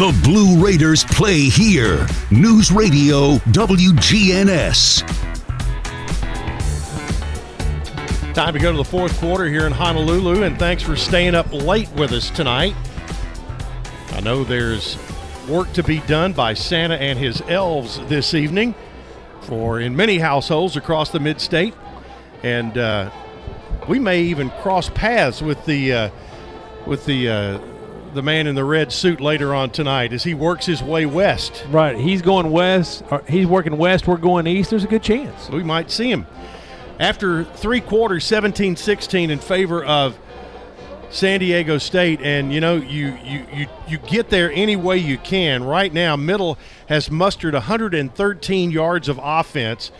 The 0.00 0.18
Blue 0.24 0.64
Raiders 0.64 1.04
play 1.04 1.40
here. 1.50 2.06
News 2.30 2.72
Radio 2.72 3.34
WGNS. 3.52 5.02
Time 8.32 8.54
to 8.54 8.58
go 8.58 8.72
to 8.72 8.78
the 8.78 8.82
fourth 8.82 9.20
quarter 9.20 9.46
here 9.46 9.66
in 9.66 9.72
Honolulu, 9.72 10.44
and 10.44 10.58
thanks 10.58 10.82
for 10.82 10.96
staying 10.96 11.34
up 11.34 11.52
late 11.52 11.90
with 11.96 12.12
us 12.12 12.30
tonight. 12.30 12.74
I 14.12 14.20
know 14.20 14.42
there's 14.42 14.96
work 15.46 15.70
to 15.74 15.82
be 15.82 16.00
done 16.00 16.32
by 16.32 16.54
Santa 16.54 16.94
and 16.94 17.18
his 17.18 17.42
elves 17.42 18.00
this 18.08 18.32
evening 18.32 18.74
for 19.42 19.80
in 19.80 19.94
many 19.94 20.16
households 20.16 20.78
across 20.78 21.10
the 21.10 21.20
mid-state, 21.20 21.74
and 22.42 22.78
uh, 22.78 23.10
we 23.86 23.98
may 23.98 24.22
even 24.22 24.48
cross 24.62 24.88
paths 24.88 25.42
with 25.42 25.62
the 25.66 25.92
uh, 25.92 26.10
with 26.86 27.04
the 27.04 27.28
uh, 27.28 27.60
the 28.14 28.22
man 28.22 28.46
in 28.46 28.54
the 28.54 28.64
red 28.64 28.92
suit 28.92 29.20
later 29.20 29.54
on 29.54 29.70
tonight 29.70 30.12
as 30.12 30.24
he 30.24 30.34
works 30.34 30.66
his 30.66 30.82
way 30.82 31.06
west. 31.06 31.64
Right, 31.70 31.96
he's 31.96 32.22
going 32.22 32.50
west. 32.50 33.02
or 33.10 33.22
He's 33.28 33.46
working 33.46 33.76
west. 33.76 34.06
We're 34.06 34.16
going 34.16 34.46
east. 34.46 34.70
There's 34.70 34.84
a 34.84 34.88
good 34.88 35.02
chance. 35.02 35.48
We 35.50 35.62
might 35.62 35.90
see 35.90 36.10
him. 36.10 36.26
After 36.98 37.44
three 37.44 37.80
quarters, 37.80 38.24
17 38.24 38.76
16 38.76 39.30
in 39.30 39.38
favor 39.38 39.84
of 39.84 40.18
San 41.10 41.40
Diego 41.40 41.78
State. 41.78 42.20
And, 42.22 42.52
you 42.52 42.60
know, 42.60 42.76
you, 42.76 43.16
you, 43.24 43.46
you, 43.52 43.66
you 43.88 43.98
get 43.98 44.30
there 44.30 44.50
any 44.52 44.76
way 44.76 44.98
you 44.98 45.18
can. 45.18 45.64
Right 45.64 45.92
now, 45.92 46.16
Middle 46.16 46.58
has 46.88 47.10
mustered 47.10 47.54
113 47.54 48.70
yards 48.70 49.08
of 49.08 49.20
offense, 49.22 49.90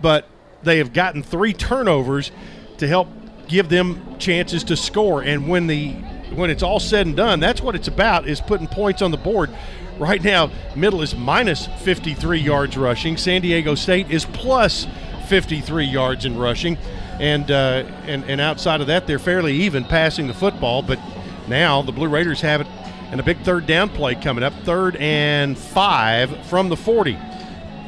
but 0.00 0.26
they 0.62 0.78
have 0.78 0.92
gotten 0.92 1.22
three 1.22 1.52
turnovers 1.52 2.30
to 2.78 2.86
help 2.86 3.08
give 3.48 3.68
them 3.68 4.18
chances 4.18 4.64
to 4.64 4.76
score. 4.76 5.22
And 5.22 5.48
when 5.48 5.66
the 5.66 5.96
when 6.34 6.50
it's 6.50 6.62
all 6.62 6.80
said 6.80 7.06
and 7.06 7.16
done, 7.16 7.40
that's 7.40 7.60
what 7.60 7.74
it's 7.74 7.88
about 7.88 8.28
is 8.28 8.40
putting 8.40 8.66
points 8.66 9.02
on 9.02 9.10
the 9.10 9.16
board. 9.16 9.50
Right 9.98 10.22
now, 10.22 10.50
Middle 10.76 11.02
is 11.02 11.14
minus 11.14 11.66
53 11.66 12.38
yards 12.38 12.76
rushing. 12.76 13.16
San 13.16 13.42
Diego 13.42 13.74
State 13.74 14.10
is 14.10 14.24
plus 14.24 14.86
53 15.28 15.84
yards 15.84 16.24
in 16.24 16.38
rushing, 16.38 16.78
and 17.18 17.50
uh, 17.50 17.84
and 18.06 18.24
and 18.24 18.40
outside 18.40 18.80
of 18.80 18.86
that, 18.86 19.06
they're 19.06 19.18
fairly 19.18 19.54
even 19.54 19.84
passing 19.84 20.26
the 20.26 20.34
football. 20.34 20.82
But 20.82 21.00
now 21.48 21.82
the 21.82 21.92
Blue 21.92 22.08
Raiders 22.08 22.40
have 22.42 22.60
it, 22.60 22.66
and 23.10 23.20
a 23.20 23.24
big 23.24 23.38
third 23.40 23.66
down 23.66 23.88
play 23.88 24.14
coming 24.14 24.44
up, 24.44 24.52
third 24.64 24.96
and 24.96 25.58
five 25.58 26.46
from 26.46 26.68
the 26.68 26.76
40. 26.76 27.18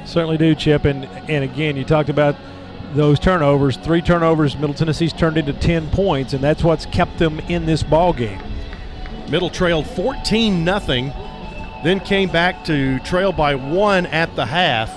Certainly 0.04 0.38
do, 0.38 0.54
Chip. 0.54 0.84
And 0.84 1.04
and 1.04 1.44
again, 1.44 1.76
you 1.76 1.84
talked 1.84 2.08
about 2.08 2.34
those 2.94 3.18
turnovers. 3.18 3.76
Three 3.76 4.02
turnovers. 4.02 4.56
Middle 4.56 4.74
Tennessee's 4.74 5.12
turned 5.12 5.36
into 5.36 5.52
ten 5.52 5.88
points, 5.90 6.32
and 6.32 6.42
that's 6.42 6.62
what's 6.64 6.86
kept 6.86 7.18
them 7.18 7.40
in 7.40 7.66
this 7.66 7.82
ball 7.82 8.12
game. 8.12 8.40
Middle 9.28 9.50
trailed 9.50 9.86
14 9.86 10.64
nothing, 10.64 11.12
then 11.84 12.00
came 12.00 12.30
back 12.30 12.64
to 12.64 12.98
trail 13.00 13.32
by 13.32 13.54
one 13.54 14.06
at 14.06 14.34
the 14.34 14.46
half, 14.46 14.90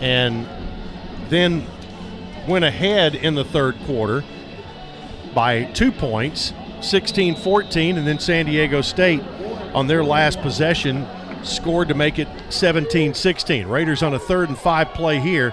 and 0.00 0.46
then 1.28 1.66
went 2.46 2.64
ahead 2.64 3.14
in 3.16 3.34
the 3.34 3.44
third 3.44 3.76
quarter 3.86 4.24
by 5.34 5.64
two 5.64 5.90
points, 5.90 6.52
16-14, 6.78 7.96
and 7.96 8.06
then 8.06 8.18
San 8.18 8.46
Diego 8.46 8.80
State 8.80 9.20
on 9.74 9.86
their 9.86 10.04
last 10.04 10.40
possession 10.40 11.06
scored 11.42 11.88
to 11.88 11.94
make 11.94 12.18
it 12.18 12.28
17-16. 12.48 13.68
Raiders 13.68 14.02
on 14.02 14.14
a 14.14 14.18
third 14.18 14.48
and 14.48 14.58
five 14.58 14.94
play 14.94 15.18
here. 15.18 15.52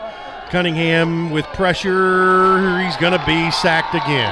Cunningham 0.54 1.32
with 1.32 1.46
pressure. 1.48 2.80
He's 2.80 2.96
going 2.98 3.18
to 3.18 3.26
be 3.26 3.50
sacked 3.50 3.96
again. 3.96 4.32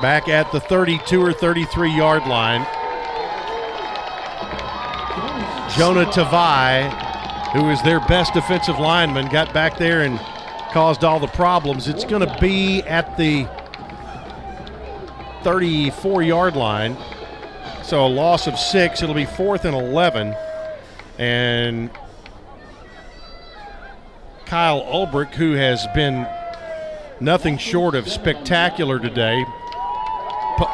Back 0.00 0.30
at 0.30 0.50
the 0.50 0.60
32 0.60 1.20
or 1.20 1.34
33 1.34 1.94
yard 1.94 2.22
line. 2.22 2.62
Jonah 5.76 6.06
Tavai, 6.06 6.88
who 7.52 7.68
is 7.68 7.82
their 7.82 8.00
best 8.00 8.32
defensive 8.32 8.78
lineman, 8.78 9.28
got 9.28 9.52
back 9.52 9.76
there 9.76 10.04
and 10.04 10.18
caused 10.72 11.04
all 11.04 11.20
the 11.20 11.26
problems. 11.26 11.86
It's 11.86 12.06
going 12.06 12.26
to 12.26 12.38
be 12.40 12.80
at 12.84 13.14
the 13.18 13.46
34 15.42 16.22
yard 16.22 16.56
line. 16.56 16.96
So 17.82 18.06
a 18.06 18.08
loss 18.08 18.46
of 18.46 18.58
six. 18.58 19.02
It'll 19.02 19.14
be 19.14 19.26
fourth 19.26 19.66
and 19.66 19.76
11. 19.76 20.34
And 21.18 21.90
Kyle 24.52 24.82
Ulbrich, 24.82 25.32
who 25.32 25.52
has 25.52 25.86
been 25.94 26.28
nothing 27.20 27.56
short 27.56 27.94
of 27.94 28.06
spectacular 28.06 28.98
today, 28.98 29.42
pu- 30.58 30.66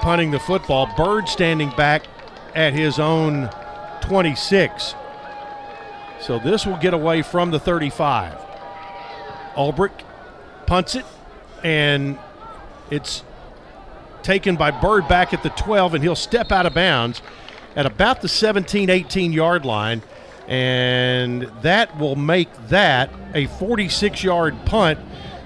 punting 0.00 0.32
the 0.32 0.40
football. 0.40 0.92
Byrd 0.96 1.28
standing 1.28 1.70
back 1.76 2.02
at 2.56 2.72
his 2.72 2.98
own 2.98 3.48
26. 4.00 4.96
So 6.20 6.40
this 6.40 6.66
will 6.66 6.78
get 6.78 6.94
away 6.94 7.22
from 7.22 7.52
the 7.52 7.60
35. 7.60 8.36
Ulbrich 9.54 10.02
punts 10.66 10.96
it, 10.96 11.04
and 11.62 12.18
it's 12.90 13.22
taken 14.24 14.56
by 14.56 14.72
Byrd 14.72 15.06
back 15.06 15.32
at 15.32 15.44
the 15.44 15.50
12, 15.50 15.94
and 15.94 16.02
he'll 16.02 16.16
step 16.16 16.50
out 16.50 16.66
of 16.66 16.74
bounds 16.74 17.22
at 17.76 17.86
about 17.86 18.20
the 18.20 18.28
17 18.28 18.90
18 18.90 19.32
yard 19.32 19.64
line. 19.64 20.02
And 20.52 21.44
that 21.62 21.98
will 21.98 22.14
make 22.14 22.52
that 22.68 23.08
a 23.32 23.46
46 23.46 24.22
yard 24.22 24.54
punt 24.66 24.98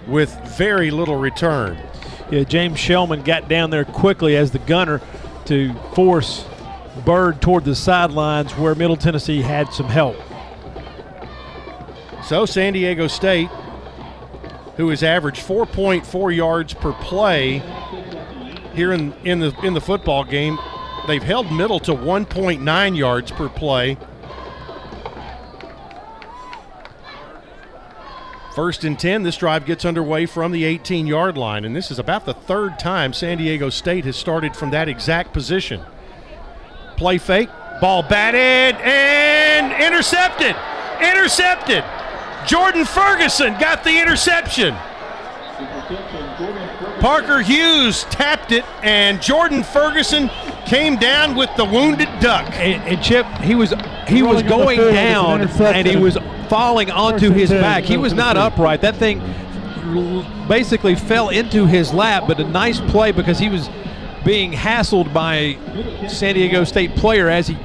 with 0.09 0.37
very 0.59 0.91
little 0.91 1.15
return. 1.15 1.79
Yeah, 2.33 2.43
James 2.43 2.77
Shellman 2.77 3.25
got 3.25 3.49
down 3.49 3.71
there 3.71 3.85
quickly 3.85 4.35
as 4.35 4.51
the 4.51 4.59
gunner 4.59 5.01
to 5.45 5.73
force 5.95 6.45
Byrd 7.05 7.41
toward 7.41 7.65
the 7.65 7.77
sidelines 7.77 8.51
where 8.55 8.75
Middle 8.75 8.97
Tennessee 8.97 9.43
had 9.43 9.73
some 9.73 9.87
help. 9.87 10.17
So 12.25 12.45
San 12.45 12.73
Diego 12.73 13.07
State, 13.07 13.49
who 14.77 14.89
has 14.89 15.05
averaged 15.05 15.41
4.4 15.41 16.35
yards 16.35 16.75
per 16.75 16.93
play 16.95 17.63
here 18.75 18.93
in, 18.93 19.13
in 19.25 19.39
the 19.39 19.57
in 19.63 19.73
the 19.73 19.81
football 19.81 20.25
game, 20.25 20.59
they've 21.07 21.23
held 21.23 21.53
middle 21.53 21.79
to 21.79 21.93
1.9 21.93 22.97
yards 22.97 23.31
per 23.31 23.49
play. 23.49 23.97
First 28.57 28.85
and 28.85 28.99
10, 28.99 29.23
this 29.23 29.37
drive 29.37 29.67
gets 29.67 29.85
underway 29.85 30.25
from 30.25 30.51
the 30.51 30.65
18 30.65 31.07
yard 31.07 31.37
line, 31.37 31.67
and 31.67 31.77
this 31.77 31.91
is 31.91 31.99
about 31.99 32.25
the 32.25 32.33
third 32.33 32.79
time 32.79 33.13
San 33.13 33.37
Diego 33.37 33.69
State 33.69 34.07
has 34.07 34.17
started 34.17 34.57
from 34.57 34.71
that 34.71 34.89
exact 34.89 35.35
position. 35.35 35.83
Play 36.97 37.19
fake, 37.19 37.51
ball 37.83 38.03
batted 38.03 38.81
and 38.81 39.75
intercepted. 39.85 40.57
Intercepted. 41.03 41.85
Jordan 42.47 42.87
Ferguson 42.87 43.53
got 43.61 43.85
the 43.85 44.01
interception. 44.01 44.75
Parker 47.01 47.43
Hughes 47.43 48.05
tapped 48.05 48.53
it, 48.53 48.65
and 48.83 49.21
Jordan 49.21 49.65
Ferguson 49.65 50.31
came 50.65 50.97
down 50.97 51.37
with 51.37 51.51
the 51.59 51.65
wounded 51.67 52.09
duck. 52.21 52.51
And, 52.55 52.83
and 52.85 53.03
Chip, 53.05 53.27
he 53.43 53.55
was 53.55 53.75
he 54.09 54.23
was 54.23 54.43
going 54.45 54.79
down, 54.79 55.43
and 55.43 55.87
he 55.87 55.97
was 55.97 56.17
falling 56.49 56.91
onto 56.91 57.31
his 57.31 57.51
back. 57.51 57.85
He 57.85 57.97
was 57.97 58.13
not 58.13 58.37
upright. 58.37 58.81
That 58.83 58.97
thing 58.97 59.21
basically 60.49 60.95
fell 60.95 61.29
into 61.29 61.67
his 61.67 61.93
lap, 61.93 62.25
but 62.27 62.41
a 62.41 62.45
nice 62.45 62.81
play 62.81 63.13
because 63.13 63.39
he 63.39 63.49
was 63.49 63.69
being 64.25 64.53
hassled 64.53 65.13
by 65.13 65.57
San 66.09 66.35
Diego 66.35 66.65
State 66.65 66.97
player 66.97 67.29
as 67.29 67.47
he 67.47 67.57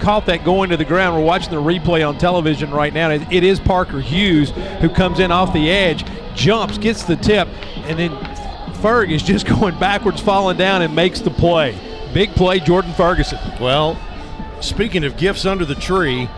caught 0.00 0.26
that 0.26 0.44
going 0.44 0.70
to 0.70 0.76
the 0.76 0.84
ground. 0.84 1.16
We're 1.16 1.24
watching 1.24 1.50
the 1.50 1.60
replay 1.60 2.06
on 2.06 2.18
television 2.18 2.70
right 2.70 2.92
now. 2.92 3.10
It 3.10 3.44
is 3.44 3.60
Parker 3.60 4.00
Hughes 4.00 4.50
who 4.80 4.88
comes 4.88 5.18
in 5.20 5.30
off 5.30 5.52
the 5.52 5.70
edge, 5.70 6.04
jumps, 6.34 6.78
gets 6.78 7.04
the 7.04 7.16
tip, 7.16 7.48
and 7.84 7.98
then 7.98 8.10
Ferg 8.80 9.10
is 9.10 9.22
just 9.22 9.46
going 9.60 9.78
backwards, 9.78 10.20
falling 10.20 10.56
down, 10.56 10.82
and 10.82 10.94
makes 10.94 11.20
the 11.20 11.30
play. 11.30 11.78
Big 12.14 12.30
play, 12.30 12.60
Jordan 12.60 12.92
Ferguson. 12.94 13.38
Well, 13.60 13.98
speaking 14.60 15.04
of 15.04 15.16
gifts 15.16 15.44
under 15.44 15.64
the 15.64 15.74
tree, 15.74 16.28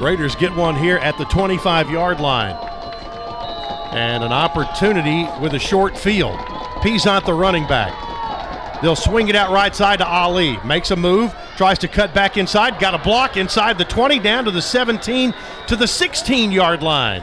Raiders 0.00 0.34
get 0.34 0.54
one 0.54 0.74
here 0.74 0.96
at 0.96 1.16
the 1.18 1.24
25 1.26 1.90
yard 1.90 2.20
line. 2.20 2.56
And 3.92 4.24
an 4.24 4.32
opportunity 4.32 5.28
with 5.40 5.54
a 5.54 5.58
short 5.58 5.96
field. 5.96 6.38
Peasant, 6.82 7.24
the 7.24 7.32
running 7.32 7.66
back. 7.66 7.92
They'll 8.82 8.96
swing 8.96 9.28
it 9.28 9.36
out 9.36 9.50
right 9.50 9.74
side 9.74 10.00
to 10.00 10.06
Ali. 10.06 10.58
Makes 10.64 10.90
a 10.90 10.96
move, 10.96 11.34
tries 11.56 11.78
to 11.78 11.88
cut 11.88 12.12
back 12.12 12.36
inside, 12.36 12.80
got 12.80 12.94
a 12.94 12.98
block 12.98 13.36
inside 13.36 13.78
the 13.78 13.84
20, 13.84 14.18
down 14.18 14.44
to 14.44 14.50
the 14.50 14.60
17, 14.60 15.32
to 15.68 15.76
the 15.76 15.86
16 15.86 16.50
yard 16.50 16.82
line. 16.82 17.22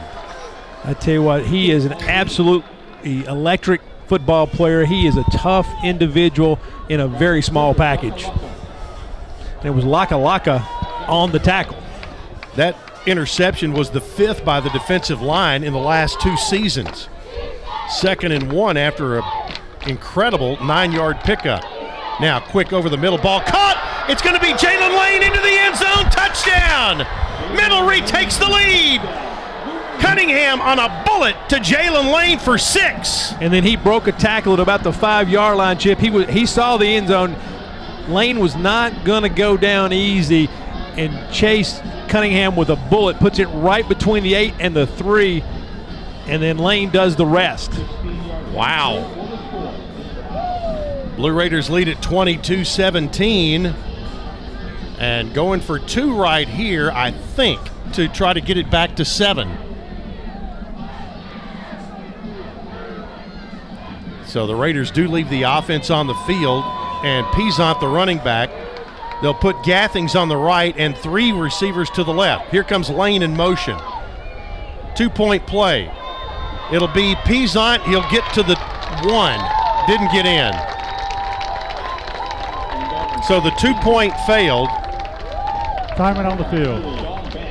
I 0.84 0.94
tell 0.94 1.14
you 1.14 1.22
what, 1.22 1.44
he 1.44 1.70
is 1.70 1.84
an 1.84 1.92
absolute 1.92 2.64
electric 3.04 3.82
football 4.06 4.46
player. 4.46 4.84
He 4.84 5.06
is 5.06 5.16
a 5.16 5.24
tough 5.24 5.68
individual 5.84 6.58
in 6.88 7.00
a 7.00 7.06
very 7.06 7.42
small 7.42 7.74
package. 7.74 8.24
And 9.58 9.66
it 9.66 9.70
was 9.70 9.84
Laka 9.84 10.18
Laka 10.18 10.66
on 11.08 11.32
the 11.32 11.38
tackle. 11.38 11.81
That 12.56 12.76
interception 13.06 13.72
was 13.72 13.90
the 13.90 14.00
fifth 14.00 14.44
by 14.44 14.60
the 14.60 14.70
defensive 14.70 15.22
line 15.22 15.64
in 15.64 15.72
the 15.72 15.78
last 15.78 16.20
two 16.20 16.36
seasons. 16.36 17.08
Second 17.88 18.32
and 18.32 18.52
one 18.52 18.76
after 18.76 19.18
an 19.18 19.24
incredible 19.86 20.62
nine 20.64 20.92
yard 20.92 21.18
pickup. 21.20 21.62
Now, 22.20 22.40
quick 22.40 22.72
over 22.72 22.88
the 22.88 22.96
middle 22.96 23.18
ball 23.18 23.40
caught. 23.40 24.06
It's 24.08 24.22
going 24.22 24.34
to 24.34 24.40
be 24.40 24.52
Jalen 24.52 24.98
Lane 24.98 25.22
into 25.22 25.40
the 25.40 25.48
end 25.48 25.76
zone. 25.76 26.10
Touchdown. 26.10 26.98
Middle 27.56 27.86
retakes 27.86 28.36
the 28.36 28.48
lead. 28.48 29.00
Cunningham 30.00 30.60
on 30.60 30.78
a 30.78 31.04
bullet 31.06 31.36
to 31.48 31.56
Jalen 31.56 32.12
Lane 32.14 32.38
for 32.38 32.58
six. 32.58 33.32
And 33.34 33.52
then 33.52 33.64
he 33.64 33.76
broke 33.76 34.08
a 34.08 34.12
tackle 34.12 34.54
at 34.54 34.60
about 34.60 34.82
the 34.82 34.92
five 34.92 35.28
yard 35.28 35.56
line, 35.56 35.78
Chip. 35.78 35.98
He, 35.98 36.10
was, 36.10 36.28
he 36.28 36.44
saw 36.46 36.76
the 36.76 36.86
end 36.86 37.08
zone. 37.08 37.36
Lane 38.08 38.40
was 38.40 38.56
not 38.56 39.04
going 39.04 39.22
to 39.22 39.28
go 39.28 39.56
down 39.56 39.92
easy 39.92 40.48
and 40.96 41.32
chase 41.32 41.80
Cunningham 42.12 42.56
with 42.56 42.68
a 42.68 42.76
bullet, 42.76 43.18
puts 43.18 43.38
it 43.38 43.46
right 43.46 43.88
between 43.88 44.22
the 44.22 44.34
eight 44.34 44.52
and 44.60 44.76
the 44.76 44.86
three, 44.86 45.42
and 46.26 46.42
then 46.42 46.58
Lane 46.58 46.90
does 46.90 47.16
the 47.16 47.24
rest. 47.24 47.72
Wow. 48.52 49.08
Blue 51.16 51.32
Raiders 51.32 51.70
lead 51.70 51.88
at 51.88 52.02
22 52.02 52.66
17. 52.66 53.74
And 54.98 55.32
going 55.32 55.62
for 55.62 55.78
two 55.78 56.14
right 56.14 56.46
here, 56.46 56.90
I 56.90 57.12
think, 57.12 57.58
to 57.94 58.08
try 58.08 58.34
to 58.34 58.42
get 58.42 58.58
it 58.58 58.70
back 58.70 58.96
to 58.96 59.06
seven. 59.06 59.50
So 64.26 64.46
the 64.46 64.54
Raiders 64.54 64.90
do 64.90 65.08
leave 65.08 65.30
the 65.30 65.44
offense 65.44 65.88
on 65.88 66.08
the 66.08 66.14
field, 66.26 66.62
and 67.04 67.26
Peasant, 67.32 67.80
the 67.80 67.88
running 67.88 68.18
back, 68.18 68.50
they'll 69.22 69.34
put 69.34 69.62
Gathings 69.64 70.14
on 70.14 70.28
the 70.28 70.36
right 70.36 70.74
and 70.76 70.96
three 70.96 71.32
receivers 71.32 71.88
to 71.90 72.04
the 72.04 72.12
left. 72.12 72.50
Here 72.50 72.64
comes 72.64 72.90
Lane 72.90 73.22
in 73.22 73.36
motion. 73.36 73.78
Two 74.94 75.08
point 75.08 75.46
play. 75.46 75.90
It'll 76.72 76.88
be 76.88 77.14
Peasant. 77.24 77.82
He'll 77.84 78.08
get 78.10 78.24
to 78.34 78.42
the 78.42 78.56
one. 79.04 79.40
Didn't 79.86 80.12
get 80.12 80.26
in. 80.26 80.52
So 83.26 83.40
the 83.40 83.50
two 83.58 83.74
point 83.82 84.12
failed. 84.26 84.68
Timeout 85.96 86.30
on 86.30 86.38
the 86.38 86.44
field. 86.44 86.82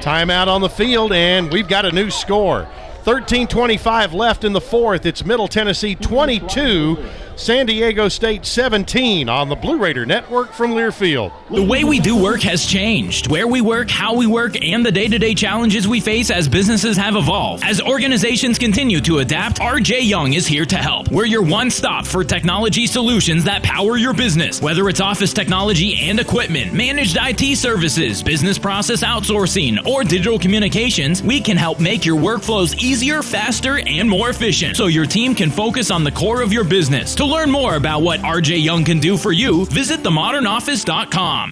Timeout 0.01 0.47
on 0.47 0.61
the 0.61 0.69
field, 0.69 1.13
and 1.13 1.51
we've 1.51 1.67
got 1.67 1.85
a 1.85 1.91
new 1.91 2.09
score. 2.09 2.67
13:25 3.03 4.13
left 4.13 4.43
in 4.43 4.53
the 4.53 4.61
fourth. 4.61 5.05
It's 5.05 5.25
Middle 5.25 5.47
Tennessee 5.47 5.95
22, 5.95 6.97
San 7.35 7.65
Diego 7.65 8.07
State 8.09 8.45
17 8.45 9.29
on 9.29 9.49
the 9.49 9.55
Blue 9.55 9.77
Raider 9.77 10.05
Network 10.05 10.51
from 10.53 10.71
Learfield. 10.71 11.31
The 11.49 11.63
way 11.63 11.83
we 11.83 11.99
do 11.99 12.21
work 12.21 12.41
has 12.41 12.65
changed. 12.65 13.31
Where 13.31 13.47
we 13.47 13.61
work, 13.61 13.89
how 13.89 14.15
we 14.15 14.27
work, 14.27 14.61
and 14.61 14.85
the 14.85 14.91
day 14.91 15.07
to 15.07 15.17
day 15.17 15.33
challenges 15.33 15.87
we 15.87 15.99
face 15.99 16.29
as 16.29 16.47
businesses 16.47 16.97
have 16.97 17.15
evolved. 17.15 17.63
As 17.63 17.81
organizations 17.81 18.59
continue 18.59 18.99
to 19.01 19.19
adapt, 19.19 19.59
RJ 19.59 20.07
Young 20.07 20.33
is 20.33 20.45
here 20.45 20.65
to 20.65 20.75
help. 20.75 21.09
We're 21.09 21.25
your 21.25 21.43
one 21.43 21.71
stop 21.71 22.05
for 22.05 22.23
technology 22.23 22.85
solutions 22.85 23.45
that 23.45 23.63
power 23.63 23.97
your 23.97 24.13
business. 24.13 24.61
Whether 24.61 24.87
it's 24.89 24.99
office 24.99 25.33
technology 25.33 26.09
and 26.09 26.19
equipment, 26.19 26.73
managed 26.73 27.17
IT 27.19 27.57
services, 27.57 28.21
business 28.21 28.59
process 28.59 29.03
outsourcing, 29.03 29.85
or 29.87 30.03
digital 30.03 30.37
communications, 30.37 31.23
we 31.23 31.39
can 31.39 31.57
help 31.57 31.79
make 31.79 32.05
your 32.05 32.17
workflows 32.17 32.75
easier, 32.75 33.23
faster, 33.23 33.79
and 33.79 34.09
more 34.09 34.29
efficient 34.29 34.75
so 34.77 34.87
your 34.87 35.05
team 35.05 35.33
can 35.33 35.49
focus 35.49 35.91
on 35.91 36.03
the 36.03 36.11
core 36.11 36.41
of 36.41 36.53
your 36.53 36.63
business. 36.63 37.15
To 37.21 37.27
learn 37.27 37.51
more 37.51 37.75
about 37.75 38.01
what 38.01 38.21
RJ 38.21 38.63
Young 38.63 38.83
can 38.83 38.99
do 38.99 39.15
for 39.15 39.31
you, 39.31 39.67
visit 39.67 40.01
themodernoffice.com. 40.01 41.51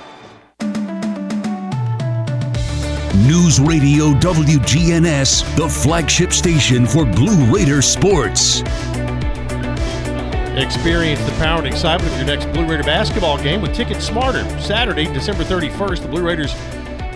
News 3.27 3.59
Radio 3.59 4.13
WGNS, 4.13 5.55
the 5.55 5.69
flagship 5.69 6.33
station 6.33 6.87
for 6.87 7.05
Blue 7.05 7.55
Raider 7.55 7.79
sports. 7.79 8.61
Experience 10.57 11.23
the 11.25 11.35
power 11.37 11.59
and 11.59 11.67
excitement 11.67 12.11
of 12.13 12.17
your 12.17 12.25
next 12.25 12.51
Blue 12.51 12.65
Raider 12.65 12.81
basketball 12.81 13.37
game 13.37 13.61
with 13.61 13.75
Ticket 13.75 14.01
Smarter. 14.01 14.43
Saturday, 14.59 15.05
December 15.05 15.43
31st, 15.43 16.01
the 16.01 16.07
Blue 16.07 16.25
Raiders 16.25 16.55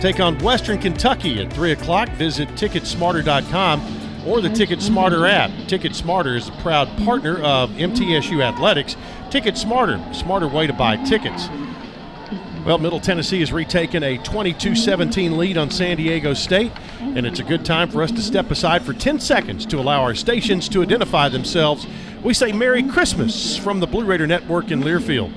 take 0.00 0.20
on 0.20 0.38
Western 0.38 0.78
Kentucky 0.78 1.42
at 1.42 1.52
3 1.52 1.72
o'clock. 1.72 2.08
Visit 2.10 2.50
Ticketsmarter.com 2.50 4.24
or 4.28 4.40
the 4.40 4.50
Ticket 4.50 4.80
Smarter 4.80 5.26
app. 5.26 5.50
Ticket 5.66 5.96
Smarter 5.96 6.36
is 6.36 6.48
a 6.48 6.52
proud 6.52 6.86
partner 6.98 7.38
of 7.38 7.70
MTSU 7.70 8.44
Athletics. 8.44 8.96
Ticket 9.30 9.58
Smarter, 9.58 10.00
smarter 10.14 10.46
way 10.46 10.68
to 10.68 10.72
buy 10.72 10.96
tickets. 10.98 11.48
Well, 12.66 12.78
Middle 12.78 12.98
Tennessee 12.98 13.38
has 13.38 13.52
retaken 13.52 14.02
a 14.02 14.18
22 14.18 14.74
17 14.74 15.38
lead 15.38 15.56
on 15.56 15.70
San 15.70 15.98
Diego 15.98 16.34
State, 16.34 16.72
and 16.98 17.24
it's 17.24 17.38
a 17.38 17.44
good 17.44 17.64
time 17.64 17.88
for 17.88 18.02
us 18.02 18.10
to 18.10 18.20
step 18.20 18.50
aside 18.50 18.82
for 18.82 18.92
10 18.92 19.20
seconds 19.20 19.64
to 19.66 19.78
allow 19.78 20.02
our 20.02 20.16
stations 20.16 20.68
to 20.70 20.82
identify 20.82 21.28
themselves. 21.28 21.86
We 22.24 22.34
say 22.34 22.50
Merry 22.50 22.82
Christmas 22.82 23.56
from 23.56 23.78
the 23.78 23.86
Blue 23.86 24.04
Raider 24.04 24.26
Network 24.26 24.72
in 24.72 24.80
Learfield. 24.80 25.32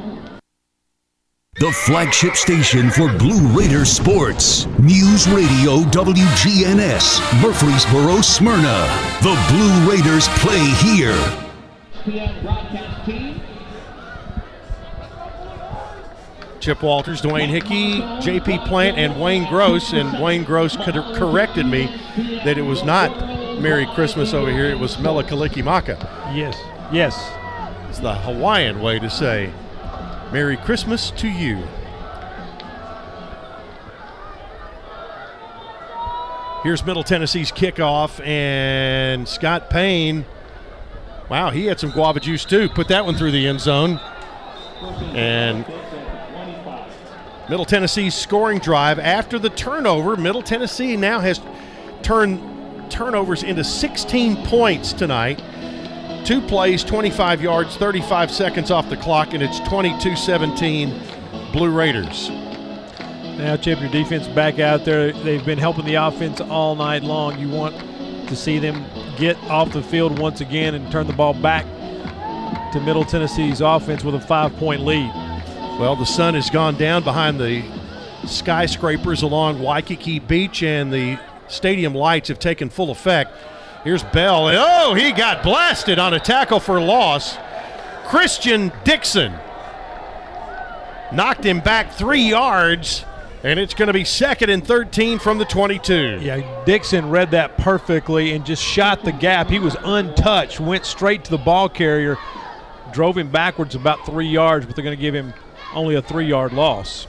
The 1.60 1.72
flagship 1.72 2.36
station 2.36 2.90
for 2.90 3.16
Blue 3.20 3.48
Raider 3.50 3.86
sports. 3.86 4.66
News 4.80 5.28
Radio 5.28 5.82
WGNS, 5.92 7.44
Murfreesboro, 7.44 8.22
Smyrna. 8.22 8.88
The 9.22 9.38
Blue 9.52 9.92
Raiders 9.92 10.28
play 10.40 10.66
here. 10.82 11.46
Chip 16.60 16.84
Walters, 16.84 17.22
Dwayne 17.22 17.48
Hickey, 17.48 18.02
JP 18.22 18.68
Plant, 18.68 18.98
and 18.98 19.20
Wayne 19.20 19.48
Gross. 19.48 19.94
And 19.94 20.22
Wayne 20.22 20.44
Gross 20.44 20.76
cor- 20.76 21.16
corrected 21.16 21.66
me 21.66 21.86
that 22.44 22.58
it 22.58 22.64
was 22.64 22.84
not 22.84 23.10
Merry 23.60 23.86
Christmas 23.94 24.34
over 24.34 24.52
here, 24.52 24.66
it 24.66 24.80
was 24.80 24.98
Mele 25.00 25.24
Kalikimaka. 25.24 25.98
Yes, 26.36 26.58
yes. 26.92 27.32
It's 27.90 28.00
the 28.00 28.14
Hawaiian 28.14 28.82
way 28.82 29.00
to 29.00 29.10
say 29.10 29.52
Merry 30.32 30.58
Christmas 30.58 31.12
to 31.12 31.28
you. 31.28 31.68
Here's 36.64 36.86
Middle 36.86 37.04
Tennessee's 37.04 37.54
kickoff, 37.54 38.24
and 38.26 39.28
Scott 39.28 39.70
Payne. 39.70 40.26
Wow, 41.30 41.52
he 41.52 41.68
had 41.68 41.80
some 41.80 41.92
guava 41.92 42.20
juice 42.20 42.44
too. 42.44 42.68
Put 42.70 42.90
that 42.90 43.06
one 43.06 43.16
through 43.16 43.32
the 43.32 43.48
end 43.48 43.62
zone. 43.62 44.00
And 45.16 45.66
Middle 47.50 47.66
Tennessee's 47.66 48.14
scoring 48.14 48.60
drive 48.60 49.00
after 49.00 49.40
the 49.40 49.50
turnover. 49.50 50.16
Middle 50.16 50.44
Tennessee 50.44 50.96
now 50.96 51.20
has 51.20 51.42
turned 52.04 52.40
turnovers 52.92 53.42
into 53.42 53.64
16 53.64 54.46
points 54.46 54.94
tonight. 54.94 55.42
Two 56.26 56.42
plays, 56.42 56.84
25 56.84 57.42
yards, 57.42 57.76
35 57.76 58.30
seconds 58.30 58.70
off 58.70 58.88
the 58.90 58.98
clock, 58.98 59.34
and 59.34 59.42
it's 59.42 59.60
22 59.62 60.16
17 60.16 61.02
Blue 61.52 61.72
Raiders. 61.72 62.30
Now, 62.30 63.58
Chip, 63.58 63.80
your 63.80 63.90
defense 63.90 64.28
back 64.28 64.60
out 64.60 64.86
there. 64.86 65.12
They've 65.12 65.44
been 65.44 65.58
helping 65.58 65.86
the 65.86 65.96
offense 65.96 66.42
all 66.42 66.76
night 66.76 67.02
long. 67.02 67.40
You 67.40 67.50
want 67.50 67.76
to 68.28 68.36
see 68.36 68.60
them 68.60 68.86
get 69.18 69.38
off 69.46 69.72
the 69.72 69.82
field 69.82 70.20
once 70.20 70.42
again 70.42 70.76
and 70.76 70.92
turn 70.92 71.08
the 71.08 71.14
ball 71.14 71.34
back 71.34 71.66
to 72.74 72.80
Middle 72.82 73.06
Tennessee's 73.06 73.62
offense 73.62 74.04
with 74.04 74.14
a 74.14 74.22
five 74.22 74.56
point 74.58 74.82
lead. 74.82 75.29
Well, 75.80 75.96
the 75.96 76.06
sun 76.06 76.34
has 76.34 76.50
gone 76.50 76.76
down 76.76 77.06
behind 77.06 77.40
the 77.40 77.64
skyscrapers 78.28 79.22
along 79.22 79.62
Waikiki 79.62 80.20
Beach, 80.20 80.62
and 80.62 80.92
the 80.92 81.18
stadium 81.48 81.96
lights 81.96 82.28
have 82.28 82.38
taken 82.38 82.70
full 82.70 82.92
effect. 82.92 83.32
Here's 83.86 84.04
Bell. 84.04 84.50
Oh, 84.50 84.94
he 84.94 85.14
got 85.14 85.42
blasted 85.42 85.98
on 85.98 86.14
a 86.14 86.20
tackle 86.20 86.60
for 86.60 86.82
loss. 86.82 87.38
Christian 88.08 88.74
Dixon 88.84 89.32
knocked 91.14 91.46
him 91.46 91.62
back 91.62 91.94
three 91.94 92.24
yards, 92.24 93.06
and 93.46 93.58
it's 93.58 93.74
going 93.74 93.88
to 93.88 93.94
be 93.94 94.04
second 94.04 94.50
and 94.50 94.68
13 94.68 95.18
from 95.18 95.38
the 95.38 95.46
22. 95.46 96.20
Yeah, 96.22 96.66
Dixon 96.66 97.10
read 97.10 97.32
that 97.32 97.58
perfectly 97.58 98.34
and 98.34 98.46
just 98.46 98.62
shot 98.62 99.06
the 99.06 99.14
gap. 99.14 99.48
He 99.48 99.60
was 99.60 99.78
untouched, 99.82 100.60
went 100.60 100.86
straight 100.86 101.24
to 101.24 101.32
the 101.32 101.38
ball 101.38 101.70
carrier, 101.70 102.18
drove 102.92 103.18
him 103.18 103.32
backwards 103.32 103.76
about 103.76 104.06
three 104.06 104.28
yards, 104.28 104.66
but 104.66 104.76
they're 104.76 104.84
going 104.84 104.98
to 104.98 105.02
give 105.02 105.16
him 105.16 105.34
only 105.74 105.96
a 105.96 106.02
three 106.02 106.28
yard 106.28 106.54
loss. 106.54 107.08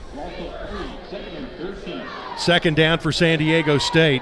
Second 2.37 2.75
down 2.75 2.99
for 2.99 3.11
San 3.11 3.39
Diego 3.39 3.77
State. 3.77 4.21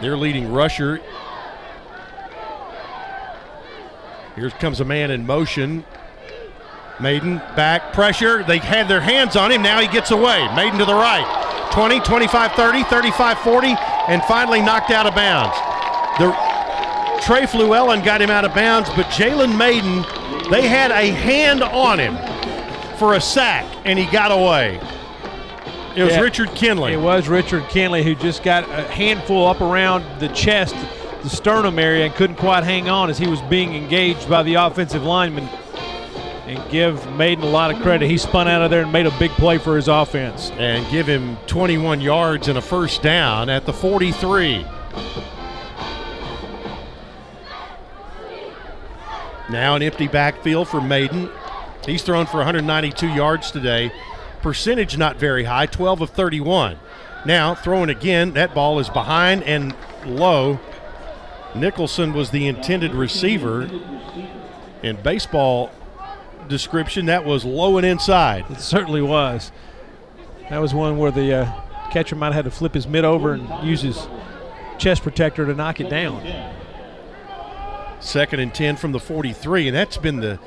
Their 0.00 0.16
leading 0.16 0.52
rusher. 0.52 1.00
Here 4.36 4.50
comes 4.50 4.80
a 4.80 4.84
man 4.84 5.10
in 5.10 5.26
motion. 5.26 5.84
Mayden 7.00 7.38
back 7.56 7.92
pressure. 7.92 8.44
They 8.44 8.58
had 8.58 8.88
their 8.88 9.00
hands 9.00 9.36
on 9.36 9.50
him. 9.50 9.62
Now 9.62 9.80
he 9.80 9.88
gets 9.88 10.10
away. 10.10 10.48
Mayden 10.54 10.78
to 10.78 10.84
the 10.84 10.94
right. 10.94 11.40
20, 11.72 12.00
25, 12.00 12.52
30, 12.52 12.84
35, 12.84 13.38
40, 13.38 13.66
and 14.08 14.22
finally 14.24 14.60
knocked 14.60 14.90
out 14.90 15.06
of 15.06 15.14
bounds. 15.14 15.56
The 16.18 16.30
Trey 17.24 17.46
Fluellen 17.46 18.04
got 18.04 18.20
him 18.20 18.30
out 18.30 18.44
of 18.44 18.54
bounds, 18.54 18.88
but 18.90 19.06
Jalen 19.06 19.56
Mayden, 19.56 20.04
they 20.50 20.66
had 20.68 20.90
a 20.90 21.06
hand 21.10 21.62
on 21.62 21.98
him 21.98 22.16
for 22.98 23.14
a 23.14 23.20
sack, 23.20 23.64
and 23.84 23.98
he 23.98 24.06
got 24.06 24.30
away. 24.32 24.80
It 25.96 26.02
was 26.02 26.12
Yeah. 26.14 26.20
Richard 26.20 26.54
Kinley. 26.54 26.92
It 26.92 27.00
was 27.00 27.28
Richard 27.28 27.68
Kinley 27.68 28.02
who 28.02 28.14
just 28.14 28.42
got 28.42 28.64
a 28.68 28.82
handful 28.82 29.46
up 29.46 29.60
around 29.60 30.04
the 30.18 30.28
chest, 30.28 30.74
the 31.22 31.30
sternum 31.30 31.78
area, 31.78 32.06
and 32.06 32.14
couldn't 32.14 32.36
quite 32.36 32.64
hang 32.64 32.88
on 32.88 33.10
as 33.10 33.18
he 33.18 33.26
was 33.28 33.40
being 33.42 33.74
engaged 33.74 34.28
by 34.28 34.42
the 34.42 34.54
offensive 34.54 35.04
lineman. 35.04 35.48
And 36.46 36.60
give 36.70 37.10
Mayden 37.16 37.42
a 37.42 37.48
lot 37.48 37.70
of 37.70 37.80
credit. 37.80 38.10
He 38.10 38.18
spun 38.18 38.48
out 38.48 38.60
of 38.60 38.70
there 38.70 38.82
and 38.82 38.92
made 38.92 39.06
a 39.06 39.18
big 39.18 39.30
play 39.32 39.56
for 39.56 39.76
his 39.76 39.88
offense. 39.88 40.52
and 40.58 40.86
give 40.90 41.06
him 41.06 41.36
21 41.46 42.00
yards 42.02 42.48
and 42.48 42.58
a 42.58 42.60
first 42.60 43.00
down 43.02 43.48
at 43.48 43.64
the 43.64 43.72
43. 43.72 44.66
Now 49.50 49.74
an 49.74 49.82
empty 49.82 50.08
backfield 50.08 50.68
for 50.68 50.80
Mayden. 50.80 51.30
He's 51.86 52.02
thrown 52.02 52.26
for 52.26 52.38
192 52.38 53.08
yards 53.08 53.50
today. 53.50 53.92
Percentage 54.42 54.96
not 54.96 55.16
very 55.16 55.44
high, 55.44 55.66
12 55.66 56.00
of 56.02 56.10
31. 56.10 56.78
Now 57.26 57.54
throwing 57.54 57.90
again. 57.90 58.32
That 58.32 58.54
ball 58.54 58.78
is 58.78 58.88
behind 58.88 59.42
and 59.44 59.74
low. 60.06 60.60
Nicholson 61.54 62.12
was 62.12 62.30
the 62.30 62.46
intended 62.46 62.92
receiver. 62.92 63.68
In 64.82 64.96
baseball 64.96 65.70
description, 66.48 67.06
that 67.06 67.24
was 67.24 67.44
low 67.44 67.76
and 67.76 67.86
inside. 67.86 68.44
It 68.50 68.60
certainly 68.60 69.02
was. 69.02 69.52
That 70.50 70.58
was 70.58 70.74
one 70.74 70.98
where 70.98 71.10
the 71.10 71.32
uh, 71.34 71.60
catcher 71.90 72.16
might 72.16 72.26
have 72.32 72.34
had 72.34 72.44
to 72.44 72.50
flip 72.50 72.74
his 72.74 72.86
mid 72.86 73.04
over 73.04 73.32
and 73.32 73.66
use 73.66 73.82
his 73.82 74.06
chest 74.78 75.02
protector 75.02 75.46
to 75.46 75.54
knock 75.54 75.80
it 75.80 75.88
down. 75.88 76.22
Second 78.04 78.40
and 78.40 78.54
10 78.54 78.76
from 78.76 78.92
the 78.92 79.00
43 79.00 79.68
and 79.68 79.74
that's 79.74 79.96
been 79.96 80.20
the 80.20 80.38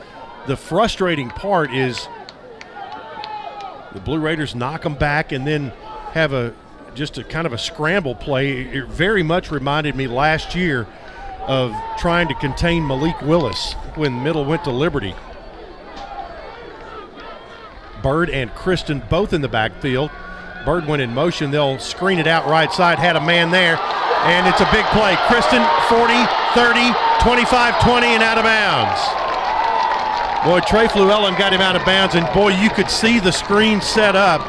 the 0.45 0.55
frustrating 0.55 1.30
part 1.30 1.74
is 1.74 2.08
the 3.93 3.99
blue 3.99 4.20
raiders 4.20 4.53
knock 4.53 4.84
them 4.84 4.93
back 4.93 5.32
and 5.32 5.45
then 5.45 5.74
have 6.12 6.34
a 6.34 6.53
just 6.93 7.18
a 7.18 7.24
kind 7.24 7.47
of 7.47 7.53
a 7.53 7.58
scramble 7.58 8.14
play. 8.14 8.62
It 8.62 8.86
very 8.86 9.24
much 9.24 9.49
reminded 9.49 9.95
me 9.95 10.05
last 10.05 10.53
year 10.53 10.88
of 11.47 11.74
trying 11.97 12.28
to 12.28 12.36
contain 12.36 12.86
malik 12.86 13.20
willis 13.24 13.74
when 13.95 14.22
middle 14.22 14.45
went 14.45 14.64
to 14.66 14.72
liberty. 14.72 15.16
Byrd 18.03 18.30
and 18.30 18.51
Christon 18.51 19.10
both 19.10 19.34
in 19.34 19.41
the 19.41 19.49
backfield. 19.49 20.12
Byrd 20.64 20.86
went 20.86 21.01
in 21.01 21.12
motion. 21.12 21.49
They'll 21.49 21.80
screen 21.80 22.20
it 22.20 22.28
out 22.28 22.45
right 22.45 22.72
side. 22.72 22.99
Had 22.99 23.16
a 23.16 23.26
man 23.26 23.49
there. 23.49 23.80
And 24.30 24.47
it's 24.47 24.62
a 24.62 24.70
big 24.72 24.86
play. 24.93 25.16
Christon 25.26 25.66
40 25.89 26.14
30 26.53 27.07
25 27.22 27.84
20 27.84 28.07
and 28.07 28.24
out 28.24 28.38
of 28.38 28.43
bounds 28.43 29.01
boy 30.45 30.59
trey 30.68 30.88
fluellen 30.88 31.38
got 31.38 31.51
him 31.51 31.61
out 31.61 31.76
of 31.76 31.86
bounds 31.86 32.15
and 32.15 32.28
boy 32.34 32.49
you 32.49 32.70
could 32.70 32.89
see 32.89 33.20
the 33.20 33.32
screen 33.32 33.82
set 33.82 34.15
up 34.15 34.41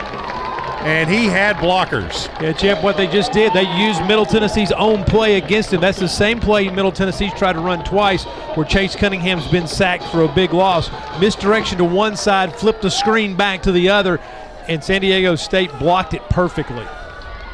and 0.83 1.11
he 1.11 1.27
had 1.27 1.57
blockers 1.57 2.29
Yeah, 2.41 2.53
Chip, 2.53 2.85
what 2.85 2.97
they 2.97 3.09
just 3.09 3.33
did, 3.33 3.53
they 3.53 3.65
used 3.77 4.01
Middle 4.03 4.25
Tennessee's 4.25 4.71
own 4.71 5.05
play 5.05 5.37
against 5.37 5.73
him. 5.73 5.81
That's 5.81 5.99
the 5.99 6.09
same 6.09 6.39
play 6.39 6.69
Middle 6.69 6.93
Tennessee's 6.93 7.35
tried 7.35 7.55
to 7.55 7.61
run 7.61 7.85
twice, 7.85 8.25
where 8.55 8.65
Chase 8.65 8.95
Cunningham's 8.95 9.47
been 9.49 9.67
sacked 9.67 10.05
for 10.05 10.23
a 10.23 10.29
big 10.29 10.55
loss. 10.55 10.89
Misdirection 11.21 11.79
to 11.79 11.85
one 11.85 12.17
side, 12.17 12.55
flipped 12.55 12.83
the 12.83 12.91
screen 12.91 13.35
back 13.37 13.63
to 13.63 13.73
the 13.73 13.89
other, 13.89 14.21
and 14.69 14.83
San 14.83 15.01
Diego 15.01 15.35
State 15.35 15.77
blocked 15.81 16.15
it 16.15 16.23
perfectly. 16.31 16.87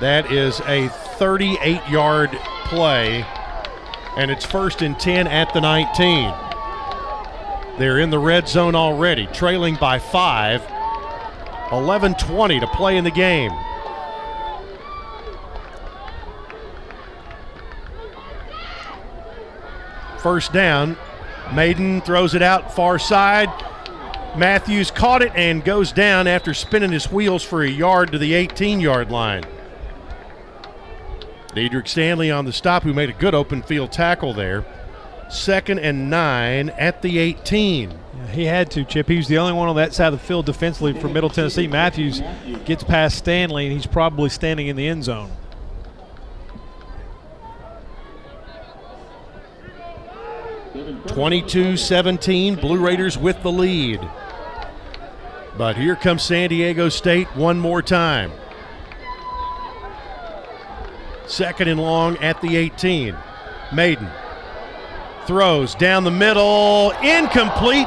That 0.00 0.30
is 0.30 0.60
a 0.66 0.88
38 1.18 1.88
yard 1.88 2.30
play, 2.66 3.24
and 4.16 4.30
it's 4.30 4.44
first 4.44 4.82
and 4.82 4.98
10 4.98 5.26
at 5.26 5.52
the 5.52 5.60
19. 5.60 6.32
They're 7.78 7.98
in 7.98 8.10
the 8.10 8.18
red 8.18 8.48
zone 8.48 8.74
already, 8.74 9.26
trailing 9.26 9.74
by 9.76 9.98
five. 9.98 10.62
11:20 11.70 12.60
to 12.60 12.66
play 12.68 12.96
in 12.96 13.04
the 13.04 13.10
game. 13.10 13.52
First 20.18 20.52
down. 20.52 20.96
Mayden 21.52 22.00
throws 22.00 22.34
it 22.34 22.42
out 22.42 22.74
far 22.74 22.98
side. 22.98 23.50
Matthews 24.36 24.90
caught 24.90 25.22
it 25.22 25.32
and 25.34 25.64
goes 25.64 25.92
down 25.92 26.26
after 26.26 26.54
spinning 26.54 26.92
his 26.92 27.10
wheels 27.10 27.42
for 27.42 27.62
a 27.62 27.68
yard 27.68 28.12
to 28.12 28.18
the 28.18 28.34
18 28.34 28.80
yard 28.80 29.10
line. 29.10 29.44
Diedrich 31.54 31.88
Stanley 31.88 32.30
on 32.30 32.44
the 32.44 32.52
stop, 32.52 32.82
who 32.82 32.92
made 32.92 33.08
a 33.08 33.12
good 33.12 33.34
open 33.34 33.62
field 33.62 33.92
tackle 33.92 34.34
there. 34.34 34.64
Second 35.30 35.78
and 35.78 36.10
nine 36.10 36.70
at 36.70 37.02
the 37.02 37.18
18. 37.18 37.90
Yeah, 37.90 38.26
he 38.28 38.44
had 38.44 38.70
to, 38.72 38.84
Chip. 38.84 39.08
He 39.08 39.16
was 39.16 39.28
the 39.28 39.38
only 39.38 39.52
one 39.52 39.68
on 39.68 39.76
that 39.76 39.94
side 39.94 40.12
of 40.12 40.20
the 40.20 40.26
field 40.26 40.46
defensively 40.46 40.92
for 41.00 41.08
Middle 41.08 41.30
Tennessee. 41.30 41.66
Matthews 41.66 42.22
gets 42.64 42.84
past 42.84 43.18
Stanley, 43.18 43.66
and 43.66 43.72
he's 43.72 43.86
probably 43.86 44.28
standing 44.28 44.66
in 44.66 44.76
the 44.76 44.86
end 44.86 45.04
zone. 45.04 45.30
Twenty-two 51.06 51.76
17, 51.76 52.56
Blue 52.56 52.84
Raiders 52.84 53.16
with 53.16 53.40
the 53.42 53.52
lead. 53.52 54.00
But 55.56 55.76
here 55.76 55.94
comes 55.94 56.22
San 56.24 56.48
Diego 56.48 56.88
State 56.88 57.28
one 57.36 57.60
more 57.60 57.80
time. 57.80 58.32
Second 61.26 61.68
and 61.68 61.80
long 61.80 62.16
at 62.18 62.40
the 62.40 62.56
18. 62.56 63.16
Mayden 63.72 64.08
throws 65.26 65.74
down 65.74 66.04
the 66.04 66.10
middle, 66.10 66.92
incomplete, 67.02 67.86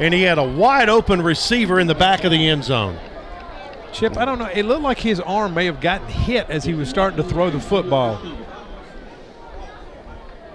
and 0.00 0.12
he 0.12 0.22
had 0.22 0.38
a 0.38 0.44
wide 0.44 0.88
open 0.88 1.22
receiver 1.22 1.80
in 1.80 1.86
the 1.86 1.94
back 1.94 2.24
of 2.24 2.30
the 2.30 2.48
end 2.48 2.64
zone. 2.64 2.98
Chip, 3.92 4.16
I 4.16 4.24
don't 4.24 4.38
know. 4.38 4.50
It 4.52 4.64
looked 4.64 4.82
like 4.82 4.98
his 4.98 5.18
arm 5.20 5.54
may 5.54 5.64
have 5.64 5.80
gotten 5.80 6.08
hit 6.08 6.48
as 6.50 6.64
he 6.64 6.74
was 6.74 6.88
starting 6.88 7.16
to 7.16 7.22
throw 7.22 7.50
the 7.50 7.60
football. 7.60 8.20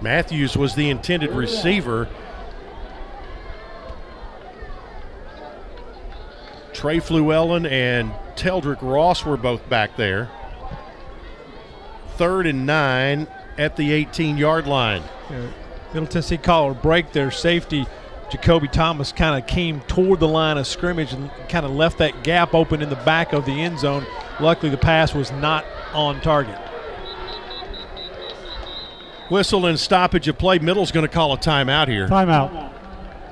Matthews 0.00 0.56
was 0.56 0.74
the 0.74 0.88
intended 0.88 1.30
receiver. 1.30 2.08
Trey 6.72 6.98
Fluellen 6.98 7.68
and 7.68 8.12
Teldrick 8.36 8.82
Ross 8.82 9.24
were 9.24 9.36
both 9.36 9.68
back 9.68 9.96
there. 9.96 10.28
Third 12.16 12.46
and 12.46 12.66
nine 12.66 13.26
at 13.58 13.76
the 13.76 13.92
18 13.92 14.36
yard 14.36 14.66
line. 14.66 15.02
Yeah. 15.30 15.46
Middle 15.92 16.08
Tennessee 16.08 16.36
call 16.36 16.72
a 16.72 16.74
break 16.74 17.12
there. 17.12 17.30
Safety 17.30 17.86
Jacoby 18.30 18.68
Thomas 18.68 19.12
kind 19.12 19.40
of 19.40 19.46
came 19.48 19.80
toward 19.82 20.18
the 20.18 20.28
line 20.28 20.58
of 20.58 20.66
scrimmage 20.66 21.12
and 21.12 21.30
kind 21.48 21.64
of 21.64 21.72
left 21.72 21.98
that 21.98 22.24
gap 22.24 22.54
open 22.54 22.82
in 22.82 22.90
the 22.90 22.96
back 22.96 23.32
of 23.32 23.44
the 23.44 23.52
end 23.52 23.78
zone. 23.78 24.04
Luckily, 24.40 24.70
the 24.70 24.76
pass 24.76 25.14
was 25.14 25.30
not 25.32 25.64
on 25.92 26.20
target. 26.20 26.58
Whistle 29.30 29.66
and 29.66 29.78
stoppage 29.78 30.26
of 30.28 30.36
play. 30.36 30.58
Middle's 30.58 30.90
going 30.90 31.06
to 31.06 31.12
call 31.12 31.32
a 31.32 31.38
timeout 31.38 31.88
here. 31.88 32.08
Timeout. 32.08 32.72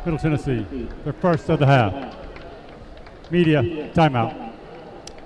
Middle 0.04 0.18
Tennessee. 0.18 0.66
Their 1.04 1.12
first 1.14 1.48
of 1.48 1.58
the 1.58 1.66
half. 1.66 2.16
Media 3.30 3.62
timeout. 3.94 4.52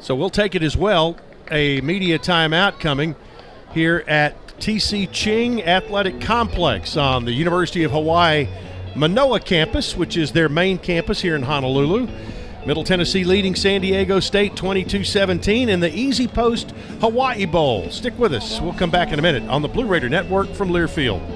So 0.00 0.14
we'll 0.14 0.30
take 0.30 0.54
it 0.54 0.62
as 0.62 0.76
well. 0.76 1.16
A 1.50 1.80
media 1.82 2.18
timeout 2.18 2.80
coming 2.80 3.14
here 3.76 4.02
at 4.06 4.34
TC 4.56 5.06
Ching 5.12 5.62
Athletic 5.62 6.18
Complex 6.18 6.96
on 6.96 7.26
the 7.26 7.32
University 7.32 7.84
of 7.84 7.90
Hawaii 7.90 8.48
Manoa 8.94 9.38
campus, 9.38 9.94
which 9.94 10.16
is 10.16 10.32
their 10.32 10.48
main 10.48 10.78
campus 10.78 11.20
here 11.20 11.36
in 11.36 11.42
Honolulu. 11.42 12.08
Middle 12.64 12.84
Tennessee 12.84 13.22
leading 13.24 13.54
San 13.54 13.82
Diego 13.82 14.18
State 14.18 14.56
22 14.56 15.04
17 15.04 15.68
in 15.68 15.80
the 15.80 15.90
EasyPost 15.90 16.70
Hawaii 17.00 17.44
Bowl. 17.44 17.90
Stick 17.90 18.18
with 18.18 18.32
us. 18.32 18.62
We'll 18.62 18.72
come 18.72 18.90
back 18.90 19.12
in 19.12 19.18
a 19.18 19.22
minute 19.22 19.42
on 19.42 19.60
the 19.60 19.68
Blue 19.68 19.86
Raider 19.86 20.08
Network 20.08 20.48
from 20.54 20.70
Learfield. 20.70 21.35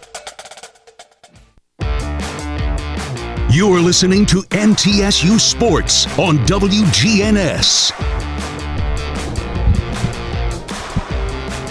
You're 3.53 3.81
listening 3.81 4.25
to 4.27 4.43
MTSU 4.43 5.37
Sports 5.37 6.07
on 6.17 6.37
WGNS. 6.45 7.91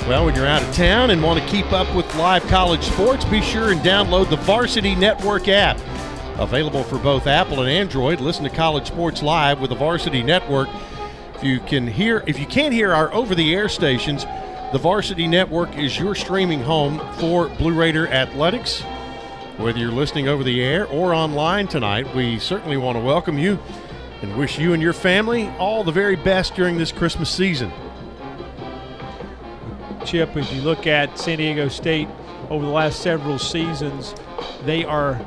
Well, 0.06 0.26
when 0.26 0.34
you're 0.34 0.46
out 0.46 0.62
of 0.62 0.74
town 0.74 1.08
and 1.08 1.22
want 1.22 1.40
to 1.40 1.48
keep 1.48 1.72
up 1.72 1.96
with 1.96 2.14
live 2.16 2.46
college 2.48 2.82
sports, 2.82 3.24
be 3.24 3.40
sure 3.40 3.72
and 3.72 3.80
download 3.80 4.28
the 4.28 4.36
Varsity 4.36 4.94
Network 4.94 5.48
app. 5.48 5.78
Available 6.38 6.84
for 6.84 6.98
both 6.98 7.26
Apple 7.26 7.60
and 7.60 7.70
Android. 7.70 8.20
Listen 8.20 8.44
to 8.44 8.50
college 8.50 8.86
sports 8.86 9.22
live 9.22 9.58
with 9.58 9.70
the 9.70 9.76
Varsity 9.76 10.22
Network. 10.22 10.68
If 11.34 11.42
you 11.42 11.60
can 11.60 11.86
hear 11.86 12.22
if 12.26 12.38
you 12.38 12.44
can't 12.44 12.74
hear 12.74 12.92
our 12.92 13.10
over-the-air 13.14 13.70
stations, 13.70 14.26
the 14.72 14.78
Varsity 14.78 15.26
Network 15.26 15.78
is 15.78 15.98
your 15.98 16.14
streaming 16.14 16.60
home 16.60 16.98
for 17.14 17.48
Blue 17.48 17.72
Raider 17.72 18.06
athletics. 18.06 18.82
Whether 19.60 19.78
you're 19.78 19.92
listening 19.92 20.26
over 20.26 20.42
the 20.42 20.62
air 20.62 20.86
or 20.86 21.12
online 21.12 21.68
tonight, 21.68 22.14
we 22.14 22.38
certainly 22.38 22.78
want 22.78 22.96
to 22.96 23.04
welcome 23.04 23.38
you 23.38 23.58
and 24.22 24.34
wish 24.38 24.58
you 24.58 24.72
and 24.72 24.82
your 24.82 24.94
family 24.94 25.48
all 25.58 25.84
the 25.84 25.92
very 25.92 26.16
best 26.16 26.54
during 26.54 26.78
this 26.78 26.90
Christmas 26.90 27.28
season. 27.28 27.70
Chip, 30.06 30.34
if 30.34 30.50
you 30.50 30.62
look 30.62 30.86
at 30.86 31.18
San 31.18 31.36
Diego 31.36 31.68
State 31.68 32.08
over 32.48 32.64
the 32.64 32.70
last 32.70 33.00
several 33.00 33.38
seasons, 33.38 34.14
they 34.64 34.82
are 34.82 35.20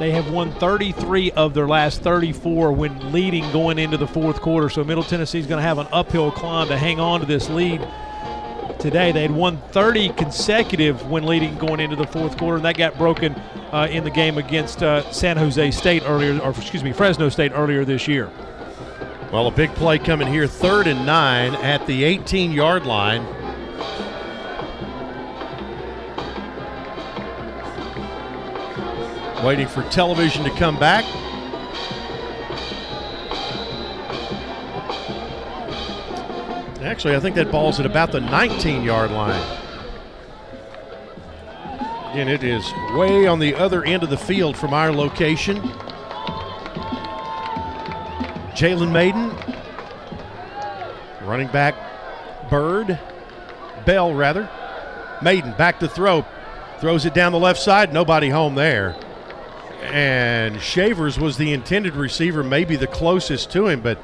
they 0.00 0.10
have 0.10 0.28
won 0.32 0.50
33 0.54 1.30
of 1.30 1.54
their 1.54 1.68
last 1.68 2.02
34 2.02 2.72
when 2.72 3.12
leading 3.12 3.48
going 3.52 3.78
into 3.78 3.96
the 3.96 4.08
fourth 4.08 4.40
quarter. 4.40 4.68
So 4.68 4.82
Middle 4.82 5.04
Tennessee 5.04 5.38
is 5.38 5.46
going 5.46 5.58
to 5.58 5.66
have 5.66 5.78
an 5.78 5.86
uphill 5.92 6.32
climb 6.32 6.66
to 6.66 6.76
hang 6.76 6.98
on 6.98 7.20
to 7.20 7.26
this 7.26 7.48
lead 7.48 7.80
today. 8.78 9.12
They 9.12 9.22
had 9.22 9.30
won 9.30 9.58
30 9.72 10.10
consecutive 10.10 11.08
when 11.10 11.24
leading 11.24 11.56
going 11.58 11.80
into 11.80 11.96
the 11.96 12.06
fourth 12.06 12.36
quarter, 12.38 12.56
and 12.56 12.64
that 12.64 12.76
got 12.76 12.96
broken 12.96 13.34
uh, 13.72 13.88
in 13.90 14.04
the 14.04 14.10
game 14.10 14.38
against 14.38 14.82
uh, 14.82 15.10
San 15.12 15.36
Jose 15.36 15.70
State 15.72 16.02
earlier, 16.06 16.38
or 16.40 16.50
excuse 16.50 16.84
me, 16.84 16.92
Fresno 16.92 17.28
State 17.28 17.52
earlier 17.54 17.84
this 17.84 18.08
year. 18.08 18.30
Well, 19.32 19.46
a 19.46 19.50
big 19.50 19.74
play 19.74 19.98
coming 19.98 20.28
here, 20.28 20.46
third 20.46 20.86
and 20.86 21.04
nine 21.04 21.54
at 21.56 21.86
the 21.86 22.04
18 22.04 22.50
yard 22.50 22.86
line. 22.86 23.26
Waiting 29.44 29.68
for 29.68 29.82
television 29.90 30.44
to 30.44 30.50
come 30.50 30.78
back. 30.78 31.04
Actually, 36.88 37.14
I 37.14 37.20
think 37.20 37.36
that 37.36 37.52
ball's 37.52 37.78
at 37.78 37.84
about 37.84 38.12
the 38.12 38.20
19 38.20 38.82
yard 38.82 39.10
line. 39.10 39.58
Again, 42.10 42.28
it 42.28 42.42
is 42.42 42.64
way 42.94 43.26
on 43.26 43.38
the 43.38 43.54
other 43.54 43.84
end 43.84 44.02
of 44.02 44.08
the 44.08 44.16
field 44.16 44.56
from 44.56 44.72
our 44.72 44.90
location. 44.90 45.58
Jalen 48.56 48.90
Mayden, 48.90 49.36
running 51.28 51.48
back 51.48 51.74
Byrd, 52.48 52.98
Bell 53.84 54.14
rather. 54.14 54.48
Mayden 55.20 55.52
back 55.58 55.80
to 55.80 55.88
throw, 55.88 56.24
throws 56.80 57.04
it 57.04 57.12
down 57.12 57.32
the 57.32 57.38
left 57.38 57.60
side, 57.60 57.92
nobody 57.92 58.30
home 58.30 58.54
there. 58.54 58.96
And 59.82 60.58
Shavers 60.58 61.20
was 61.20 61.36
the 61.36 61.52
intended 61.52 61.96
receiver, 61.96 62.42
maybe 62.42 62.76
the 62.76 62.86
closest 62.86 63.52
to 63.52 63.66
him, 63.66 63.82
but 63.82 64.02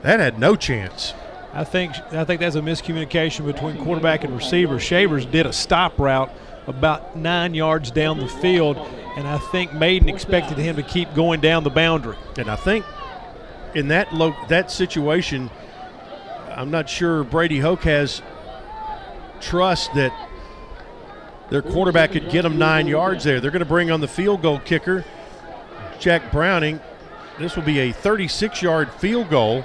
that 0.00 0.18
had 0.18 0.38
no 0.38 0.56
chance. 0.56 1.12
I 1.52 1.64
think 1.64 1.94
I 2.12 2.24
think 2.24 2.40
that's 2.40 2.56
a 2.56 2.60
miscommunication 2.60 3.44
between 3.44 3.82
quarterback 3.84 4.24
and 4.24 4.34
receiver. 4.34 4.78
Shavers 4.78 5.26
did 5.26 5.46
a 5.46 5.52
stop 5.52 5.98
route 5.98 6.32
about 6.66 7.16
nine 7.16 7.54
yards 7.54 7.90
down 7.90 8.20
the 8.20 8.28
field, 8.28 8.76
and 9.16 9.26
I 9.26 9.38
think 9.38 9.72
Mayden 9.72 10.08
expected 10.08 10.58
him 10.58 10.76
to 10.76 10.82
keep 10.82 11.12
going 11.14 11.40
down 11.40 11.64
the 11.64 11.70
boundary. 11.70 12.16
And 12.38 12.48
I 12.48 12.56
think 12.56 12.84
in 13.74 13.88
that 13.88 14.12
lo- 14.14 14.36
that 14.48 14.70
situation, 14.70 15.50
I'm 16.54 16.70
not 16.70 16.88
sure 16.88 17.24
Brady 17.24 17.58
Hoke 17.58 17.82
has 17.82 18.22
trust 19.40 19.92
that 19.94 20.12
their 21.48 21.62
quarterback 21.62 22.12
could 22.12 22.30
get 22.30 22.42
them 22.42 22.58
nine 22.58 22.86
yards 22.86 23.24
there. 23.24 23.40
They're 23.40 23.50
going 23.50 23.60
to 23.60 23.66
bring 23.66 23.90
on 23.90 24.00
the 24.00 24.08
field 24.08 24.42
goal 24.42 24.60
kicker, 24.60 25.04
Jack 25.98 26.30
Browning. 26.30 26.78
This 27.40 27.56
will 27.56 27.64
be 27.64 27.80
a 27.80 27.92
36 27.92 28.62
yard 28.62 28.92
field 28.92 29.30
goal. 29.30 29.64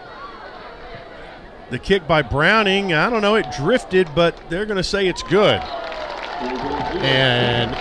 The 1.70 1.80
kick 1.80 2.08
by 2.08 2.22
Browning, 2.22 2.94
I 2.94 3.10
don't 3.10 3.22
know, 3.22 3.36
it 3.36 3.48
drifted, 3.58 4.08
but 4.14 4.40
they're 4.50 4.66
going 4.66 4.78
to 4.78 4.84
say 4.84 5.08
it's 5.08 5.24
good. 5.24 5.60
And 7.02 7.74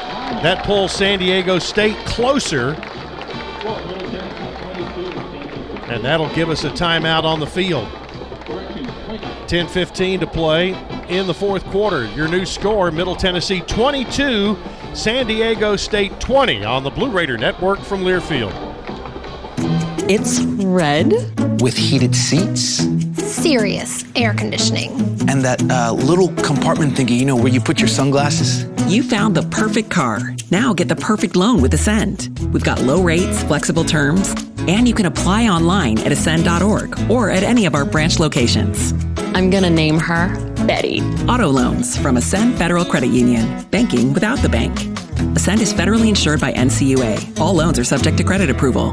that 0.42 0.64
pulls 0.64 0.92
San 0.92 1.18
Diego 1.18 1.58
State 1.58 1.96
closer. 2.06 2.70
And 5.90 6.02
that'll 6.04 6.32
give 6.34 6.48
us 6.48 6.64
a 6.64 6.70
timeout 6.70 7.24
on 7.24 7.40
the 7.40 7.46
field. 7.46 7.88
10 9.48 9.68
15 9.68 10.20
to 10.20 10.26
play 10.26 10.70
in 11.08 11.26
the 11.26 11.34
fourth 11.34 11.64
quarter. 11.66 12.06
Your 12.12 12.28
new 12.28 12.46
score 12.46 12.90
Middle 12.90 13.14
Tennessee 13.14 13.60
22, 13.60 14.56
San 14.94 15.26
Diego 15.26 15.76
State 15.76 16.18
20 16.20 16.64
on 16.64 16.82
the 16.82 16.90
Blue 16.90 17.10
Raider 17.10 17.36
Network 17.36 17.80
from 17.80 18.02
Learfield. 18.02 18.52
It's 20.08 20.42
red. 20.42 21.12
With 21.60 21.76
heated 21.76 22.14
seats. 22.14 22.84
Serious 23.22 24.04
air 24.16 24.34
conditioning. 24.34 24.92
And 25.28 25.42
that 25.44 25.62
uh, 25.70 25.92
little 25.92 26.28
compartment 26.42 26.94
thingy, 26.94 27.18
you 27.18 27.24
know, 27.24 27.36
where 27.36 27.48
you 27.48 27.60
put 27.60 27.78
your 27.78 27.88
sunglasses. 27.88 28.64
You 28.92 29.02
found 29.02 29.34
the 29.34 29.42
perfect 29.44 29.90
car. 29.90 30.34
Now 30.50 30.74
get 30.74 30.88
the 30.88 30.96
perfect 30.96 31.36
loan 31.36 31.62
with 31.62 31.74
Ascend. 31.74 32.38
We've 32.52 32.64
got 32.64 32.80
low 32.82 33.02
rates, 33.02 33.42
flexible 33.44 33.84
terms, 33.84 34.34
and 34.68 34.86
you 34.86 34.94
can 34.94 35.06
apply 35.06 35.48
online 35.48 35.98
at 36.00 36.12
ascend.org 36.12 37.10
or 37.10 37.30
at 37.30 37.42
any 37.42 37.66
of 37.66 37.74
our 37.74 37.84
branch 37.84 38.18
locations. 38.18 38.92
I'm 39.34 39.50
gonna 39.50 39.70
name 39.70 39.98
her 39.98 40.28
Betty. 40.66 41.00
Auto 41.28 41.48
loans 41.48 41.96
from 41.98 42.16
Ascend 42.16 42.56
Federal 42.56 42.84
Credit 42.84 43.10
Union. 43.10 43.64
Banking 43.70 44.12
without 44.12 44.38
the 44.38 44.48
bank. 44.48 44.72
Ascend 45.36 45.60
is 45.60 45.72
federally 45.72 46.08
insured 46.08 46.40
by 46.40 46.52
NCUA. 46.52 47.38
All 47.38 47.54
loans 47.54 47.78
are 47.78 47.84
subject 47.84 48.16
to 48.18 48.24
credit 48.24 48.50
approval. 48.50 48.92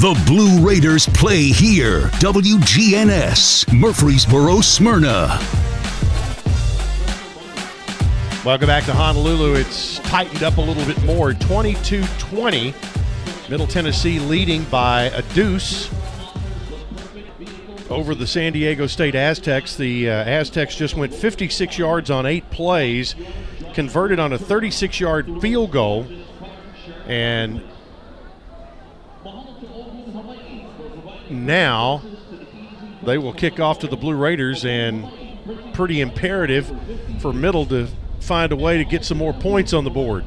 The 0.00 0.14
Blue 0.28 0.64
Raiders 0.64 1.08
play 1.08 1.48
here. 1.48 2.02
WGNS, 2.20 3.72
Murfreesboro, 3.76 4.60
Smyrna. 4.60 5.40
Welcome 8.44 8.68
back 8.68 8.84
to 8.84 8.92
Honolulu. 8.92 9.54
It's 9.54 9.98
tightened 9.98 10.44
up 10.44 10.58
a 10.58 10.60
little 10.60 10.84
bit 10.84 11.02
more. 11.02 11.34
22 11.34 12.04
20. 12.20 12.72
Middle 13.50 13.66
Tennessee 13.66 14.20
leading 14.20 14.62
by 14.66 15.06
a 15.06 15.22
deuce 15.34 15.90
over 17.90 18.14
the 18.14 18.28
San 18.28 18.52
Diego 18.52 18.86
State 18.86 19.16
Aztecs. 19.16 19.74
The 19.74 20.10
uh, 20.10 20.12
Aztecs 20.12 20.76
just 20.76 20.94
went 20.94 21.12
56 21.12 21.76
yards 21.76 22.08
on 22.08 22.24
eight 22.24 22.48
plays, 22.50 23.16
converted 23.74 24.20
on 24.20 24.32
a 24.32 24.38
36 24.38 25.00
yard 25.00 25.42
field 25.42 25.72
goal, 25.72 26.06
and 27.08 27.60
now 31.30 32.02
they 33.02 33.18
will 33.18 33.32
kick 33.32 33.60
off 33.60 33.78
to 33.80 33.86
the 33.86 33.96
Blue 33.96 34.14
Raiders, 34.14 34.64
and 34.64 35.06
pretty 35.72 36.00
imperative 36.00 36.70
for 37.20 37.32
Middle 37.32 37.64
to 37.66 37.88
find 38.20 38.52
a 38.52 38.56
way 38.56 38.76
to 38.78 38.84
get 38.84 39.04
some 39.04 39.18
more 39.18 39.32
points 39.32 39.72
on 39.72 39.84
the 39.84 39.90
board. 39.90 40.24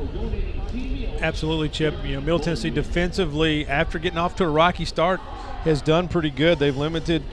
Absolutely, 1.20 1.70
Chip. 1.70 1.94
You 2.04 2.16
know, 2.16 2.22
Middle 2.22 2.40
Tennessee 2.40 2.72
defensively, 2.72 3.68
after 3.68 4.00
getting 4.00 4.18
off 4.18 4.36
to 4.38 4.46
a 4.46 4.50
rocky 4.50 4.86
start, 4.86 5.20
has 5.64 5.82
done 5.82 6.08
pretty 6.08 6.32
good. 6.32 6.58
They've 6.58 6.76
limited 6.76 7.24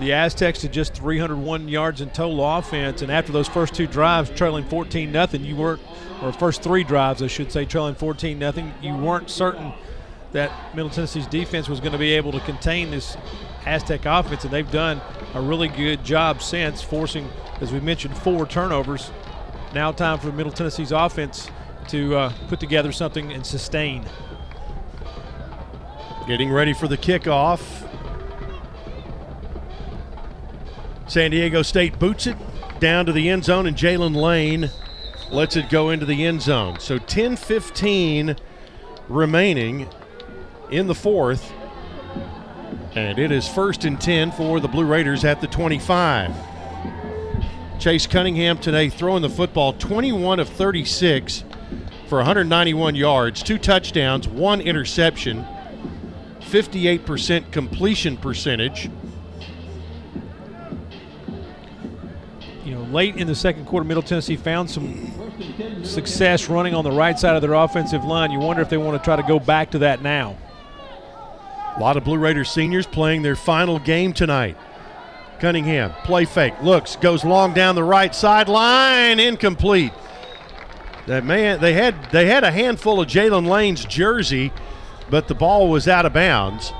the 0.00 0.12
Aztecs 0.12 0.60
to 0.60 0.68
just 0.68 0.94
301 0.94 1.68
yards 1.68 2.00
in 2.00 2.10
total 2.10 2.44
offense, 2.44 3.02
and 3.02 3.10
after 3.10 3.32
those 3.32 3.48
first 3.48 3.74
two 3.74 3.86
drives, 3.86 4.30
trailing 4.30 4.64
14 4.64 5.12
nothing, 5.12 5.44
you 5.44 5.56
weren't, 5.56 5.80
or 6.22 6.32
first 6.32 6.62
three 6.62 6.84
drives, 6.84 7.22
I 7.22 7.28
should 7.28 7.52
say, 7.52 7.64
trailing 7.64 7.94
14 7.94 8.38
nothing, 8.38 8.74
you 8.82 8.94
weren't 8.94 9.30
certain 9.30 9.72
that 10.36 10.74
Middle 10.74 10.90
Tennessee's 10.90 11.26
defense 11.26 11.66
was 11.66 11.80
going 11.80 11.92
to 11.92 11.98
be 11.98 12.12
able 12.12 12.30
to 12.32 12.40
contain 12.40 12.90
this 12.90 13.16
Aztec 13.64 14.04
offense, 14.04 14.44
and 14.44 14.52
they've 14.52 14.70
done 14.70 15.00
a 15.32 15.40
really 15.40 15.68
good 15.68 16.04
job 16.04 16.42
since, 16.42 16.82
forcing, 16.82 17.30
as 17.62 17.72
we 17.72 17.80
mentioned, 17.80 18.16
four 18.18 18.46
turnovers. 18.46 19.10
Now, 19.74 19.92
time 19.92 20.18
for 20.18 20.30
Middle 20.30 20.52
Tennessee's 20.52 20.92
offense 20.92 21.50
to 21.88 22.16
uh, 22.16 22.32
put 22.48 22.60
together 22.60 22.92
something 22.92 23.32
and 23.32 23.46
sustain. 23.46 24.04
Getting 26.28 26.52
ready 26.52 26.74
for 26.74 26.86
the 26.86 26.98
kickoff. 26.98 27.62
San 31.08 31.30
Diego 31.30 31.62
State 31.62 31.98
boots 31.98 32.26
it 32.26 32.36
down 32.78 33.06
to 33.06 33.12
the 33.12 33.30
end 33.30 33.44
zone, 33.44 33.66
and 33.66 33.74
Jalen 33.74 34.14
Lane 34.14 34.70
lets 35.30 35.56
it 35.56 35.70
go 35.70 35.88
into 35.88 36.04
the 36.04 36.26
end 36.26 36.42
zone. 36.42 36.78
So 36.78 36.98
10 36.98 37.36
15 37.36 38.36
remaining 39.08 39.88
in 40.70 40.86
the 40.86 40.94
fourth. 40.94 41.52
And 42.94 43.18
it 43.18 43.30
is 43.30 43.46
first 43.46 43.84
and 43.84 44.00
10 44.00 44.32
for 44.32 44.58
the 44.58 44.68
Blue 44.68 44.84
Raiders 44.84 45.24
at 45.24 45.40
the 45.40 45.46
25. 45.46 46.34
Chase 47.78 48.06
Cunningham 48.06 48.58
today 48.58 48.88
throwing 48.88 49.22
the 49.22 49.28
football 49.28 49.74
21 49.74 50.40
of 50.40 50.48
36 50.48 51.44
for 52.08 52.18
191 52.18 52.94
yards, 52.94 53.42
two 53.42 53.58
touchdowns, 53.58 54.26
one 54.26 54.60
interception, 54.60 55.44
58% 56.40 57.50
completion 57.52 58.16
percentage. 58.16 58.88
You 62.64 62.74
know, 62.74 62.82
late 62.84 63.16
in 63.16 63.26
the 63.26 63.34
second 63.34 63.66
quarter, 63.66 63.84
Middle 63.84 64.02
Tennessee 64.02 64.36
found 64.36 64.70
some 64.70 65.12
success 65.84 66.48
running 66.48 66.74
on 66.74 66.84
the 66.84 66.90
right 66.90 67.18
side 67.18 67.36
of 67.36 67.42
their 67.42 67.54
offensive 67.54 68.04
line. 68.04 68.30
You 68.30 68.38
wonder 68.38 68.62
if 68.62 68.70
they 68.70 68.76
want 68.76 68.96
to 68.96 69.04
try 69.04 69.16
to 69.16 69.22
go 69.22 69.38
back 69.38 69.72
to 69.72 69.78
that 69.80 70.02
now. 70.02 70.36
A 71.76 71.80
lot 71.80 71.96
of 71.96 72.04
Blue 72.04 72.18
Raiders 72.18 72.50
seniors 72.50 72.86
playing 72.86 73.22
their 73.22 73.36
final 73.36 73.78
game 73.78 74.12
tonight. 74.12 74.56
Cunningham, 75.40 75.92
play 76.04 76.24
fake, 76.24 76.54
looks, 76.62 76.96
goes 76.96 77.24
long 77.24 77.52
down 77.52 77.74
the 77.74 77.84
right 77.84 78.14
sideline, 78.14 79.20
incomplete. 79.20 79.92
That 81.06 81.24
man, 81.24 81.60
they 81.60 81.74
had 81.74 82.10
they 82.10 82.26
had 82.26 82.42
a 82.42 82.50
handful 82.50 83.00
of 83.00 83.08
Jalen 83.08 83.46
Lane's 83.46 83.84
jersey, 83.84 84.52
but 85.10 85.28
the 85.28 85.34
ball 85.34 85.68
was 85.68 85.86
out 85.86 86.06
of 86.06 86.14
bounds. 86.14 86.72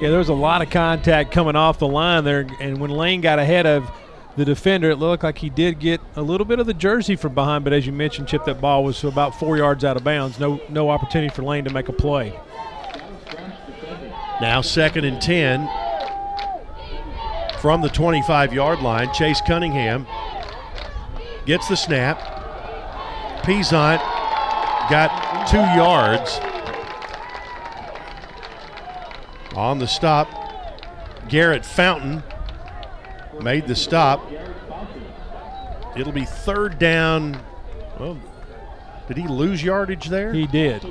Yeah, 0.00 0.08
there 0.08 0.18
was 0.18 0.30
a 0.30 0.34
lot 0.34 0.62
of 0.62 0.70
contact 0.70 1.30
coming 1.30 1.56
off 1.56 1.78
the 1.78 1.86
line 1.86 2.24
there, 2.24 2.46
and 2.58 2.78
when 2.78 2.90
Lane 2.90 3.20
got 3.20 3.38
ahead 3.38 3.66
of 3.66 3.90
the 4.36 4.46
defender, 4.46 4.90
it 4.90 4.96
looked 4.96 5.22
like 5.22 5.36
he 5.36 5.50
did 5.50 5.78
get 5.78 6.00
a 6.16 6.22
little 6.22 6.46
bit 6.46 6.58
of 6.58 6.66
the 6.66 6.72
jersey 6.72 7.16
from 7.16 7.34
behind. 7.34 7.64
But 7.64 7.74
as 7.74 7.86
you 7.86 7.92
mentioned, 7.92 8.26
Chip, 8.26 8.46
that 8.46 8.62
ball 8.62 8.82
was 8.82 9.04
about 9.04 9.38
four 9.38 9.58
yards 9.58 9.84
out 9.84 9.98
of 9.98 10.04
bounds. 10.04 10.40
No, 10.40 10.58
no 10.70 10.88
opportunity 10.88 11.32
for 11.32 11.42
Lane 11.42 11.64
to 11.64 11.70
make 11.70 11.88
a 11.88 11.92
play. 11.92 12.34
Now 14.40 14.62
second 14.62 15.04
and 15.04 15.20
ten 15.20 15.68
from 17.60 17.82
the 17.82 17.88
25-yard 17.88 18.80
line. 18.80 19.12
Chase 19.12 19.40
Cunningham 19.46 20.06
gets 21.44 21.68
the 21.68 21.76
snap. 21.76 22.18
Peasant 23.42 24.00
got 24.88 25.46
two 25.46 25.58
yards. 25.58 26.40
On 29.56 29.78
the 29.78 29.86
stop, 29.86 30.28
Garrett 31.28 31.66
Fountain 31.66 32.22
made 33.42 33.66
the 33.66 33.74
stop. 33.74 34.24
It'll 35.96 36.12
be 36.12 36.24
third 36.24 36.78
down. 36.78 37.42
Well, 37.98 38.18
did 39.10 39.16
he 39.16 39.26
lose 39.26 39.60
yardage 39.60 40.08
there? 40.08 40.32
He 40.32 40.46
did. 40.46 40.84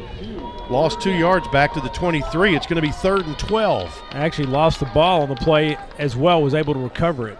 Lost 0.70 1.00
two 1.00 1.14
yards 1.14 1.48
back 1.48 1.72
to 1.74 1.80
the 1.80 1.88
23. 1.88 2.54
It's 2.54 2.68
going 2.68 2.76
to 2.76 2.86
be 2.86 2.92
third 2.92 3.26
and 3.26 3.40
12. 3.40 4.04
Actually 4.12 4.48
lost 4.48 4.82
the 4.82 4.88
ball 4.88 5.22
on 5.22 5.30
the 5.30 5.38
play 5.38 5.78
as 5.98 6.18
well, 6.18 6.44
was 6.44 6.54
able 6.54 6.74
to 6.74 6.82
recover 6.82 7.30
it. 7.30 7.38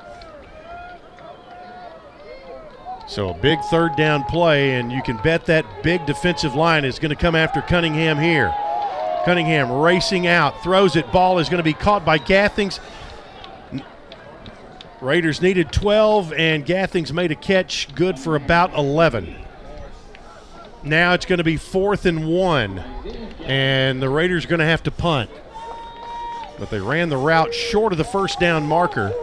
So 3.10 3.30
a 3.30 3.34
big 3.34 3.60
third 3.70 3.98
down 3.98 4.24
play, 4.24 4.76
and 4.76 4.90
you 4.90 5.02
can 5.02 5.18
bet 5.18 5.48
that 5.48 5.66
big 5.84 6.06
defensive 6.06 6.56
line 6.56 6.86
is 6.86 6.98
going 6.98 7.10
to 7.10 7.18
come 7.18 7.36
after 7.36 7.62
Cunningham 7.62 8.18
here. 8.18 8.56
Cunningham 9.26 9.70
racing 9.70 10.28
out, 10.28 10.64
throws 10.64 10.96
it. 10.96 11.12
Ball 11.12 11.40
is 11.40 11.50
going 11.50 11.58
to 11.58 11.64
be 11.64 11.74
caught 11.74 12.06
by 12.06 12.18
Gathings. 12.18 12.80
Raiders 15.02 15.42
needed 15.42 15.74
12, 15.74 16.32
and 16.32 16.66
Gathings 16.66 17.12
made 17.12 17.34
a 17.34 17.36
catch 17.36 17.94
good 17.96 18.18
for 18.18 18.38
about 18.38 18.74
11. 18.76 19.36
Now 20.84 21.14
it's 21.14 21.26
going 21.26 21.40
to 21.40 21.44
be 21.44 21.58
fourth 21.58 22.06
and 22.06 22.28
one, 22.28 22.80
and 23.44 24.02
the 24.02 24.10
Raiders 24.10 24.46
are 24.46 24.48
going 24.48 24.60
to 24.60 24.66
have 24.66 24.84
to 24.84 24.92
punt. 24.92 25.30
But 26.58 26.70
they 26.70 26.80
ran 26.80 27.10
the 27.10 27.18
route 27.18 27.54
short 27.54 27.92
of 27.92 27.98
the 27.98 28.04
first 28.04 28.40
down 28.40 28.66
marker. 28.66 29.14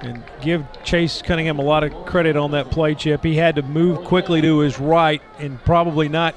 And 0.00 0.24
give 0.40 0.66
Chase 0.82 1.22
Cunningham 1.22 1.58
a 1.58 1.62
lot 1.62 1.84
of 1.84 1.92
credit 2.06 2.36
on 2.36 2.50
that 2.50 2.70
play, 2.70 2.94
Chip. 2.94 3.22
He 3.22 3.36
had 3.36 3.54
to 3.56 3.62
move 3.62 4.04
quickly 4.04 4.42
to 4.42 4.58
his 4.58 4.80
right 4.80 5.22
and 5.38 5.62
probably 5.64 6.08
not 6.08 6.34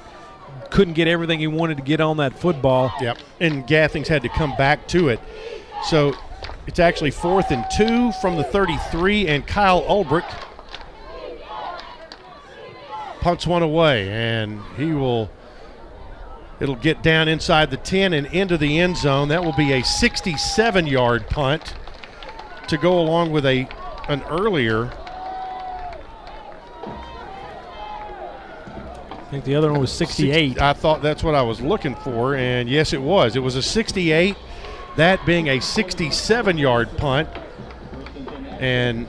couldn't 0.70 0.94
get 0.94 1.08
everything 1.08 1.38
he 1.38 1.46
wanted 1.46 1.76
to 1.78 1.82
get 1.82 2.00
on 2.00 2.18
that 2.18 2.38
football. 2.38 2.92
Yep. 3.00 3.18
And 3.40 3.66
Gathings 3.66 4.08
had 4.08 4.22
to 4.22 4.28
come 4.28 4.54
back 4.56 4.86
to 4.88 5.08
it. 5.08 5.20
So 5.84 6.14
it's 6.66 6.78
actually 6.78 7.10
fourth 7.10 7.50
and 7.50 7.64
two 7.76 8.12
from 8.20 8.36
the 8.36 8.44
33, 8.44 9.28
and 9.28 9.46
Kyle 9.46 9.82
Ulbrich 9.82 10.24
punts 13.20 13.46
one 13.46 13.62
away, 13.62 14.08
and 14.08 14.60
he 14.76 14.92
will. 14.92 15.30
It'll 16.58 16.76
get 16.76 17.02
down 17.02 17.28
inside 17.28 17.70
the 17.70 17.76
10 17.76 18.14
and 18.14 18.26
into 18.28 18.56
the 18.56 18.78
end 18.80 18.96
zone. 18.96 19.28
That 19.28 19.44
will 19.44 19.52
be 19.52 19.72
a 19.72 19.84
67 19.84 20.86
yard 20.86 21.28
punt 21.28 21.74
to 22.68 22.78
go 22.78 22.98
along 22.98 23.30
with 23.30 23.44
a 23.44 23.68
an 24.08 24.22
earlier. 24.24 24.90
I 29.10 29.30
think 29.30 29.44
the 29.44 29.56
other 29.56 29.72
one 29.72 29.80
was 29.80 29.92
68. 29.92 30.62
I 30.62 30.72
thought 30.72 31.02
that's 31.02 31.24
what 31.24 31.34
I 31.34 31.42
was 31.42 31.60
looking 31.60 31.96
for, 31.96 32.36
and 32.36 32.68
yes, 32.68 32.92
it 32.92 33.02
was. 33.02 33.34
It 33.34 33.40
was 33.40 33.56
a 33.56 33.62
68, 33.62 34.36
that 34.96 35.24
being 35.26 35.48
a 35.48 35.60
67 35.60 36.58
yard 36.58 36.96
punt. 36.96 37.28
And 38.60 39.08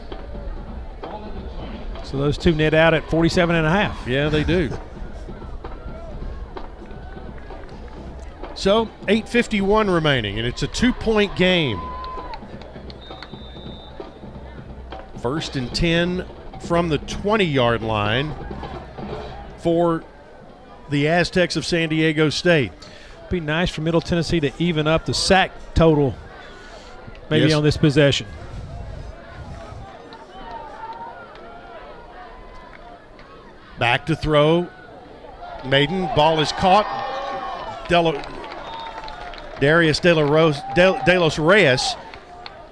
so 2.09 2.17
those 2.17 2.37
two 2.37 2.53
net 2.53 2.73
out 2.73 2.93
at 2.93 3.09
47 3.09 3.55
and 3.55 3.67
a 3.67 3.69
half. 3.69 4.07
Yeah, 4.07 4.29
they 4.29 4.43
do. 4.43 4.69
So 8.55 8.89
8:51 9.07 9.93
remaining, 9.93 10.39
and 10.39 10.47
it's 10.47 10.63
a 10.63 10.67
two-point 10.67 11.35
game. 11.35 11.79
First 15.21 15.55
and 15.55 15.73
10 15.73 16.25
from 16.61 16.89
the 16.89 16.97
20-yard 16.99 17.81
line 17.81 18.33
for 19.57 20.03
the 20.89 21.07
Aztecs 21.07 21.55
of 21.55 21.65
San 21.65 21.89
Diego 21.89 22.29
State. 22.29 22.71
Be 23.29 23.39
nice 23.39 23.69
for 23.69 23.81
Middle 23.81 24.01
Tennessee 24.01 24.39
to 24.39 24.51
even 24.57 24.87
up 24.87 25.05
the 25.05 25.13
sack 25.13 25.51
total, 25.73 26.15
maybe 27.29 27.47
Yes. 27.47 27.55
on 27.55 27.63
this 27.63 27.77
possession. 27.77 28.25
Back 33.97 34.05
to 34.05 34.15
throw. 34.15 34.67
Mayden 35.65 36.05
ball 36.15 36.39
is 36.39 36.51
caught. 36.51 36.85
Delo, 37.89 38.13
Darius 39.59 39.99
De, 39.99 40.13
Rose, 40.13 40.61
De, 40.75 41.01
De 41.03 41.19
Los 41.19 41.39
Reyes 41.39 41.95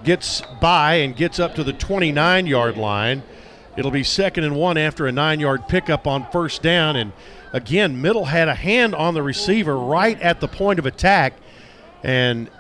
gets 0.03 0.43
by 0.61 0.97
and 0.97 1.15
gets 1.15 1.39
up 1.39 1.55
to 1.55 1.63
the 1.63 1.73
29 1.73 2.45
yard 2.45 2.78
line. 2.78 3.23
It'll 3.76 3.89
be 3.89 4.03
second 4.03 4.43
and 4.43 4.55
one 4.55 4.78
after 4.78 5.07
a 5.07 5.11
nine 5.11 5.39
yard 5.39 5.67
pickup 5.67 6.05
on 6.05 6.30
first 6.30 6.61
down. 6.61 6.95
And 6.95 7.11
again, 7.51 7.99
Middle 7.99 8.26
had 8.26 8.47
a 8.47 8.53
hand 8.53 8.93
on 8.93 9.15
the 9.15 9.23
receiver 9.23 9.76
right 9.76 10.21
at 10.21 10.41
the 10.41 10.47
point 10.47 10.78
of 10.78 10.86
attack, 10.86 11.34
and 12.03 12.51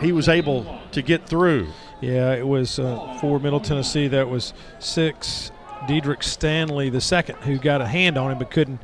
he 0.00 0.12
was 0.12 0.30
able 0.30 0.80
to 0.92 1.02
get 1.02 1.28
through. 1.28 1.68
Yeah, 2.00 2.32
it 2.32 2.48
was 2.48 2.78
uh, 2.78 3.18
for 3.20 3.38
Middle 3.38 3.60
Tennessee. 3.60 4.08
That 4.08 4.30
was 4.30 4.54
six. 4.78 5.50
Diedrich 5.86 6.22
Stanley, 6.22 6.90
the 6.90 7.00
second, 7.00 7.36
who 7.36 7.58
got 7.58 7.80
a 7.80 7.86
hand 7.86 8.18
on 8.18 8.32
him 8.32 8.38
but 8.38 8.50
couldn't 8.50 8.80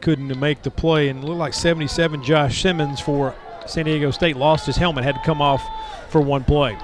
couldn't 0.00 0.38
make 0.38 0.62
the 0.62 0.70
play. 0.70 1.08
And 1.08 1.24
it 1.24 1.26
looked 1.26 1.38
like 1.38 1.54
77. 1.54 2.22
Josh 2.22 2.60
Simmons 2.60 3.00
for 3.00 3.34
San 3.66 3.86
Diego 3.86 4.10
State 4.10 4.36
lost 4.36 4.66
his 4.66 4.76
helmet, 4.76 5.02
had 5.04 5.14
to 5.14 5.22
come 5.22 5.40
off 5.40 5.62
for 6.10 6.20
one 6.20 6.44
play. 6.44 6.76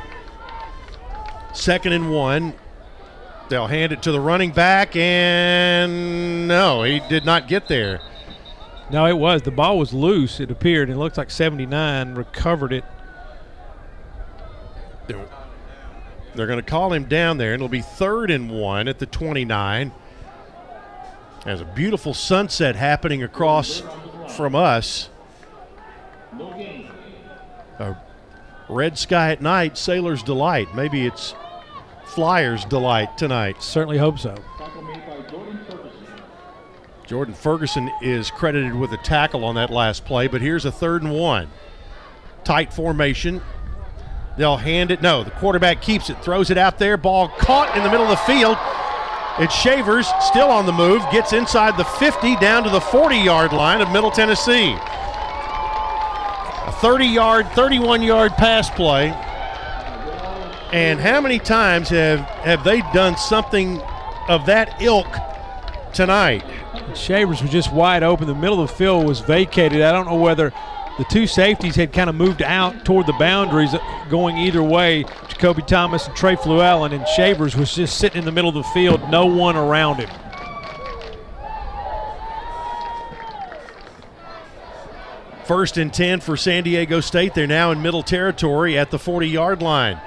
Second 1.52 1.93
and 1.93 2.11
one. 2.11 2.55
They'll 3.51 3.66
hand 3.66 3.93
it 3.93 4.02
to 4.05 4.12
the 4.12 4.20
running 4.20 4.52
back, 4.52 4.94
and 4.94 6.47
no, 6.47 6.85
he 6.85 7.01
did 7.09 7.24
not 7.24 7.48
get 7.48 7.66
there. 7.66 8.01
No, 8.93 9.07
it 9.07 9.19
was. 9.19 9.43
The 9.43 9.51
ball 9.51 9.77
was 9.77 9.93
loose, 9.93 10.39
it 10.39 10.52
appeared. 10.52 10.89
It 10.89 10.97
looks 10.97 11.19
like 11.19 11.32
79 11.32 12.15
recovered 12.15 12.73
it. 12.73 12.85
They're 16.35 16.47
going 16.47 16.62
to 16.62 16.69
call 16.69 16.93
him 16.93 17.05
down 17.05 17.39
there, 17.39 17.52
and 17.52 17.61
it'll 17.61 17.69
be 17.69 17.82
third 17.82 18.31
and 18.31 18.51
one 18.51 18.89
at 18.89 18.98
the 18.98 19.07
29. 19.07 19.93
There's 21.44 21.61
a 21.61 21.65
beautiful 21.65 22.15
sunset 22.15 22.77
happening 22.77 23.23
across 23.23 23.82
from 24.36 24.55
us. 24.55 25.09
A 27.78 27.97
red 28.69 28.98
sky 28.98 29.32
at 29.32 29.40
night, 29.40 29.78
sailor's 29.78 30.23
delight. 30.23 30.74
Maybe 30.74 31.07
it's 31.07 31.35
Flyers' 32.05 32.65
delight 32.65 33.16
tonight. 33.16 33.62
Certainly 33.62 33.98
hope 33.98 34.19
so. 34.19 34.35
Jordan 37.07 37.35
Ferguson 37.35 37.90
is 38.02 38.31
credited 38.31 38.74
with 38.74 38.93
a 38.93 38.97
tackle 38.98 39.44
on 39.44 39.57
that 39.57 39.70
last 39.70 40.05
play, 40.05 40.28
but 40.28 40.40
here's 40.40 40.65
a 40.65 40.70
third 40.70 41.02
and 41.02 41.12
one. 41.12 41.48
Tight 42.44 42.73
formation. 42.73 43.40
They'll 44.36 44.57
hand 44.57 44.90
it. 44.90 45.02
No, 45.02 45.23
the 45.24 45.31
quarterback 45.32 45.82
keeps 45.82 46.11
it, 46.11 46.23
throws 46.23 46.51
it 46.51 46.59
out 46.59 46.78
there. 46.78 46.97
Ball 46.97 47.28
caught 47.28 47.77
in 47.77 47.82
the 47.82 47.90
middle 47.90 48.07
of 48.07 48.11
the 48.11 48.16
field. 48.24 48.57
It's 49.39 49.55
Shavers 49.55 50.09
still 50.20 50.48
on 50.48 50.66
the 50.66 50.73
move, 50.73 51.02
gets 51.11 51.32
inside 51.32 51.77
the 51.77 51.85
50 51.85 52.36
down 52.36 52.62
to 52.65 52.70
the 52.70 52.81
40 52.81 53.16
yard 53.16 53.52
line 53.52 53.81
of 53.81 53.90
Middle 53.90 54.11
Tennessee. 54.11 54.77
A 56.66 56.73
30 56.81 57.07
yard, 57.07 57.48
31 57.52 58.02
yard 58.02 58.32
pass 58.32 58.69
play. 58.70 59.09
And 60.73 61.01
how 61.01 61.20
many 61.20 61.39
times 61.39 61.89
have, 61.89 62.20
have 62.20 62.62
they 62.65 62.81
done 62.93 63.16
something 63.16 63.81
of 64.28 64.47
that 64.47 64.81
ilk 64.81 65.09
tonight? 65.93 66.44
Shavers 66.94 67.43
was 67.43 67.51
just 67.51 67.73
wide 67.73 68.02
open. 68.02 68.27
The 68.27 68.35
middle 68.35 68.61
of 68.61 68.69
the 68.69 68.74
field 68.74 69.07
was 69.07 69.20
vacated. 69.20 69.82
I 69.82 69.90
don't 69.90 70.07
know 70.07 70.16
whether 70.16 70.52
the 71.01 71.06
two 71.06 71.27
safeties 71.27 71.77
had 71.77 71.94
kind 71.94 72.10
of 72.10 72.14
moved 72.14 72.43
out 72.43 72.85
toward 72.85 73.06
the 73.06 73.14
boundaries, 73.14 73.74
going 74.10 74.36
either 74.36 74.62
way. 74.62 75.05
Jacoby 75.28 75.62
Thomas 75.62 76.06
and 76.06 76.14
Trey 76.14 76.36
Fluellen, 76.36 76.93
and 76.93 77.09
Shavers 77.09 77.56
was 77.56 77.74
just 77.74 77.97
sitting 77.97 78.18
in 78.18 78.27
the 78.27 78.32
middle 78.32 78.51
of 78.51 78.55
the 78.55 78.62
field, 78.74 79.01
no 79.09 79.24
one 79.24 79.56
around 79.56 79.97
him. 79.97 80.10
First 85.47 85.78
and 85.78 85.90
10 85.90 86.20
for 86.20 86.36
San 86.36 86.64
Diego 86.64 87.01
State. 87.01 87.32
They're 87.32 87.47
now 87.47 87.70
in 87.70 87.81
middle 87.81 88.02
territory 88.02 88.78
at 88.78 88.90
the 88.90 88.98
40 88.98 89.27
yard 89.27 89.62
line. 89.62 89.98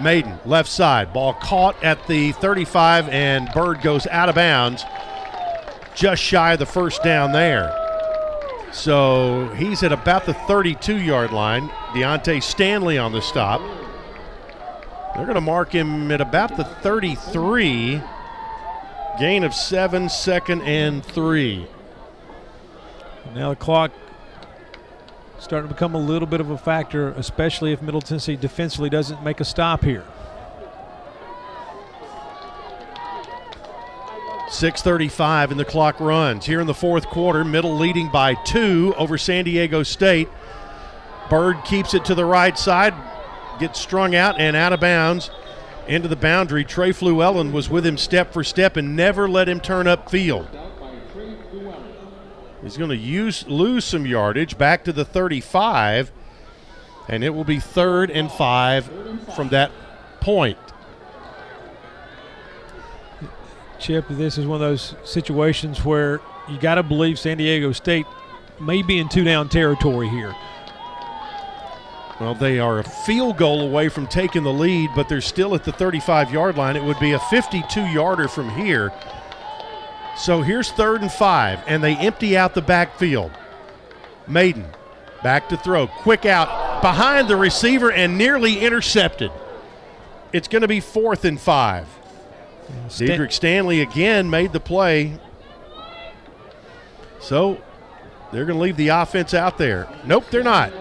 Mayden, 0.00 0.38
left 0.44 0.70
side. 0.70 1.12
Ball 1.12 1.34
caught 1.34 1.82
at 1.82 2.06
the 2.06 2.30
35, 2.32 3.08
and 3.08 3.50
Byrd 3.52 3.82
goes 3.82 4.06
out 4.06 4.28
of 4.28 4.36
bounds 4.36 4.84
just 5.96 6.22
shy 6.22 6.52
of 6.52 6.58
the 6.60 6.66
first 6.66 7.02
down 7.02 7.32
there. 7.32 7.85
So 8.76 9.48
he's 9.56 9.82
at 9.82 9.90
about 9.90 10.26
the 10.26 10.34
32 10.34 10.98
yard 10.98 11.32
line. 11.32 11.70
Deontay 11.94 12.42
Stanley 12.42 12.98
on 12.98 13.10
the 13.10 13.22
stop. 13.22 13.62
They're 15.14 15.24
going 15.24 15.34
to 15.34 15.40
mark 15.40 15.72
him 15.72 16.12
at 16.12 16.20
about 16.20 16.58
the 16.58 16.64
33. 16.64 18.02
Gain 19.18 19.44
of 19.44 19.54
seven, 19.54 20.10
second 20.10 20.60
and 20.60 21.02
three. 21.02 21.66
Now 23.34 23.48
the 23.48 23.56
clock 23.56 23.92
starting 25.38 25.68
to 25.68 25.74
become 25.74 25.94
a 25.94 25.98
little 25.98 26.28
bit 26.28 26.42
of 26.42 26.50
a 26.50 26.58
factor, 26.58 27.08
especially 27.12 27.72
if 27.72 27.80
Middle 27.80 28.02
Tennessee 28.02 28.36
defensively 28.36 28.90
doesn't 28.90 29.24
make 29.24 29.40
a 29.40 29.44
stop 29.44 29.84
here. 29.84 30.04
6.35 34.48 35.50
and 35.50 35.58
the 35.58 35.64
clock 35.64 35.98
runs. 35.98 36.46
Here 36.46 36.60
in 36.60 36.66
the 36.66 36.74
fourth 36.74 37.06
quarter, 37.06 37.44
Middle 37.44 37.76
leading 37.76 38.10
by 38.10 38.34
two 38.44 38.94
over 38.96 39.18
San 39.18 39.44
Diego 39.44 39.82
State. 39.82 40.28
Byrd 41.28 41.64
keeps 41.64 41.94
it 41.94 42.04
to 42.04 42.14
the 42.14 42.24
right 42.24 42.56
side, 42.56 42.94
gets 43.58 43.80
strung 43.80 44.14
out 44.14 44.38
and 44.38 44.54
out 44.54 44.72
of 44.72 44.80
bounds 44.80 45.30
into 45.88 46.08
the 46.08 46.16
boundary. 46.16 46.64
Trey 46.64 46.90
Fluellen 46.90 47.52
was 47.52 47.68
with 47.68 47.84
him 47.84 47.96
step 47.96 48.32
for 48.32 48.44
step 48.44 48.76
and 48.76 48.94
never 48.94 49.28
let 49.28 49.48
him 49.48 49.60
turn 49.60 49.86
up 49.86 50.10
field. 50.10 50.48
He's 52.62 52.76
going 52.76 52.90
to 52.90 52.96
use 52.96 53.46
lose 53.46 53.84
some 53.84 54.06
yardage 54.06 54.58
back 54.58 54.84
to 54.84 54.92
the 54.92 55.04
35, 55.04 56.10
and 57.08 57.22
it 57.22 57.30
will 57.30 57.44
be 57.44 57.60
third 57.60 58.10
and 58.10 58.30
five 58.30 58.90
from 59.34 59.50
that 59.50 59.70
point. 60.20 60.58
Chip, 63.78 64.06
this 64.08 64.38
is 64.38 64.46
one 64.46 64.56
of 64.56 64.60
those 64.60 64.94
situations 65.04 65.84
where 65.84 66.20
you 66.48 66.58
got 66.58 66.76
to 66.76 66.82
believe 66.82 67.18
San 67.18 67.36
Diego 67.36 67.72
State 67.72 68.06
may 68.60 68.82
be 68.82 68.98
in 68.98 69.08
two 69.08 69.24
down 69.24 69.48
territory 69.48 70.08
here. 70.08 70.34
Well, 72.20 72.34
they 72.34 72.58
are 72.58 72.78
a 72.78 72.84
field 72.84 73.36
goal 73.36 73.60
away 73.60 73.90
from 73.90 74.06
taking 74.06 74.42
the 74.42 74.52
lead, 74.52 74.90
but 74.96 75.08
they're 75.08 75.20
still 75.20 75.54
at 75.54 75.64
the 75.64 75.72
35 75.72 76.32
yard 76.32 76.56
line. 76.56 76.76
It 76.76 76.82
would 76.82 76.98
be 76.98 77.12
a 77.12 77.18
52 77.18 77.80
yarder 77.80 78.28
from 78.28 78.48
here. 78.50 78.92
So 80.16 80.40
here's 80.40 80.70
third 80.72 81.02
and 81.02 81.12
five, 81.12 81.60
and 81.66 81.84
they 81.84 81.94
empty 81.96 82.36
out 82.36 82.54
the 82.54 82.62
backfield. 82.62 83.32
Mayden 84.26 84.64
back 85.22 85.50
to 85.50 85.58
throw. 85.58 85.86
Quick 85.86 86.24
out 86.24 86.80
behind 86.80 87.28
the 87.28 87.36
receiver 87.36 87.92
and 87.92 88.16
nearly 88.16 88.60
intercepted. 88.60 89.30
It's 90.32 90.48
going 90.48 90.62
to 90.62 90.68
be 90.68 90.80
fourth 90.80 91.24
and 91.26 91.38
five. 91.38 91.86
Stan- 92.88 93.08
Diedrich 93.08 93.32
Stanley 93.32 93.80
again 93.80 94.30
made 94.30 94.52
the 94.52 94.60
play. 94.60 95.18
So 97.20 97.60
they're 98.32 98.44
going 98.44 98.58
to 98.58 98.62
leave 98.62 98.76
the 98.76 98.88
offense 98.88 99.34
out 99.34 99.58
there. 99.58 99.88
Nope, 100.04 100.24
they're 100.30 100.42
not. 100.42 100.72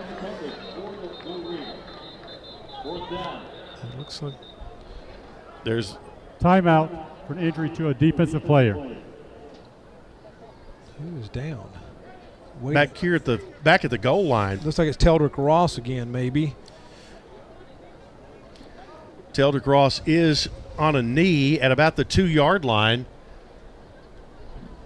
It 2.83 3.97
looks 3.97 4.21
like 4.21 4.33
There's 5.63 5.97
Timeout 6.39 7.05
for 7.27 7.33
an 7.33 7.39
injury 7.39 7.69
to 7.71 7.89
a 7.89 7.93
defensive 7.93 8.43
player. 8.45 8.73
Who 8.73 8.95
is 11.19 11.29
down? 11.29 11.69
Wait, 12.61 12.73
back 12.73 12.95
here 12.95 13.15
at 13.15 13.25
the 13.25 13.41
back 13.63 13.83
at 13.83 13.91
the 13.91 13.97
goal 13.97 14.25
line. 14.25 14.59
looks 14.61 14.77
like 14.77 14.87
it's 14.87 14.97
Teldrick 14.97 15.37
Ross 15.37 15.77
again, 15.77 16.11
maybe. 16.11 16.55
Teldrick 19.33 19.67
Ross 19.67 20.01
is 20.05 20.47
on 20.77 20.95
a 20.95 21.01
knee 21.01 21.59
at 21.59 21.71
about 21.71 21.95
the 21.95 22.03
two 22.03 22.27
yard 22.27 22.65
line 22.65 23.05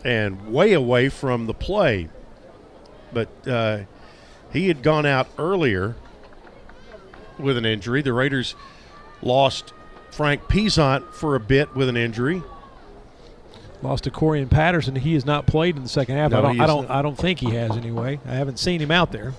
and 0.03 0.51
way 0.51 0.73
away 0.73 1.09
from 1.09 1.45
the 1.45 1.53
play. 1.53 2.09
But 3.11 3.29
uh, 3.47 3.79
he 4.51 4.67
had 4.67 4.83
gone 4.83 5.05
out 5.05 5.27
earlier 5.37 5.95
with 7.37 7.57
an 7.57 7.65
injury. 7.65 8.01
The 8.01 8.13
Raiders 8.13 8.55
lost 9.21 9.73
Frank 10.11 10.47
Peasant 10.47 11.13
for 11.13 11.35
a 11.35 11.39
bit 11.39 11.75
with 11.75 11.89
an 11.89 11.97
injury. 11.97 12.43
Lost 13.81 14.03
to 14.03 14.11
Corian 14.11 14.49
Patterson. 14.49 14.95
He 14.95 15.13
has 15.13 15.25
not 15.25 15.45
played 15.45 15.77
in 15.77 15.83
the 15.83 15.89
second 15.89 16.17
half. 16.17 16.31
No, 16.31 16.39
I 16.39 16.41
don't. 16.41 16.61
I 16.61 16.67
don't. 16.67 16.89
I 16.89 17.01
don't 17.01 17.17
think 17.17 17.39
he 17.39 17.51
has 17.51 17.77
anyway. 17.77 18.19
I 18.25 18.31
haven't 18.31 18.59
seen 18.59 18.81
him 18.81 18.91
out 18.91 19.13
there. 19.13 19.33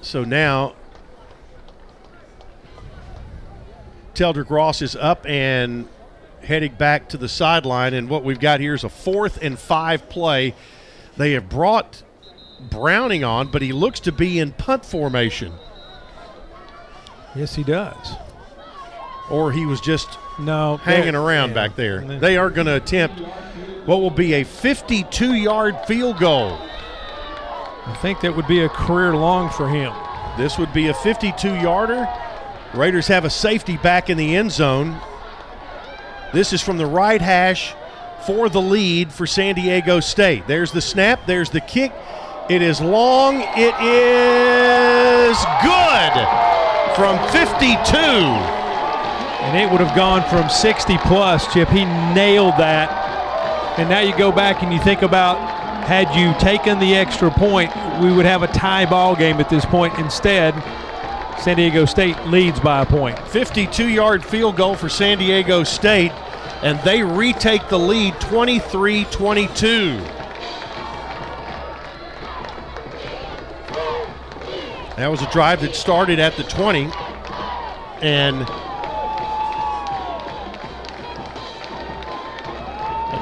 So 0.00 0.24
now 0.24 0.74
Teldrick 4.20 4.50
Ross 4.50 4.82
is 4.82 4.96
up 4.96 5.24
and 5.26 5.88
heading 6.42 6.74
back 6.74 7.08
to 7.08 7.16
the 7.16 7.26
sideline. 7.26 7.94
And 7.94 8.10
what 8.10 8.22
we've 8.22 8.38
got 8.38 8.60
here 8.60 8.74
is 8.74 8.84
a 8.84 8.90
fourth 8.90 9.38
and 9.40 9.58
five 9.58 10.10
play. 10.10 10.54
They 11.16 11.32
have 11.32 11.48
brought 11.48 12.02
Browning 12.70 13.24
on, 13.24 13.50
but 13.50 13.62
he 13.62 13.72
looks 13.72 13.98
to 14.00 14.12
be 14.12 14.38
in 14.38 14.52
punt 14.52 14.84
formation. 14.84 15.54
Yes, 17.34 17.54
he 17.54 17.64
does. 17.64 18.12
Or 19.30 19.52
he 19.52 19.64
was 19.64 19.80
just 19.80 20.18
no 20.38 20.76
hanging 20.76 21.14
around 21.14 21.50
yeah. 21.50 21.54
back 21.54 21.76
there. 21.76 22.02
They 22.02 22.36
are 22.36 22.50
going 22.50 22.66
to 22.66 22.76
attempt 22.76 23.20
what 23.86 24.02
will 24.02 24.10
be 24.10 24.34
a 24.34 24.44
52 24.44 25.32
yard 25.32 25.78
field 25.86 26.18
goal. 26.18 26.58
I 26.60 27.98
think 28.02 28.20
that 28.20 28.36
would 28.36 28.46
be 28.46 28.60
a 28.60 28.68
career 28.68 29.14
long 29.14 29.48
for 29.48 29.66
him. 29.66 29.94
This 30.36 30.58
would 30.58 30.74
be 30.74 30.88
a 30.88 30.94
52 30.94 31.54
yarder. 31.54 32.06
Raiders 32.74 33.08
have 33.08 33.24
a 33.24 33.30
safety 33.30 33.76
back 33.76 34.08
in 34.10 34.16
the 34.16 34.36
end 34.36 34.52
zone. 34.52 35.00
This 36.32 36.52
is 36.52 36.62
from 36.62 36.76
the 36.76 36.86
right 36.86 37.20
hash 37.20 37.74
for 38.24 38.48
the 38.48 38.60
lead 38.60 39.12
for 39.12 39.26
San 39.26 39.56
Diego 39.56 39.98
State. 39.98 40.46
There's 40.46 40.70
the 40.70 40.80
snap, 40.80 41.26
there's 41.26 41.50
the 41.50 41.60
kick. 41.60 41.92
It 42.48 42.62
is 42.62 42.80
long, 42.80 43.40
it 43.56 43.74
is 43.80 45.38
good 45.62 46.14
from 46.94 47.18
52. 47.30 47.96
And 49.42 49.58
it 49.58 49.70
would 49.70 49.80
have 49.80 49.96
gone 49.96 50.22
from 50.28 50.48
60 50.48 50.98
plus, 50.98 51.52
Chip. 51.52 51.68
He 51.70 51.84
nailed 51.84 52.54
that. 52.58 53.78
And 53.78 53.88
now 53.88 54.00
you 54.00 54.16
go 54.16 54.30
back 54.30 54.62
and 54.62 54.72
you 54.72 54.78
think 54.80 55.02
about 55.02 55.38
had 55.86 56.14
you 56.14 56.38
taken 56.38 56.78
the 56.78 56.94
extra 56.94 57.30
point, 57.30 57.72
we 58.00 58.12
would 58.12 58.26
have 58.26 58.42
a 58.44 58.46
tie 58.48 58.86
ball 58.86 59.16
game 59.16 59.40
at 59.40 59.48
this 59.48 59.64
point. 59.64 59.98
Instead, 59.98 60.54
San 61.40 61.56
Diego 61.56 61.86
State 61.86 62.18
leads 62.26 62.60
by 62.60 62.82
a 62.82 62.86
point. 62.86 63.18
52 63.28 63.88
yard 63.88 64.22
field 64.22 64.56
goal 64.56 64.74
for 64.74 64.90
San 64.90 65.16
Diego 65.16 65.64
State, 65.64 66.12
and 66.62 66.78
they 66.80 67.02
retake 67.02 67.66
the 67.70 67.78
lead 67.78 68.20
23 68.20 69.04
22. 69.04 69.98
That 74.96 75.10
was 75.10 75.22
a 75.22 75.30
drive 75.30 75.62
that 75.62 75.74
started 75.74 76.18
at 76.18 76.36
the 76.36 76.42
20, 76.42 76.90
and 78.02 78.42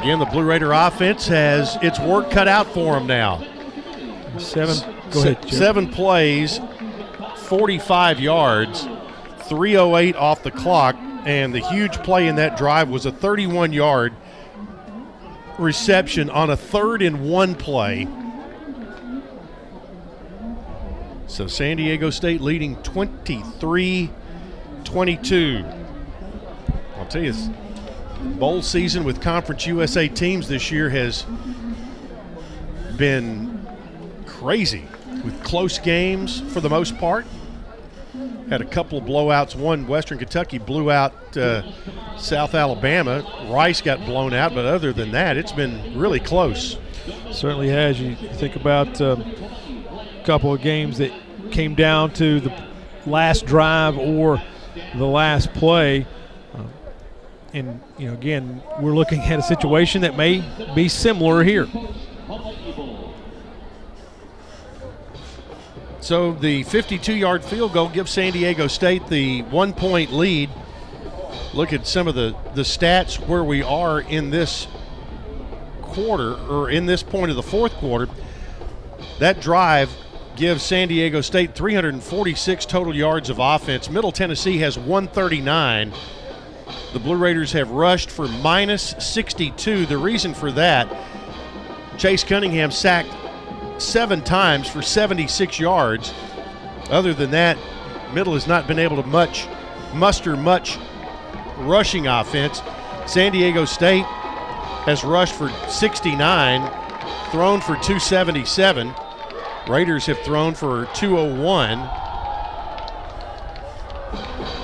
again, 0.00 0.18
the 0.18 0.28
Blue 0.32 0.42
Raider 0.42 0.72
offense 0.72 1.28
has 1.28 1.78
its 1.82 2.00
work 2.00 2.32
cut 2.32 2.48
out 2.48 2.66
for 2.66 2.94
them 2.94 3.06
now. 3.06 3.46
Seven. 4.38 4.76
Go 5.12 5.20
ahead, 5.20 5.48
seven 5.48 5.88
plays, 5.88 6.58
45 7.48 8.20
yards, 8.20 8.86
308 9.48 10.16
off 10.16 10.42
the 10.42 10.50
clock, 10.50 10.96
and 11.24 11.54
the 11.54 11.60
huge 11.60 11.94
play 12.02 12.28
in 12.28 12.36
that 12.36 12.58
drive 12.58 12.90
was 12.90 13.06
a 13.06 13.12
31 13.12 13.72
yard 13.72 14.12
reception 15.58 16.28
on 16.28 16.50
a 16.50 16.56
third 16.56 17.00
and 17.00 17.26
one 17.26 17.54
play. 17.54 18.06
So 21.26 21.46
San 21.46 21.78
Diego 21.78 22.10
State 22.10 22.42
leading 22.42 22.76
23 22.82 24.10
22. 24.84 25.64
I'll 26.96 27.06
tell 27.06 27.22
you, 27.22 27.34
bowl 28.38 28.60
season 28.60 29.04
with 29.04 29.22
Conference 29.22 29.66
USA 29.66 30.06
teams 30.06 30.48
this 30.48 30.70
year 30.70 30.90
has 30.90 31.24
been 32.98 33.66
crazy 34.26 34.86
with 35.24 35.42
close 35.42 35.78
games 35.78 36.40
for 36.52 36.60
the 36.60 36.68
most 36.68 36.96
part. 36.98 37.26
Had 38.48 38.62
a 38.62 38.64
couple 38.64 38.96
of 38.96 39.04
blowouts. 39.04 39.54
One, 39.54 39.86
Western 39.86 40.18
Kentucky 40.18 40.58
blew 40.58 40.90
out 40.90 41.36
uh, 41.36 41.62
South 42.16 42.54
Alabama. 42.54 43.22
Rice 43.50 43.82
got 43.82 43.98
blown 44.06 44.32
out, 44.32 44.54
but 44.54 44.64
other 44.64 44.92
than 44.92 45.12
that, 45.12 45.36
it's 45.36 45.52
been 45.52 45.98
really 45.98 46.20
close. 46.20 46.78
Certainly 47.30 47.68
has. 47.68 48.00
You 48.00 48.16
think 48.16 48.56
about 48.56 49.00
um, 49.02 49.20
a 49.20 50.22
couple 50.24 50.52
of 50.52 50.62
games 50.62 50.98
that 50.98 51.12
came 51.50 51.74
down 51.74 52.12
to 52.14 52.40
the 52.40 52.52
last 53.06 53.44
drive 53.44 53.98
or 53.98 54.42
the 54.94 55.06
last 55.06 55.52
play. 55.52 56.06
Uh, 56.54 56.62
and, 57.52 57.80
you 57.98 58.08
know, 58.08 58.14
again, 58.14 58.62
we're 58.80 58.94
looking 58.94 59.20
at 59.20 59.38
a 59.38 59.42
situation 59.42 60.02
that 60.02 60.16
may 60.16 60.42
be 60.74 60.88
similar 60.88 61.42
here. 61.44 61.66
So 66.08 66.32
the 66.32 66.62
52 66.62 67.14
yard 67.14 67.44
field 67.44 67.74
goal 67.74 67.90
gives 67.90 68.10
San 68.10 68.32
Diego 68.32 68.66
State 68.66 69.08
the 69.08 69.42
one 69.42 69.74
point 69.74 70.10
lead. 70.10 70.48
Look 71.52 71.74
at 71.74 71.86
some 71.86 72.08
of 72.08 72.14
the, 72.14 72.34
the 72.54 72.62
stats 72.62 73.18
where 73.28 73.44
we 73.44 73.62
are 73.62 74.00
in 74.00 74.30
this 74.30 74.68
quarter 75.82 76.32
or 76.32 76.70
in 76.70 76.86
this 76.86 77.02
point 77.02 77.28
of 77.28 77.36
the 77.36 77.42
fourth 77.42 77.74
quarter. 77.74 78.08
That 79.18 79.42
drive 79.42 79.94
gives 80.34 80.62
San 80.62 80.88
Diego 80.88 81.20
State 81.20 81.54
346 81.54 82.64
total 82.64 82.96
yards 82.96 83.28
of 83.28 83.38
offense. 83.38 83.90
Middle 83.90 84.10
Tennessee 84.10 84.56
has 84.60 84.78
139. 84.78 85.92
The 86.94 86.98
Blue 87.00 87.16
Raiders 87.16 87.52
have 87.52 87.70
rushed 87.70 88.10
for 88.10 88.26
minus 88.26 88.94
62. 88.98 89.84
The 89.84 89.98
reason 89.98 90.32
for 90.32 90.52
that, 90.52 90.88
Chase 91.98 92.24
Cunningham 92.24 92.70
sacked 92.70 93.10
seven 93.78 94.22
times 94.22 94.68
for 94.68 94.82
76 94.82 95.58
yards. 95.58 96.12
Other 96.90 97.14
than 97.14 97.30
that, 97.32 97.58
Middle 98.12 98.34
has 98.34 98.46
not 98.46 98.66
been 98.66 98.78
able 98.78 99.02
to 99.02 99.08
much 99.08 99.46
muster 99.94 100.36
much 100.36 100.78
rushing 101.58 102.06
offense. 102.06 102.62
San 103.06 103.32
Diego 103.32 103.64
State 103.64 104.04
has 104.84 105.04
rushed 105.04 105.34
for 105.34 105.50
69, 105.68 106.60
thrown 107.30 107.60
for 107.60 107.74
277. 107.74 108.94
Raiders 109.68 110.06
have 110.06 110.18
thrown 110.20 110.54
for 110.54 110.86
201. 110.94 111.78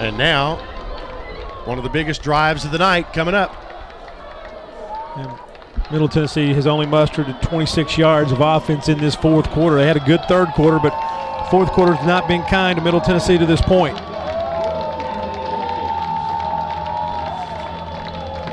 And 0.00 0.16
now, 0.16 0.56
one 1.66 1.78
of 1.78 1.84
the 1.84 1.90
biggest 1.90 2.22
drives 2.22 2.64
of 2.64 2.72
the 2.72 2.78
night 2.78 3.12
coming 3.12 3.34
up. 3.34 3.54
Middle 5.90 6.08
Tennessee 6.08 6.52
has 6.54 6.66
only 6.66 6.86
mustered 6.86 7.26
26 7.42 7.98
yards 7.98 8.32
of 8.32 8.40
offense 8.40 8.88
in 8.88 8.98
this 8.98 9.14
fourth 9.14 9.48
quarter. 9.50 9.76
They 9.76 9.86
had 9.86 9.96
a 9.96 10.00
good 10.00 10.22
third 10.28 10.48
quarter, 10.48 10.78
but 10.78 10.92
fourth 11.50 11.70
quarter 11.70 11.94
has 11.94 12.06
not 12.06 12.26
been 12.26 12.42
kind 12.44 12.78
to 12.78 12.84
Middle 12.84 13.00
Tennessee 13.00 13.38
to 13.38 13.46
this 13.46 13.60
point. 13.60 13.96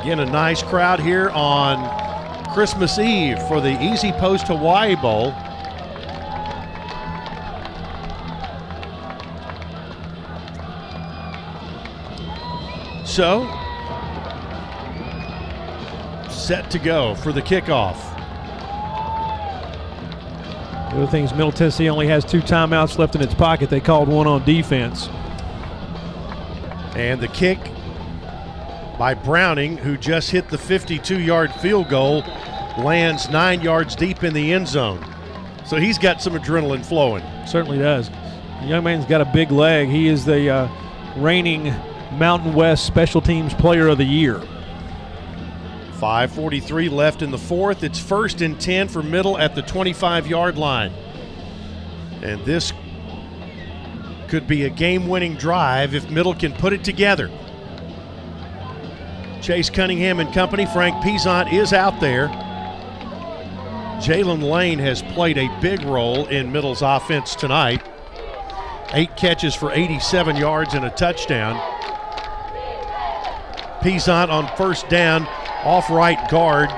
Again, 0.02 0.20
a 0.20 0.26
nice 0.26 0.62
crowd 0.62 1.00
here 1.00 1.30
on 1.30 1.88
Christmas 2.52 2.98
Eve 2.98 3.38
for 3.48 3.60
the 3.60 3.70
EasyPost 3.76 4.48
Hawaii 4.48 4.94
Bowl. 4.96 5.32
So, 13.06 13.61
set 16.42 16.70
to 16.72 16.78
go 16.78 17.14
for 17.14 17.32
the 17.32 17.40
kickoff. 17.42 17.96
The 20.90 20.98
other 20.98 21.06
thing 21.06 21.24
is 21.24 21.32
Middle 21.32 21.52
Tennessee 21.52 21.88
only 21.88 22.08
has 22.08 22.24
two 22.24 22.40
timeouts 22.40 22.98
left 22.98 23.14
in 23.14 23.22
its 23.22 23.32
pocket. 23.32 23.70
They 23.70 23.80
called 23.80 24.08
one 24.08 24.26
on 24.26 24.44
defense. 24.44 25.08
And 26.96 27.20
the 27.20 27.28
kick 27.28 27.58
by 28.98 29.14
Browning, 29.14 29.78
who 29.78 29.96
just 29.96 30.30
hit 30.30 30.48
the 30.48 30.58
52 30.58 31.20
yard 31.20 31.52
field 31.54 31.88
goal, 31.88 32.22
lands 32.76 33.30
nine 33.30 33.62
yards 33.62 33.94
deep 33.94 34.24
in 34.24 34.34
the 34.34 34.52
end 34.52 34.68
zone. 34.68 35.02
So 35.64 35.76
he's 35.76 35.96
got 35.96 36.20
some 36.20 36.34
adrenaline 36.34 36.84
flowing. 36.84 37.24
Certainly 37.46 37.78
does. 37.78 38.10
The 38.60 38.66
young 38.66 38.84
man's 38.84 39.06
got 39.06 39.20
a 39.20 39.30
big 39.32 39.50
leg. 39.50 39.88
He 39.88 40.08
is 40.08 40.24
the 40.24 40.50
uh, 40.50 40.68
reigning 41.16 41.72
Mountain 42.18 42.52
West 42.52 42.84
Special 42.84 43.20
Teams 43.20 43.54
Player 43.54 43.88
of 43.88 43.98
the 43.98 44.04
Year. 44.04 44.42
5.43 46.02 46.90
left 46.90 47.22
in 47.22 47.30
the 47.30 47.38
fourth. 47.38 47.84
It's 47.84 48.00
first 48.00 48.40
and 48.40 48.60
10 48.60 48.88
for 48.88 49.04
Middle 49.04 49.38
at 49.38 49.54
the 49.54 49.62
25 49.62 50.26
yard 50.26 50.58
line. 50.58 50.90
And 52.22 52.44
this 52.44 52.72
could 54.26 54.48
be 54.48 54.64
a 54.64 54.70
game 54.70 55.06
winning 55.06 55.36
drive 55.36 55.94
if 55.94 56.10
Middle 56.10 56.34
can 56.34 56.54
put 56.54 56.72
it 56.72 56.82
together. 56.82 57.30
Chase 59.40 59.70
Cunningham 59.70 60.18
and 60.18 60.32
company, 60.34 60.66
Frank 60.66 61.00
Peasant 61.04 61.52
is 61.52 61.72
out 61.72 62.00
there. 62.00 62.26
Jalen 64.00 64.42
Lane 64.42 64.80
has 64.80 65.02
played 65.02 65.38
a 65.38 65.56
big 65.60 65.84
role 65.84 66.26
in 66.26 66.50
Middle's 66.50 66.82
offense 66.82 67.36
tonight. 67.36 67.80
Eight 68.92 69.16
catches 69.16 69.54
for 69.54 69.70
87 69.70 70.34
yards 70.34 70.74
and 70.74 70.84
a 70.84 70.90
touchdown. 70.90 71.60
Peasant 73.80 74.32
on 74.32 74.48
first 74.56 74.88
down, 74.88 75.28
off 75.64 75.90
right 75.90 76.28
guard, 76.30 76.70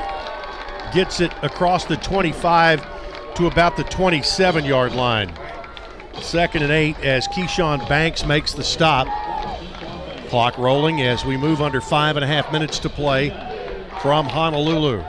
gets 0.92 1.20
it 1.20 1.32
across 1.42 1.84
the 1.84 1.96
25 1.96 3.34
to 3.34 3.46
about 3.46 3.76
the 3.76 3.84
27 3.84 4.64
yard 4.64 4.92
line. 4.92 5.32
Second 6.20 6.62
and 6.62 6.72
eight 6.72 6.98
as 7.00 7.26
Keyshawn 7.28 7.88
Banks 7.88 8.24
makes 8.24 8.52
the 8.52 8.62
stop. 8.62 9.08
Clock 10.28 10.56
rolling 10.58 11.02
as 11.02 11.24
we 11.24 11.36
move 11.36 11.60
under 11.60 11.80
five 11.80 12.16
and 12.16 12.24
a 12.24 12.28
half 12.28 12.52
minutes 12.52 12.78
to 12.80 12.88
play 12.88 13.30
from 14.00 14.26
Honolulu. 14.26 15.02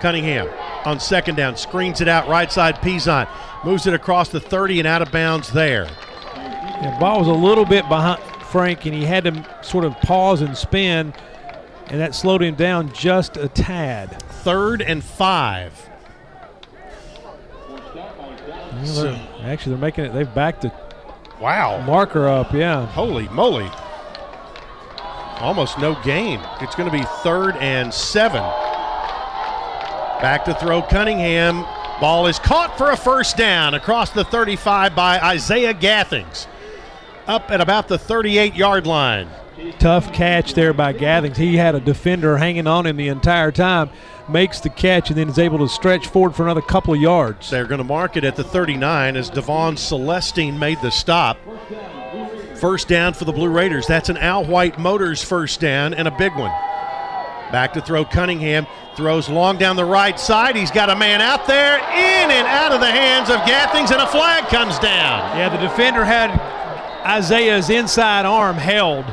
Cunningham 0.00 0.48
on 0.84 0.98
second 0.98 1.36
down 1.36 1.56
screens 1.56 2.00
it 2.00 2.08
out 2.08 2.26
right 2.26 2.50
side 2.50 2.80
Peasant 2.82 3.28
moves 3.64 3.86
it 3.86 3.94
across 3.94 4.30
the 4.30 4.40
30 4.40 4.80
and 4.80 4.88
out 4.88 5.02
of 5.02 5.12
bounds 5.12 5.52
there. 5.52 5.84
The 5.84 6.96
ball 6.98 7.20
was 7.20 7.28
a 7.28 7.32
little 7.32 7.64
bit 7.64 7.88
behind 7.88 8.20
Frank, 8.52 8.84
and 8.84 8.94
he 8.94 9.06
had 9.06 9.24
to 9.24 9.58
sort 9.62 9.86
of 9.86 9.98
pause 10.02 10.42
and 10.42 10.56
spin, 10.56 11.14
and 11.86 12.00
that 12.00 12.14
slowed 12.14 12.42
him 12.42 12.54
down 12.54 12.92
just 12.92 13.38
a 13.38 13.48
tad. 13.48 14.22
Third 14.22 14.82
and 14.82 15.02
five. 15.02 15.88
So, 18.84 19.04
they're, 19.04 19.28
actually, 19.44 19.70
they're 19.70 19.80
making 19.80 20.04
it. 20.04 20.12
They've 20.12 20.34
backed 20.34 20.62
the 20.62 20.72
wow 21.40 21.80
marker 21.86 22.28
up. 22.28 22.52
Yeah. 22.52 22.84
Holy 22.86 23.26
moly! 23.28 23.70
Almost 25.40 25.78
no 25.78 25.98
gain. 26.04 26.38
It's 26.60 26.74
going 26.74 26.90
to 26.90 26.96
be 26.96 27.04
third 27.22 27.56
and 27.56 27.92
seven. 27.92 28.42
Back 30.20 30.44
to 30.44 30.54
throw 30.54 30.82
Cunningham. 30.82 31.64
Ball 32.00 32.26
is 32.26 32.38
caught 32.38 32.76
for 32.76 32.90
a 32.90 32.96
first 32.96 33.36
down 33.36 33.74
across 33.74 34.10
the 34.10 34.24
35 34.24 34.94
by 34.94 35.18
Isaiah 35.20 35.72
Gathings. 35.72 36.46
Up 37.26 37.50
at 37.50 37.60
about 37.60 37.88
the 37.88 37.98
38 37.98 38.54
yard 38.54 38.86
line. 38.86 39.28
Tough 39.78 40.12
catch 40.12 40.54
there 40.54 40.72
by 40.72 40.92
Gathings. 40.92 41.36
He 41.36 41.56
had 41.56 41.74
a 41.74 41.80
defender 41.80 42.36
hanging 42.36 42.66
on 42.66 42.86
him 42.86 42.96
the 42.96 43.08
entire 43.08 43.52
time, 43.52 43.90
makes 44.28 44.60
the 44.60 44.70
catch, 44.70 45.10
and 45.10 45.18
then 45.18 45.28
is 45.28 45.38
able 45.38 45.58
to 45.58 45.68
stretch 45.68 46.08
forward 46.08 46.34
for 46.34 46.42
another 46.42 46.62
couple 46.62 46.94
of 46.94 47.00
yards. 47.00 47.50
They're 47.50 47.66
going 47.66 47.78
to 47.78 47.84
mark 47.84 48.16
it 48.16 48.24
at 48.24 48.34
the 48.34 48.42
39 48.42 49.16
as 49.16 49.30
Devon 49.30 49.76
Celestine 49.76 50.58
made 50.58 50.80
the 50.80 50.90
stop. 50.90 51.38
First 52.56 52.88
down 52.88 53.14
for 53.14 53.24
the 53.24 53.32
Blue 53.32 53.48
Raiders. 53.48 53.86
That's 53.86 54.08
an 54.08 54.16
Al 54.16 54.44
White 54.44 54.78
Motors 54.78 55.22
first 55.22 55.60
down 55.60 55.94
and 55.94 56.08
a 56.08 56.12
big 56.12 56.34
one. 56.34 56.52
Back 57.52 57.74
to 57.74 57.82
throw 57.82 58.04
Cunningham. 58.04 58.66
Throws 58.96 59.28
long 59.28 59.58
down 59.58 59.76
the 59.76 59.84
right 59.84 60.18
side. 60.18 60.56
He's 60.56 60.70
got 60.70 60.90
a 60.90 60.96
man 60.96 61.20
out 61.20 61.46
there, 61.46 61.76
in 61.76 62.30
and 62.30 62.46
out 62.46 62.72
of 62.72 62.80
the 62.80 62.90
hands 62.90 63.30
of 63.30 63.36
Gathings, 63.46 63.90
and 63.90 64.00
a 64.00 64.06
flag 64.06 64.48
comes 64.48 64.78
down. 64.78 65.36
Yeah, 65.36 65.48
the 65.48 65.58
defender 65.58 66.04
had 66.04 66.30
Isaiah's 67.04 67.68
inside 67.70 68.24
arm 68.24 68.56
held. 68.56 69.04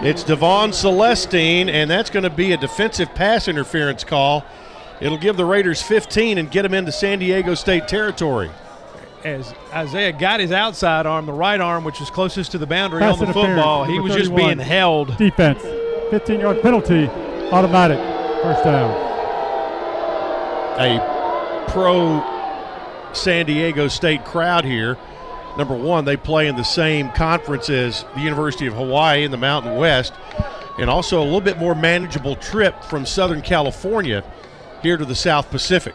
It's 0.00 0.24
Devon 0.24 0.72
Celestine, 0.72 1.68
and 1.68 1.90
that's 1.90 2.10
going 2.10 2.22
to 2.24 2.30
be 2.30 2.52
a 2.52 2.56
defensive 2.56 3.14
pass 3.14 3.48
interference 3.48 4.04
call. 4.04 4.44
It'll 5.00 5.18
give 5.18 5.36
the 5.36 5.44
Raiders 5.44 5.82
15 5.82 6.38
and 6.38 6.50
get 6.50 6.62
them 6.62 6.74
into 6.74 6.92
San 6.92 7.18
Diego 7.18 7.54
State 7.54 7.88
territory. 7.88 8.50
As 9.24 9.54
Isaiah 9.72 10.12
got 10.12 10.40
his 10.40 10.50
outside 10.50 11.06
arm, 11.06 11.26
the 11.26 11.32
right 11.32 11.60
arm, 11.60 11.84
which 11.84 12.00
was 12.00 12.10
closest 12.10 12.52
to 12.52 12.58
the 12.58 12.66
boundary 12.66 13.00
Pass 13.00 13.20
on 13.20 13.26
the 13.26 13.32
football, 13.32 13.84
he 13.84 14.00
was 14.00 14.14
just 14.14 14.34
being 14.34 14.58
held. 14.58 15.16
Defense. 15.16 15.62
15 16.10 16.40
yard 16.40 16.62
penalty. 16.62 17.06
Automatic. 17.50 17.98
First 18.42 18.64
down. 18.64 18.90
A 20.80 21.66
pro 21.68 22.22
San 23.12 23.46
Diego 23.46 23.88
State 23.88 24.24
crowd 24.24 24.64
here. 24.64 24.96
Number 25.56 25.74
one, 25.74 26.04
they 26.04 26.16
play 26.16 26.48
in 26.48 26.56
the 26.56 26.62
same 26.62 27.10
conference 27.10 27.68
as 27.68 28.04
the 28.14 28.20
University 28.20 28.66
of 28.66 28.74
Hawaii 28.74 29.24
in 29.24 29.30
the 29.30 29.36
Mountain 29.36 29.76
West, 29.76 30.14
and 30.78 30.88
also 30.88 31.20
a 31.20 31.24
little 31.24 31.42
bit 31.42 31.58
more 31.58 31.74
manageable 31.74 32.36
trip 32.36 32.82
from 32.84 33.04
Southern 33.04 33.42
California 33.42 34.24
here 34.82 34.96
to 34.96 35.04
the 35.04 35.14
South 35.14 35.50
Pacific. 35.50 35.94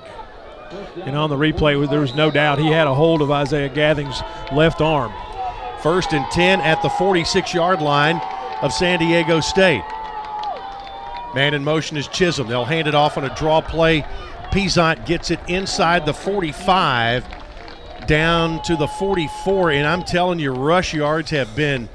And 1.04 1.16
on 1.16 1.30
the 1.30 1.36
replay, 1.36 1.90
there 1.90 2.00
was 2.00 2.14
no 2.14 2.30
doubt 2.30 2.60
he 2.60 2.68
had 2.68 2.88
a 2.88 2.94
hold 2.94 3.22
of 3.22 3.32
Isaiah 3.32 3.70
Gathings' 3.70 4.22
left 4.52 4.82
arm. 4.82 5.12
First 5.82 6.14
and 6.14 6.26
10 6.32 6.62
at 6.62 6.82
the 6.82 6.90
46 6.90 7.54
yard 7.54 7.82
line 7.82 8.22
of 8.62 8.74
San 8.74 9.00
Diego 9.00 9.40
State. 9.40 9.84
Man 11.34 11.54
in 11.54 11.64
motion 11.64 11.98
is 11.98 12.08
Chisholm. 12.08 12.48
They'll 12.48 12.66
hand 12.66 12.88
it 12.88 12.96
off 12.96 13.18
on 13.18 13.26
a 13.26 13.36
draw 13.36 13.62
play. 13.62 14.06
Peasant 14.52 15.06
gets 15.06 15.32
it 15.32 15.40
inside 15.48 16.06
the 16.06 16.14
45 16.14 17.26
down 18.08 18.62
to 18.64 18.76
the 18.76 18.88
44. 18.88 19.72
And 19.72 19.86
I'm 19.86 20.04
telling 20.04 20.40
you, 20.40 20.52
rush 20.52 20.94
yards 20.94 21.30
have 21.32 21.56
been 21.56 21.90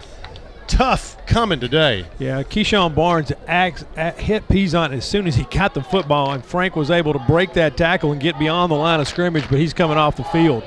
tough 0.67 1.17
coming 1.27 1.61
today. 1.61 2.07
Yeah, 2.19 2.43
Keyshawn 2.43 2.95
Barnes 2.95 3.33
acts, 3.47 3.85
at, 3.97 4.19
hit 4.19 4.49
Peasant 4.49 4.93
as 4.93 5.05
soon 5.05 5.27
as 5.27 5.35
he 5.35 5.45
got 5.45 5.75
the 5.75 5.83
football, 5.83 6.33
and 6.33 6.45
Frank 6.45 6.77
was 6.77 6.91
able 6.91 7.13
to 7.13 7.19
break 7.19 7.53
that 7.55 7.77
tackle 7.77 8.13
and 8.13 8.21
get 8.21 8.39
beyond 8.39 8.71
the 8.71 8.77
line 8.77 9.01
of 9.01 9.09
scrimmage, 9.09 9.49
but 9.49 9.59
he's 9.59 9.75
coming 9.75 9.99
off 9.99 10.17
the 10.17 10.25
field. 10.25 10.63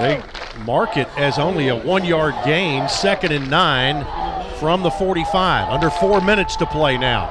They 0.00 0.22
mark 0.64 0.96
it 0.96 1.08
as 1.16 1.38
only 1.38 1.68
a 1.68 1.76
one 1.76 2.04
yard 2.04 2.34
gain, 2.44 2.88
second 2.88 3.32
and 3.32 3.50
nine 3.50 4.04
from 4.58 4.82
the 4.82 4.90
45. 4.90 5.68
Under 5.68 5.90
four 5.90 6.20
minutes 6.20 6.56
to 6.56 6.66
play 6.66 6.96
now. 6.96 7.28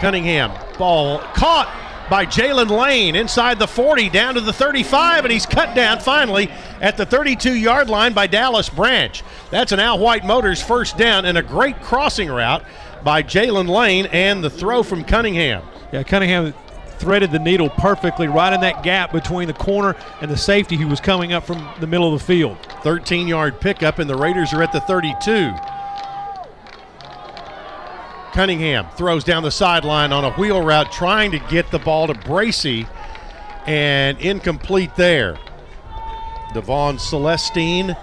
Cunningham, 0.00 0.52
ball 0.78 1.18
caught 1.34 1.68
by 2.10 2.26
Jalen 2.26 2.70
Lane 2.70 3.16
inside 3.16 3.58
the 3.58 3.66
40 3.66 4.10
down 4.10 4.34
to 4.34 4.40
the 4.40 4.52
35, 4.52 5.24
and 5.24 5.32
he's 5.32 5.46
cut 5.46 5.74
down 5.74 6.00
finally 6.00 6.50
at 6.80 6.96
the 6.96 7.06
32 7.06 7.54
yard 7.54 7.88
line 7.88 8.12
by 8.12 8.26
Dallas 8.26 8.68
Branch. 8.68 9.22
That's 9.50 9.72
an 9.72 9.80
Al 9.80 9.98
White 9.98 10.24
Motors 10.24 10.62
first 10.62 10.96
down 10.96 11.24
and 11.24 11.38
a 11.38 11.42
great 11.42 11.80
crossing 11.80 12.28
route 12.28 12.64
by 13.02 13.22
Jalen 13.22 13.68
Lane 13.68 14.06
and 14.06 14.42
the 14.42 14.50
throw 14.50 14.82
from 14.82 15.04
Cunningham. 15.04 15.62
Yeah, 15.92 16.02
Cunningham 16.02 16.54
threaded 16.98 17.32
the 17.32 17.38
needle 17.38 17.68
perfectly 17.68 18.28
right 18.28 18.52
in 18.52 18.60
that 18.60 18.84
gap 18.84 19.10
between 19.10 19.48
the 19.48 19.54
corner 19.54 19.96
and 20.20 20.30
the 20.30 20.36
safety 20.36 20.76
who 20.76 20.86
was 20.86 21.00
coming 21.00 21.32
up 21.32 21.44
from 21.44 21.68
the 21.80 21.86
middle 21.86 22.12
of 22.12 22.20
the 22.20 22.24
field. 22.24 22.56
13 22.82 23.26
yard 23.26 23.60
pickup, 23.60 23.98
and 23.98 24.08
the 24.08 24.16
Raiders 24.16 24.52
are 24.52 24.62
at 24.62 24.72
the 24.72 24.80
32. 24.82 25.52
Cunningham 28.32 28.86
throws 28.96 29.24
down 29.24 29.42
the 29.42 29.50
sideline 29.50 30.12
on 30.12 30.24
a 30.24 30.32
wheel 30.32 30.62
route, 30.62 30.90
trying 30.90 31.30
to 31.32 31.38
get 31.38 31.70
the 31.70 31.78
ball 31.78 32.06
to 32.06 32.14
Bracy, 32.14 32.86
and 33.66 34.18
incomplete 34.20 34.96
there. 34.96 35.38
Devon 36.54 36.98
Celestine 36.98 37.96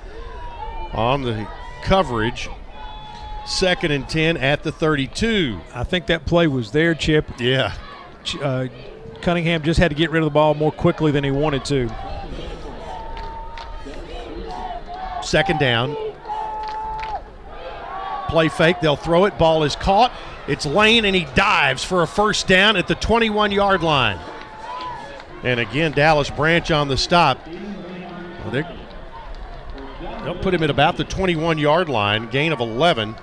on 0.94 1.24
the 1.24 1.48
coverage. 1.84 2.50
Second 3.46 3.92
and 3.92 4.08
10 4.08 4.38
at 4.38 4.62
the 4.62 4.72
32. 4.72 5.60
I 5.74 5.84
think 5.84 6.06
that 6.08 6.26
play 6.26 6.46
was 6.46 6.72
there, 6.72 6.94
Chip. 6.94 7.26
Yeah. 7.40 7.74
Uh, 8.40 8.68
Cunningham 9.22 9.64
just 9.64 9.80
had 9.80 9.90
to 9.90 9.96
get 9.96 10.12
rid 10.12 10.22
of 10.22 10.26
the 10.26 10.34
ball 10.34 10.54
more 10.54 10.72
quickly 10.72 11.12
than 11.12 11.24
he 11.24 11.32
wanted 11.32 11.66
to. 11.66 11.90
Second 15.24 15.60
down. 15.60 15.96
Play 18.30 18.50
fake. 18.50 18.80
They'll 18.80 18.96
throw 18.96 19.26
it. 19.26 19.38
Ball 19.38 19.64
is 19.64 19.76
caught. 19.76 20.12
It's 20.48 20.66
Lane, 20.66 21.06
and 21.06 21.16
he 21.16 21.26
dives 21.36 21.84
for 21.84 22.02
a 22.02 22.08
first 22.08 22.48
down 22.48 22.78
at 22.78 22.88
the 22.88 22.96
21 22.96 23.52
yard 23.52 23.84
line. 23.84 24.20
And 25.44 25.60
again, 25.60 25.92
Dallas 25.92 26.30
Branch 26.30 26.70
on 26.72 26.88
the 26.88 26.98
stop. 26.98 27.40
Well, 28.46 28.64
they'll 30.24 30.40
put 30.40 30.54
him 30.54 30.64
at 30.64 30.70
about 30.70 30.98
the 30.98 31.04
21 31.04 31.58
yard 31.58 31.90
line, 31.90 32.30
gain 32.30 32.52
of 32.52 32.60
11. 32.60 33.16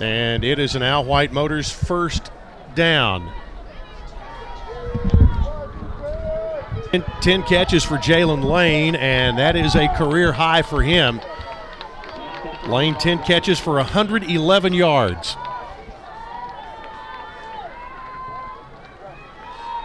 And 0.00 0.44
it 0.44 0.58
is 0.58 0.74
an 0.74 0.82
Al 0.82 1.04
White 1.04 1.32
Motors 1.32 1.70
first 1.70 2.30
down. 2.74 3.32
10 7.20 7.42
catches 7.42 7.84
for 7.84 7.96
Jalen 7.98 8.44
Lane, 8.44 8.94
and 8.94 9.38
that 9.38 9.56
is 9.56 9.74
a 9.74 9.88
career 9.88 10.32
high 10.32 10.62
for 10.62 10.82
him. 10.82 11.20
Lane 12.68 12.94
10 12.94 13.20
catches 13.20 13.58
for 13.58 13.74
111 13.74 14.72
yards. 14.72 15.36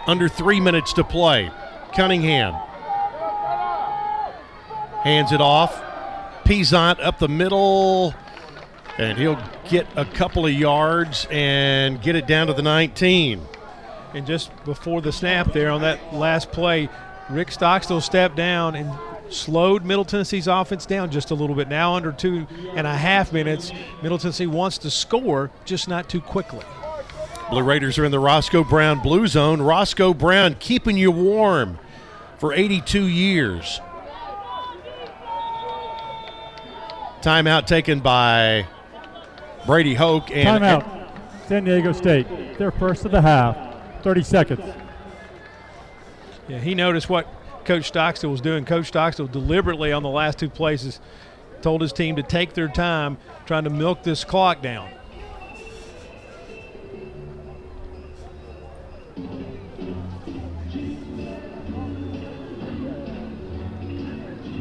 Under 0.06 0.28
three 0.28 0.60
minutes 0.60 0.92
to 0.94 1.04
play. 1.04 1.50
Cunningham 1.94 2.54
hands 5.02 5.32
it 5.32 5.40
off. 5.40 5.82
Peasant 6.44 6.98
up 7.00 7.18
the 7.18 7.28
middle, 7.28 8.14
and 8.98 9.18
he'll 9.18 9.40
get 9.68 9.86
a 9.96 10.04
couple 10.04 10.46
of 10.46 10.52
yards 10.52 11.26
and 11.30 12.00
get 12.02 12.16
it 12.16 12.26
down 12.26 12.46
to 12.48 12.52
the 12.52 12.62
19. 12.62 13.40
And 14.14 14.26
just 14.26 14.50
before 14.64 15.00
the 15.00 15.12
snap 15.12 15.52
there 15.52 15.70
on 15.70 15.82
that 15.82 16.12
last 16.12 16.50
play, 16.52 16.88
Rick 17.30 17.52
Stockstill 17.52 18.00
stepped 18.00 18.36
down 18.36 18.74
and 18.74 18.90
slowed 19.32 19.84
Middle 19.84 20.04
Tennessee's 20.04 20.46
offense 20.46 20.86
down 20.86 21.10
just 21.10 21.30
a 21.30 21.34
little 21.34 21.56
bit. 21.56 21.68
Now 21.68 21.94
under 21.94 22.12
two 22.12 22.46
and 22.74 22.86
a 22.86 22.96
half 22.96 23.32
minutes, 23.32 23.72
Middle 24.02 24.18
Tennessee 24.18 24.46
wants 24.46 24.78
to 24.78 24.90
score, 24.90 25.50
just 25.64 25.88
not 25.88 26.08
too 26.08 26.20
quickly. 26.20 26.64
Blue 27.50 27.62
Raiders 27.62 27.98
are 27.98 28.04
in 28.04 28.10
the 28.10 28.18
Roscoe 28.18 28.64
Brown 28.64 29.00
Blue 29.00 29.26
Zone. 29.26 29.60
Roscoe 29.60 30.14
Brown 30.14 30.56
keeping 30.58 30.96
you 30.96 31.10
warm 31.10 31.78
for 32.38 32.52
82 32.52 33.04
years. 33.04 33.80
Timeout 37.20 37.66
taken 37.66 38.00
by 38.00 38.66
Brady 39.66 39.94
Hoke 39.94 40.30
and 40.30 40.62
Timeout. 40.62 41.10
San 41.46 41.64
Diego 41.64 41.92
State. 41.92 42.58
Their 42.58 42.70
first 42.70 43.04
of 43.04 43.12
the 43.12 43.22
half. 43.22 43.56
30 44.02 44.22
seconds. 44.22 44.74
Yeah, 46.48 46.58
he 46.58 46.74
noticed 46.74 47.08
what 47.08 47.26
Coach 47.64 47.88
Stockstill 47.88 48.30
was 48.30 48.40
doing. 48.40 48.64
Coach 48.64 48.88
Stockstill 48.88 49.28
deliberately 49.28 49.92
on 49.92 50.02
the 50.02 50.08
last 50.08 50.38
two 50.38 50.50
places 50.50 51.00
told 51.60 51.80
his 51.80 51.92
team 51.92 52.16
to 52.16 52.22
take 52.22 52.54
their 52.54 52.68
time 52.68 53.18
trying 53.46 53.64
to 53.64 53.70
milk 53.70 54.02
this 54.02 54.24
clock 54.24 54.62
down. 54.62 54.90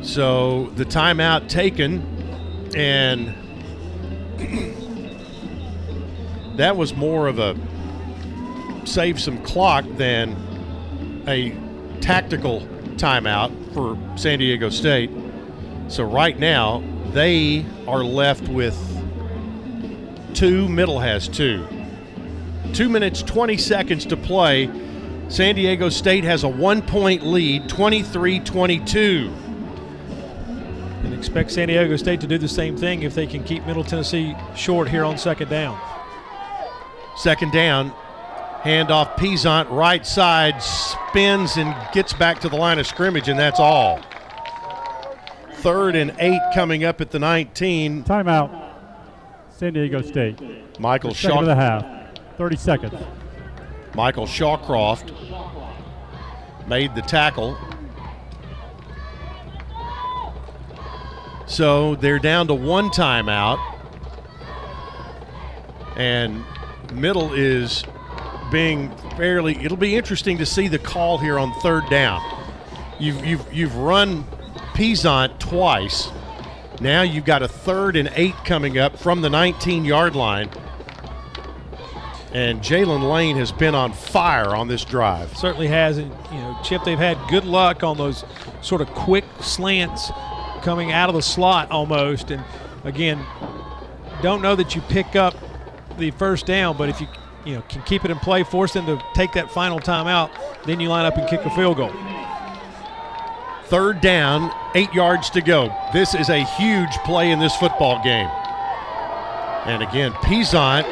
So 0.04 0.66
the 0.76 0.84
timeout 0.84 1.48
taken, 1.48 2.02
and 2.76 3.34
that 6.58 6.76
was 6.76 6.94
more 6.94 7.28
of 7.28 7.40
a 7.40 7.56
save 8.86 9.22
some 9.22 9.42
clock 9.44 9.86
than 9.96 11.24
a 11.28 11.56
tactical 12.02 12.68
timeout 13.02 13.52
for 13.74 13.98
San 14.18 14.40
Diego 14.40 14.70
State. 14.70 15.10
So 15.88 16.04
right 16.04 16.38
now, 16.38 16.84
they 17.08 17.66
are 17.88 18.04
left 18.04 18.48
with 18.48 18.78
two. 20.34 20.70
Middle 20.70 21.00
has 21.00 21.28
two. 21.28 21.68
Two 22.74 22.88
minutes, 22.88 23.24
20 23.24 23.58
seconds 23.58 24.06
to 24.06 24.16
play. 24.16 24.70
San 25.30 25.56
Diego 25.56 25.90
State 25.90 26.24
has 26.24 26.44
a 26.44 26.48
one 26.48 26.82
point 26.82 27.26
lead, 27.26 27.68
23 27.68 28.40
22. 28.42 29.34
And 31.04 31.14
expect 31.14 31.52
San 31.52 31.70
Diego 31.70 31.96
State 31.96 32.22
to 32.22 32.28
do 32.28 32.38
the 32.38 32.48
same 32.48 32.78
thing 32.78 33.02
if 33.02 33.16
they 33.16 33.26
can 33.26 33.44
keep 33.44 33.66
Middle 33.66 33.84
Tennessee 33.84 34.36
short 34.56 34.88
here 34.88 35.04
on 35.04 35.18
second 35.18 35.50
down. 35.50 35.80
Second 37.18 37.52
down, 37.52 37.92
handoff 38.64 39.18
Peasant 39.18 39.70
right 39.70 40.06
side, 40.06 40.62
spins 40.62 41.58
and 41.58 41.76
gets 41.94 42.14
back 42.14 42.40
to 42.42 42.50
the 42.50 42.56
line 42.56 42.80
of 42.80 42.88
scrimmage, 42.88 43.28
and 43.28 43.40
that's 43.40 43.60
all. 43.60 44.00
Third 45.56 45.96
and 45.96 46.16
eight 46.20 46.42
coming 46.54 46.84
up 46.84 47.02
at 47.02 47.12
the 47.12 47.20
19. 47.20 48.04
Timeout. 48.04 48.74
San 49.50 49.74
Diego 49.74 50.02
State. 50.02 50.80
Michael 50.80 51.14
Shaw. 51.14 51.28
Second 51.28 51.40
of 51.40 51.46
the 51.46 51.56
half. 51.56 51.86
30 52.38 52.56
seconds. 52.56 52.94
Michael 53.94 54.26
Shawcroft 54.26 55.12
made 56.68 56.96
the 56.96 57.02
tackle. 57.02 57.58
So 61.46 61.96
they're 61.96 62.20
down 62.20 62.48
to 62.48 62.54
one 62.54 62.90
timeout. 62.90 63.60
And 65.96 66.44
middle 66.94 67.34
is 67.34 67.84
being 68.52 68.96
fairly 69.18 69.56
it'll 69.64 69.78
be 69.78 69.96
interesting 69.96 70.38
to 70.38 70.46
see 70.46 70.68
the 70.68 70.80
call 70.80 71.18
here 71.18 71.40
on 71.40 71.54
third 71.62 71.90
down. 71.90 72.22
You've 73.00 73.26
you've 73.26 73.54
you've 73.54 73.76
run 73.76 74.26
Peasant 74.74 75.40
twice. 75.40 76.10
Now 76.80 77.02
you've 77.02 77.26
got 77.26 77.44
a 77.44 77.48
third 77.48 77.96
and 77.96 78.12
eight 78.16 78.36
coming 78.46 78.78
up 78.78 78.98
from 78.98 79.22
the 79.22 79.30
19 79.30 79.86
yard 79.86 80.16
line. 80.16 80.50
And 82.34 82.62
Jalen 82.62 83.12
Lane 83.12 83.36
has 83.36 83.52
been 83.52 83.76
on 83.76 83.92
fire 83.92 84.56
on 84.56 84.70
this 84.70 84.86
drive. 84.86 85.36
Certainly 85.36 85.68
has. 85.68 85.98
And, 85.98 86.10
you 86.32 86.38
know, 86.38 86.58
Chip, 86.64 86.84
they've 86.86 86.98
had 86.98 87.18
good 87.30 87.44
luck 87.44 87.84
on 87.84 87.98
those 87.98 88.24
sort 88.62 88.80
of 88.80 88.88
quick 88.92 89.26
slants 89.42 90.12
coming 90.62 90.94
out 90.94 91.10
of 91.10 91.16
the 91.16 91.22
slot 91.22 91.70
almost. 91.72 92.32
And 92.32 92.44
again, 92.86 93.24
don't 94.22 94.42
know 94.42 94.56
that 94.56 94.76
you 94.76 94.82
pick 94.84 95.16
up 95.16 95.36
the 95.98 96.12
first 96.12 96.46
down, 96.46 96.78
but 96.78 96.88
if 96.88 97.02
you 97.02 97.08
you 97.46 97.56
know 97.56 97.62
can 97.70 97.82
keep 97.84 98.06
it 98.06 98.12
in 98.12 98.20
play, 98.20 98.44
force 98.44 98.74
them 98.74 98.86
to 98.86 99.02
take 99.14 99.34
that 99.34 99.52
final 99.52 99.80
timeout, 99.80 100.30
then 100.66 100.80
you 100.80 100.90
line 100.90 101.06
up 101.06 101.18
and 101.18 101.28
kick 101.30 101.42
a 101.46 101.50
field 101.52 101.78
goal. 101.78 101.92
Third 103.66 104.02
down, 104.02 104.52
eight 104.76 104.94
yards 104.94 105.30
to 105.32 105.42
go. 105.42 105.74
This 105.94 106.14
is 106.14 106.30
a 106.30 106.44
huge 106.44 106.92
play 107.06 107.32
in 107.32 107.40
this 107.40 107.56
football 107.56 108.04
game. 108.04 108.28
And 109.66 109.82
again, 109.82 110.12
Peasant. 110.22 110.86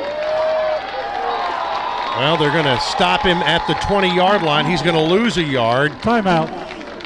Well, 2.20 2.38
they're 2.38 2.52
going 2.52 2.66
to 2.66 2.80
stop 2.80 3.22
him 3.22 3.38
at 3.38 3.66
the 3.68 3.74
20 3.88 4.16
yard 4.16 4.44
line. 4.44 4.66
He's 4.66 4.82
going 4.82 4.96
to 4.96 5.02
lose 5.02 5.38
a 5.38 5.44
yard. 5.44 5.92
Timeout. 6.02 6.50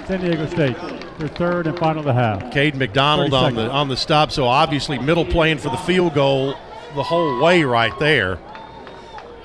San 0.08 0.22
Diego 0.22 0.46
State. 0.48 0.76
Their 1.18 1.28
third 1.28 1.68
and 1.68 1.78
final 1.78 2.00
of 2.00 2.06
the 2.06 2.14
half. 2.14 2.52
Cade 2.52 2.76
McDonald 2.76 3.34
on 3.34 3.56
the 3.56 3.70
on 3.70 3.88
the 3.88 3.96
stop. 3.98 4.32
So 4.32 4.46
obviously 4.46 4.98
middle 5.00 5.26
playing 5.26 5.60
for 5.60 5.70
the 5.70 5.78
field 5.78 6.14
goal 6.14 6.56
the 6.96 7.04
whole 7.04 7.42
way 7.42 7.64
right 7.64 7.98
there. 8.00 8.40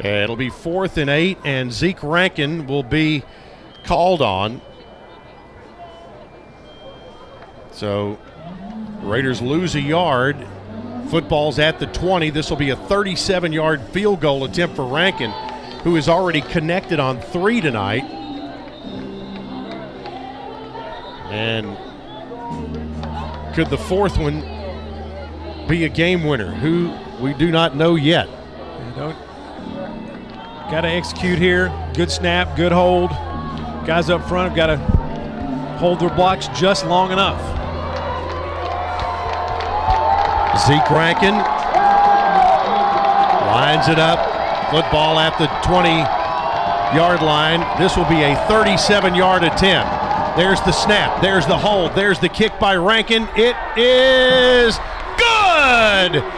Yeah, 0.03 0.25
It'll 0.25 0.37
be 0.37 0.51
fourth 0.51 0.97
and 0.97 1.11
eight, 1.11 1.39
and 1.45 1.73
Zeke 1.73 2.03
Rankin 2.03 2.67
will 2.67 2.85
be 2.85 3.25
called 3.85 4.23
on. 4.23 4.61
So 7.73 8.19
Raiders 9.01 9.43
lose 9.43 9.75
a 9.75 9.81
yard. 9.81 10.37
Football's 11.11 11.59
at 11.59 11.79
the 11.79 11.87
20. 11.87 12.31
This 12.31 12.51
will 12.51 12.57
be 12.57 12.71
a 12.71 12.77
37 12.77 13.53
yard 13.53 13.81
field 13.89 14.21
goal 14.21 14.45
attempt 14.45 14.77
for 14.77 14.85
Rankin, 14.85 15.31
who 15.83 15.97
is 15.97 16.09
already 16.09 16.43
connected 16.43 17.01
on 17.01 17.21
three 17.21 17.61
tonight. 17.61 18.05
And 21.31 21.77
could 23.55 23.69
the 23.69 23.79
fourth 23.79 24.17
one 24.19 24.41
be 25.67 25.85
a 25.85 25.89
game 25.89 26.25
winner? 26.25 26.53
Who 26.53 26.93
we 27.21 27.35
do 27.35 27.51
not 27.51 27.75
know 27.75 27.97
yet. 27.97 28.29
Got 30.71 30.83
to 30.83 30.89
execute 30.89 31.39
here. 31.39 31.73
Good 31.95 32.11
snap, 32.11 32.55
good 32.55 32.73
hold. 32.73 33.09
Guys 33.87 34.11
up 34.11 34.29
front 34.29 34.49
have 34.51 34.57
got 34.57 34.67
to 34.67 34.77
hold 35.79 35.99
their 35.99 36.11
blocks 36.11 36.49
just 36.49 36.85
long 36.85 37.11
enough. 37.11 37.41
Zeke 40.67 40.91
Rankin 40.91 41.35
lines 43.47 43.89
it 43.89 43.99
up. 43.99 44.19
Football 44.71 45.19
at 45.19 45.39
the 45.39 45.47
20 45.67 45.89
yard 46.95 47.23
line. 47.23 47.61
This 47.79 47.97
will 47.97 48.05
be 48.05 48.23
a 48.23 48.37
37 48.47 49.15
yard 49.15 49.45
attempt. 49.45 49.91
There's 50.37 50.61
the 50.61 50.73
snap. 50.73 51.23
There's 51.23 51.47
the 51.47 51.57
hold. 51.57 51.95
There's 51.95 52.19
the 52.19 52.29
kick 52.29 52.59
by 52.61 52.77
Rankin. 52.77 53.27
It 53.37 53.57
is 53.75 54.79
good. 55.17 56.38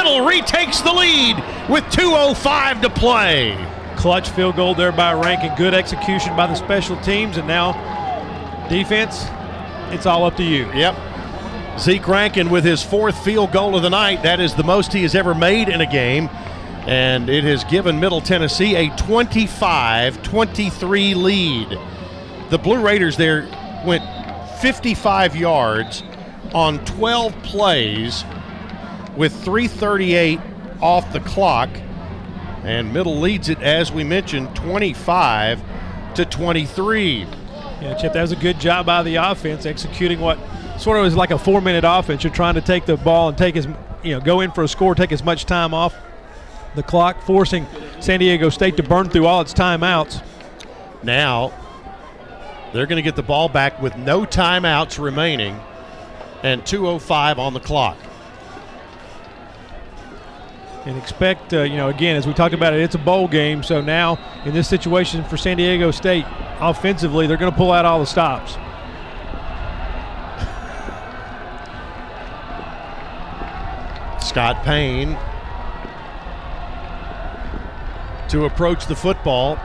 Retakes 0.00 0.80
the 0.80 0.92
lead 0.92 1.36
with 1.68 1.84
2.05 1.84 2.80
to 2.80 2.88
play. 2.88 3.68
Clutch 3.96 4.30
field 4.30 4.56
goal 4.56 4.74
there 4.74 4.92
by 4.92 5.12
Rankin. 5.12 5.54
Good 5.56 5.74
execution 5.74 6.34
by 6.34 6.46
the 6.46 6.54
special 6.54 6.96
teams. 7.02 7.36
And 7.36 7.46
now, 7.46 7.72
defense, 8.70 9.26
it's 9.92 10.06
all 10.06 10.24
up 10.24 10.36
to 10.38 10.42
you. 10.42 10.72
Yep. 10.72 11.78
Zeke 11.78 12.08
Rankin 12.08 12.48
with 12.48 12.64
his 12.64 12.82
fourth 12.82 13.22
field 13.22 13.52
goal 13.52 13.76
of 13.76 13.82
the 13.82 13.90
night. 13.90 14.22
That 14.22 14.40
is 14.40 14.54
the 14.54 14.64
most 14.64 14.90
he 14.94 15.02
has 15.02 15.14
ever 15.14 15.34
made 15.34 15.68
in 15.68 15.82
a 15.82 15.86
game. 15.86 16.30
And 16.86 17.28
it 17.28 17.44
has 17.44 17.62
given 17.64 18.00
Middle 18.00 18.22
Tennessee 18.22 18.76
a 18.76 18.88
25 18.96 20.22
23 20.22 21.14
lead. 21.14 21.78
The 22.48 22.58
Blue 22.58 22.80
Raiders 22.80 23.18
there 23.18 23.46
went 23.84 24.02
55 24.60 25.36
yards 25.36 26.02
on 26.54 26.82
12 26.86 27.34
plays 27.42 28.24
with 29.16 29.32
338 29.44 30.40
off 30.80 31.12
the 31.12 31.20
clock. 31.20 31.70
And 32.64 32.92
Middle 32.92 33.18
leads 33.18 33.48
it, 33.48 33.62
as 33.62 33.90
we 33.90 34.04
mentioned, 34.04 34.54
25 34.54 35.62
to 36.14 36.24
23. 36.24 37.26
Yeah, 37.80 37.94
Chip, 37.94 38.12
that 38.12 38.22
was 38.22 38.32
a 38.32 38.36
good 38.36 38.60
job 38.60 38.84
by 38.86 39.02
the 39.02 39.16
offense 39.16 39.64
executing 39.64 40.20
what 40.20 40.38
sort 40.78 40.98
of 40.98 41.04
was 41.04 41.16
like 41.16 41.30
a 41.30 41.38
four-minute 41.38 41.84
offense. 41.86 42.22
You're 42.22 42.32
trying 42.32 42.54
to 42.54 42.60
take 42.60 42.84
the 42.84 42.96
ball 42.96 43.28
and 43.28 43.38
take 43.38 43.56
as 43.56 43.66
you 44.02 44.12
know 44.12 44.20
go 44.20 44.40
in 44.40 44.50
for 44.52 44.64
a 44.64 44.68
score, 44.68 44.94
take 44.94 45.12
as 45.12 45.22
much 45.22 45.46
time 45.46 45.72
off 45.72 45.94
the 46.74 46.82
clock, 46.82 47.22
forcing 47.22 47.66
San 48.00 48.20
Diego 48.20 48.50
State 48.50 48.76
to 48.76 48.82
burn 48.82 49.08
through 49.08 49.26
all 49.26 49.40
its 49.40 49.54
timeouts. 49.54 50.22
Now 51.02 51.52
they're 52.72 52.86
going 52.86 52.96
to 52.96 53.02
get 53.02 53.16
the 53.16 53.22
ball 53.22 53.48
back 53.48 53.80
with 53.80 53.96
no 53.96 54.24
timeouts 54.24 55.02
remaining 55.02 55.58
and 56.42 56.62
2.05 56.62 57.38
on 57.38 57.54
the 57.54 57.60
clock. 57.60 57.96
And 60.86 60.96
expect, 60.96 61.52
uh, 61.52 61.62
you 61.62 61.76
know, 61.76 61.88
again, 61.88 62.16
as 62.16 62.26
we 62.26 62.32
talked 62.32 62.54
about 62.54 62.72
it, 62.72 62.80
it's 62.80 62.94
a 62.94 62.98
bowl 62.98 63.28
game. 63.28 63.62
So 63.62 63.80
now, 63.80 64.18
in 64.46 64.54
this 64.54 64.66
situation 64.66 65.22
for 65.24 65.36
San 65.36 65.58
Diego 65.58 65.90
State, 65.90 66.24
offensively, 66.58 67.26
they're 67.26 67.36
going 67.36 67.52
to 67.52 67.56
pull 67.56 67.70
out 67.70 67.84
all 67.84 68.00
the 68.00 68.06
stops. 68.06 68.56
Scott 74.24 74.64
Payne 74.64 75.18
to 78.28 78.44
approach 78.44 78.86
the 78.86 78.94
football. 78.94 79.58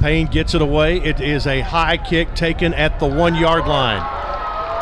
Payne 0.00 0.28
gets 0.28 0.54
it 0.54 0.62
away. 0.62 0.98
It 0.98 1.20
is 1.20 1.46
a 1.46 1.60
high 1.60 1.96
kick 1.96 2.34
taken 2.34 2.72
at 2.72 3.00
the 3.00 3.06
one 3.06 3.34
yard 3.34 3.66
line. 3.66 4.00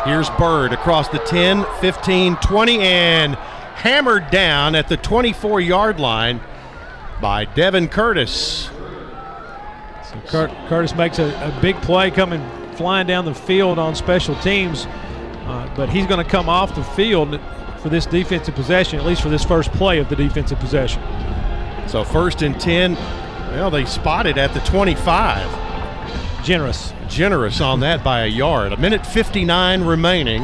Here's 0.05 0.29
Byrd 0.31 0.71
across 0.71 1.09
the 1.09 1.17
10, 1.19 1.65
15, 1.81 2.35
20, 2.37 2.79
and 2.79 3.37
hammered 3.79 4.29
down 4.29 4.75
at 4.75 4.89
the 4.89 4.97
24 4.97 5.61
yard 5.61 5.99
line 6.01 6.41
by 7.21 7.45
Devin 7.45 7.87
Curtis. 7.87 8.69
So 10.03 10.19
Cur- 10.27 10.55
Curtis 10.67 10.93
makes 10.95 11.17
a, 11.17 11.27
a 11.27 11.57
big 11.61 11.75
play 11.81 12.11
coming 12.11 12.41
flying 12.75 13.07
down 13.07 13.23
the 13.25 13.33
field 13.33 13.79
on 13.79 13.95
special 13.95 14.35
teams, 14.37 14.85
uh, 14.85 15.71
but 15.75 15.89
he's 15.89 16.05
going 16.07 16.23
to 16.23 16.29
come 16.29 16.49
off 16.49 16.75
the 16.75 16.83
field 16.83 17.39
for 17.81 17.89
this 17.89 18.05
defensive 18.05 18.55
possession, 18.55 18.99
at 18.99 19.05
least 19.05 19.21
for 19.21 19.29
this 19.29 19.45
first 19.45 19.71
play 19.71 19.99
of 19.99 20.09
the 20.09 20.15
defensive 20.15 20.59
possession. 20.59 21.01
So 21.87 22.03
first 22.03 22.41
and 22.41 22.59
10, 22.59 22.95
well, 22.95 23.71
they 23.71 23.85
spotted 23.85 24.37
at 24.37 24.53
the 24.53 24.59
25. 24.61 26.43
Generous. 26.43 26.93
Generous 27.07 27.61
on 27.61 27.79
that 27.79 28.03
by 28.03 28.23
a 28.23 28.27
yard. 28.27 28.73
A 28.73 28.77
minute 28.77 29.05
59 29.05 29.83
remaining. 29.83 30.43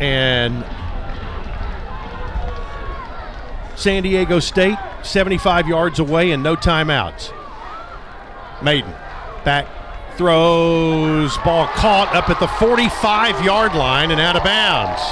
And 0.00 0.64
San 3.82 4.04
Diego 4.04 4.38
State 4.38 4.78
75 5.02 5.66
yards 5.66 5.98
away 5.98 6.30
and 6.30 6.40
no 6.40 6.54
timeouts. 6.54 7.32
Mayden 8.62 8.92
back 9.44 9.66
throws 10.16 11.36
ball 11.38 11.66
caught 11.66 12.14
up 12.14 12.30
at 12.30 12.38
the 12.38 12.46
45 12.46 13.44
yard 13.44 13.74
line 13.74 14.12
and 14.12 14.20
out 14.20 14.36
of 14.36 14.44
bounds. 14.44 15.02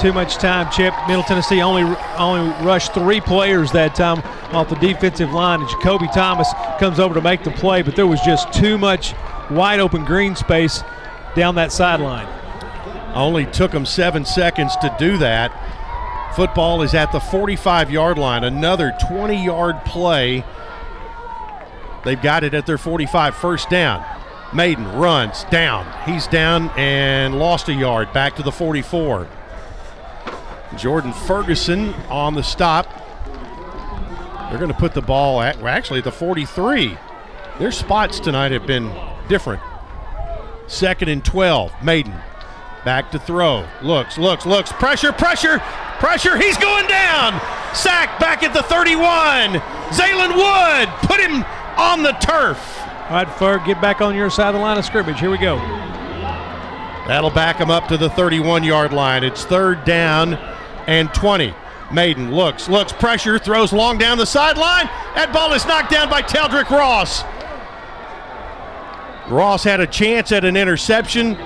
Too 0.00 0.12
much 0.12 0.36
time, 0.36 0.70
Chip. 0.70 0.94
Middle 1.08 1.24
Tennessee 1.24 1.60
only 1.60 1.82
only 2.18 2.50
rushed 2.64 2.94
three 2.94 3.20
players 3.20 3.72
that 3.72 3.96
time 3.96 4.18
off 4.54 4.68
the 4.68 4.76
defensive 4.76 5.32
line, 5.32 5.60
and 5.60 5.68
Jacoby 5.68 6.06
Thomas 6.14 6.48
comes 6.78 7.00
over 7.00 7.14
to 7.14 7.20
make 7.20 7.42
the 7.42 7.50
play, 7.50 7.82
but 7.82 7.96
there 7.96 8.06
was 8.06 8.20
just 8.20 8.52
too 8.52 8.78
much 8.78 9.12
wide 9.50 9.80
open 9.80 10.04
green 10.04 10.36
space 10.36 10.84
down 11.34 11.56
that 11.56 11.72
sideline. 11.72 12.28
Only 13.12 13.44
took 13.46 13.72
them 13.72 13.86
seven 13.86 14.24
seconds 14.24 14.76
to 14.76 14.94
do 15.00 15.18
that. 15.18 15.50
Football 16.36 16.82
is 16.82 16.92
at 16.92 17.12
the 17.12 17.18
45 17.18 17.90
yard 17.90 18.18
line. 18.18 18.44
Another 18.44 18.94
20 19.08 19.42
yard 19.42 19.82
play. 19.86 20.44
They've 22.04 22.20
got 22.20 22.44
it 22.44 22.52
at 22.52 22.66
their 22.66 22.76
45, 22.76 23.34
first 23.34 23.70
down. 23.70 24.04
Mayden 24.52 24.86
runs 24.98 25.44
down. 25.44 25.90
He's 26.04 26.26
down 26.26 26.68
and 26.76 27.38
lost 27.38 27.70
a 27.70 27.72
yard 27.72 28.12
back 28.12 28.36
to 28.36 28.42
the 28.42 28.52
44. 28.52 29.26
Jordan 30.76 31.14
Ferguson 31.14 31.94
on 32.10 32.34
the 32.34 32.42
stop. 32.42 32.86
They're 34.50 34.58
going 34.58 34.68
to 34.68 34.76
put 34.78 34.92
the 34.92 35.00
ball 35.00 35.40
at, 35.40 35.56
well, 35.56 35.68
actually, 35.68 36.00
at 36.00 36.04
the 36.04 36.12
43. 36.12 36.98
Their 37.58 37.72
spots 37.72 38.20
tonight 38.20 38.52
have 38.52 38.66
been 38.66 38.92
different. 39.30 39.62
Second 40.66 41.08
and 41.08 41.24
12. 41.24 41.72
Mayden 41.82 42.14
back 42.84 43.10
to 43.12 43.18
throw. 43.18 43.66
Looks, 43.82 44.18
looks, 44.18 44.44
looks. 44.44 44.70
Pressure, 44.72 45.12
pressure, 45.12 45.62
pressure. 45.98 46.36
He's 46.36 46.56
going 46.58 46.86
down. 46.86 47.40
Sack 47.74 48.18
back 48.18 48.42
at 48.42 48.54
the 48.54 48.62
31. 48.62 49.60
Zaylen 49.90 50.34
Wood 50.34 50.88
put 51.08 51.20
him 51.20 51.44
on 51.76 52.02
the 52.02 52.12
turf. 52.12 52.80
All 53.08 53.12
right, 53.12 53.28
Ferg, 53.28 53.66
get 53.66 53.80
back 53.80 54.00
on 54.00 54.14
your 54.14 54.30
side 54.30 54.48
of 54.48 54.54
the 54.54 54.60
line 54.60 54.78
of 54.78 54.84
scrimmage. 54.84 55.20
Here 55.20 55.30
we 55.30 55.38
go. 55.38 55.56
That'll 57.06 57.30
back 57.30 57.58
him 57.58 57.70
up 57.70 57.86
to 57.88 57.96
the 57.96 58.10
31 58.10 58.64
yard 58.64 58.92
line. 58.92 59.22
It's 59.22 59.44
third 59.44 59.84
down 59.84 60.34
and 60.86 61.12
20. 61.14 61.54
Mayden 61.92 62.32
looks, 62.32 62.68
looks, 62.68 62.92
pressure, 62.92 63.38
throws 63.38 63.72
long 63.72 63.96
down 63.96 64.18
the 64.18 64.26
sideline. 64.26 64.86
That 65.14 65.32
ball 65.32 65.52
is 65.52 65.64
knocked 65.66 65.92
down 65.92 66.10
by 66.10 66.22
Teldrick 66.22 66.68
Ross. 66.70 67.22
Ross 69.30 69.62
had 69.62 69.80
a 69.80 69.86
chance 69.86 70.32
at 70.32 70.44
an 70.44 70.56
interception, 70.56 71.36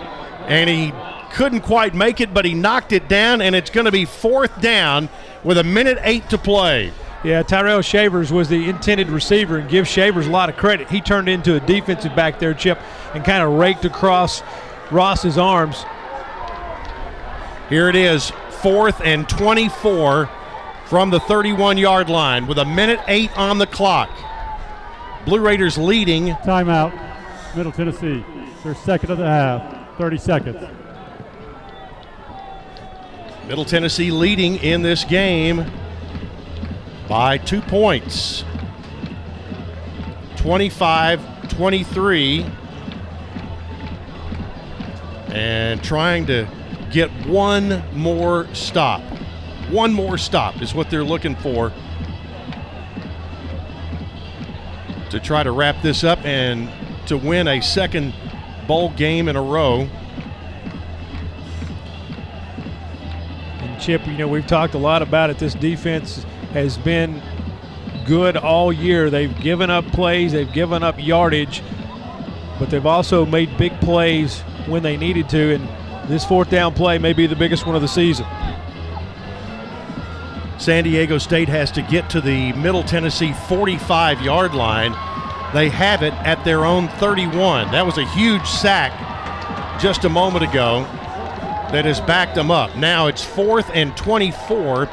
and 0.48 0.68
he 0.68 0.92
couldn't 1.30 1.60
quite 1.60 1.94
make 1.94 2.20
it, 2.20 2.34
but 2.34 2.44
he 2.44 2.54
knocked 2.54 2.92
it 2.92 3.08
down, 3.08 3.40
and 3.40 3.54
it's 3.54 3.70
going 3.70 3.86
to 3.86 3.92
be 3.92 4.04
fourth 4.04 4.60
down 4.60 5.08
with 5.44 5.58
a 5.58 5.64
minute 5.64 5.98
eight 6.02 6.28
to 6.30 6.38
play. 6.38 6.92
Yeah, 7.22 7.42
Tyrell 7.42 7.82
Shavers 7.82 8.32
was 8.32 8.48
the 8.48 8.68
intended 8.68 9.08
receiver, 9.08 9.58
and 9.58 9.68
give 9.68 9.86
Shavers 9.86 10.26
a 10.26 10.30
lot 10.30 10.48
of 10.48 10.56
credit. 10.56 10.88
He 10.88 11.00
turned 11.00 11.28
into 11.28 11.54
a 11.54 11.60
defensive 11.60 12.16
back 12.16 12.38
there, 12.38 12.54
Chip, 12.54 12.78
and 13.14 13.24
kind 13.24 13.42
of 13.42 13.52
raked 13.58 13.84
across 13.84 14.42
Ross's 14.90 15.36
arms. 15.36 15.84
Here 17.68 17.88
it 17.88 17.96
is, 17.96 18.32
fourth 18.62 19.00
and 19.02 19.28
24 19.28 20.30
from 20.86 21.10
the 21.10 21.20
31 21.20 21.78
yard 21.78 22.08
line 22.08 22.46
with 22.46 22.58
a 22.58 22.64
minute 22.64 23.00
eight 23.06 23.36
on 23.38 23.58
the 23.58 23.66
clock. 23.66 24.10
Blue 25.24 25.40
Raiders 25.40 25.78
leading. 25.78 26.28
Timeout. 26.28 26.92
Middle 27.54 27.72
Tennessee. 27.72 28.24
Their 28.64 28.74
second 28.74 29.10
of 29.10 29.18
the 29.18 29.26
half. 29.26 29.96
30 29.98 30.18
seconds. 30.18 30.79
Middle 33.50 33.64
Tennessee 33.64 34.12
leading 34.12 34.58
in 34.58 34.82
this 34.82 35.02
game 35.02 35.68
by 37.08 37.36
two 37.36 37.60
points 37.60 38.44
25 40.36 41.48
23. 41.48 42.46
And 45.30 45.82
trying 45.82 46.26
to 46.26 46.46
get 46.92 47.10
one 47.26 47.82
more 47.92 48.46
stop. 48.54 49.02
One 49.68 49.92
more 49.92 50.16
stop 50.16 50.62
is 50.62 50.72
what 50.72 50.88
they're 50.88 51.02
looking 51.02 51.34
for 51.34 51.72
to 55.10 55.18
try 55.18 55.42
to 55.42 55.50
wrap 55.50 55.82
this 55.82 56.04
up 56.04 56.24
and 56.24 56.70
to 57.08 57.16
win 57.16 57.48
a 57.48 57.60
second 57.60 58.14
bowl 58.68 58.90
game 58.90 59.26
in 59.26 59.34
a 59.34 59.42
row. 59.42 59.88
Chip, 63.80 64.06
you 64.06 64.12
know, 64.18 64.28
we've 64.28 64.46
talked 64.46 64.74
a 64.74 64.78
lot 64.78 65.00
about 65.00 65.30
it. 65.30 65.38
This 65.38 65.54
defense 65.54 66.24
has 66.52 66.76
been 66.76 67.22
good 68.06 68.36
all 68.36 68.72
year. 68.72 69.08
They've 69.08 69.34
given 69.40 69.70
up 69.70 69.86
plays, 69.86 70.32
they've 70.32 70.52
given 70.52 70.82
up 70.82 70.96
yardage, 70.98 71.62
but 72.58 72.68
they've 72.68 72.84
also 72.84 73.24
made 73.24 73.56
big 73.56 73.72
plays 73.80 74.40
when 74.66 74.82
they 74.82 74.96
needed 74.96 75.28
to. 75.30 75.54
And 75.54 76.10
this 76.10 76.24
fourth 76.24 76.50
down 76.50 76.74
play 76.74 76.98
may 76.98 77.14
be 77.14 77.26
the 77.26 77.36
biggest 77.36 77.66
one 77.66 77.74
of 77.74 77.80
the 77.80 77.88
season. 77.88 78.26
San 80.58 80.84
Diego 80.84 81.16
State 81.16 81.48
has 81.48 81.70
to 81.72 81.82
get 81.82 82.10
to 82.10 82.20
the 82.20 82.52
Middle 82.52 82.82
Tennessee 82.82 83.32
45 83.48 84.20
yard 84.20 84.54
line. 84.54 84.92
They 85.54 85.70
have 85.70 86.02
it 86.02 86.12
at 86.12 86.44
their 86.44 86.66
own 86.66 86.88
31. 86.88 87.72
That 87.72 87.86
was 87.86 87.96
a 87.96 88.04
huge 88.10 88.46
sack 88.46 88.92
just 89.80 90.04
a 90.04 90.10
moment 90.10 90.44
ago 90.44 90.86
that 91.72 91.84
has 91.84 92.00
backed 92.00 92.34
them 92.34 92.50
up. 92.50 92.76
Now 92.76 93.06
it's 93.06 93.24
fourth 93.24 93.70
and 93.72 93.96
24 93.96 94.88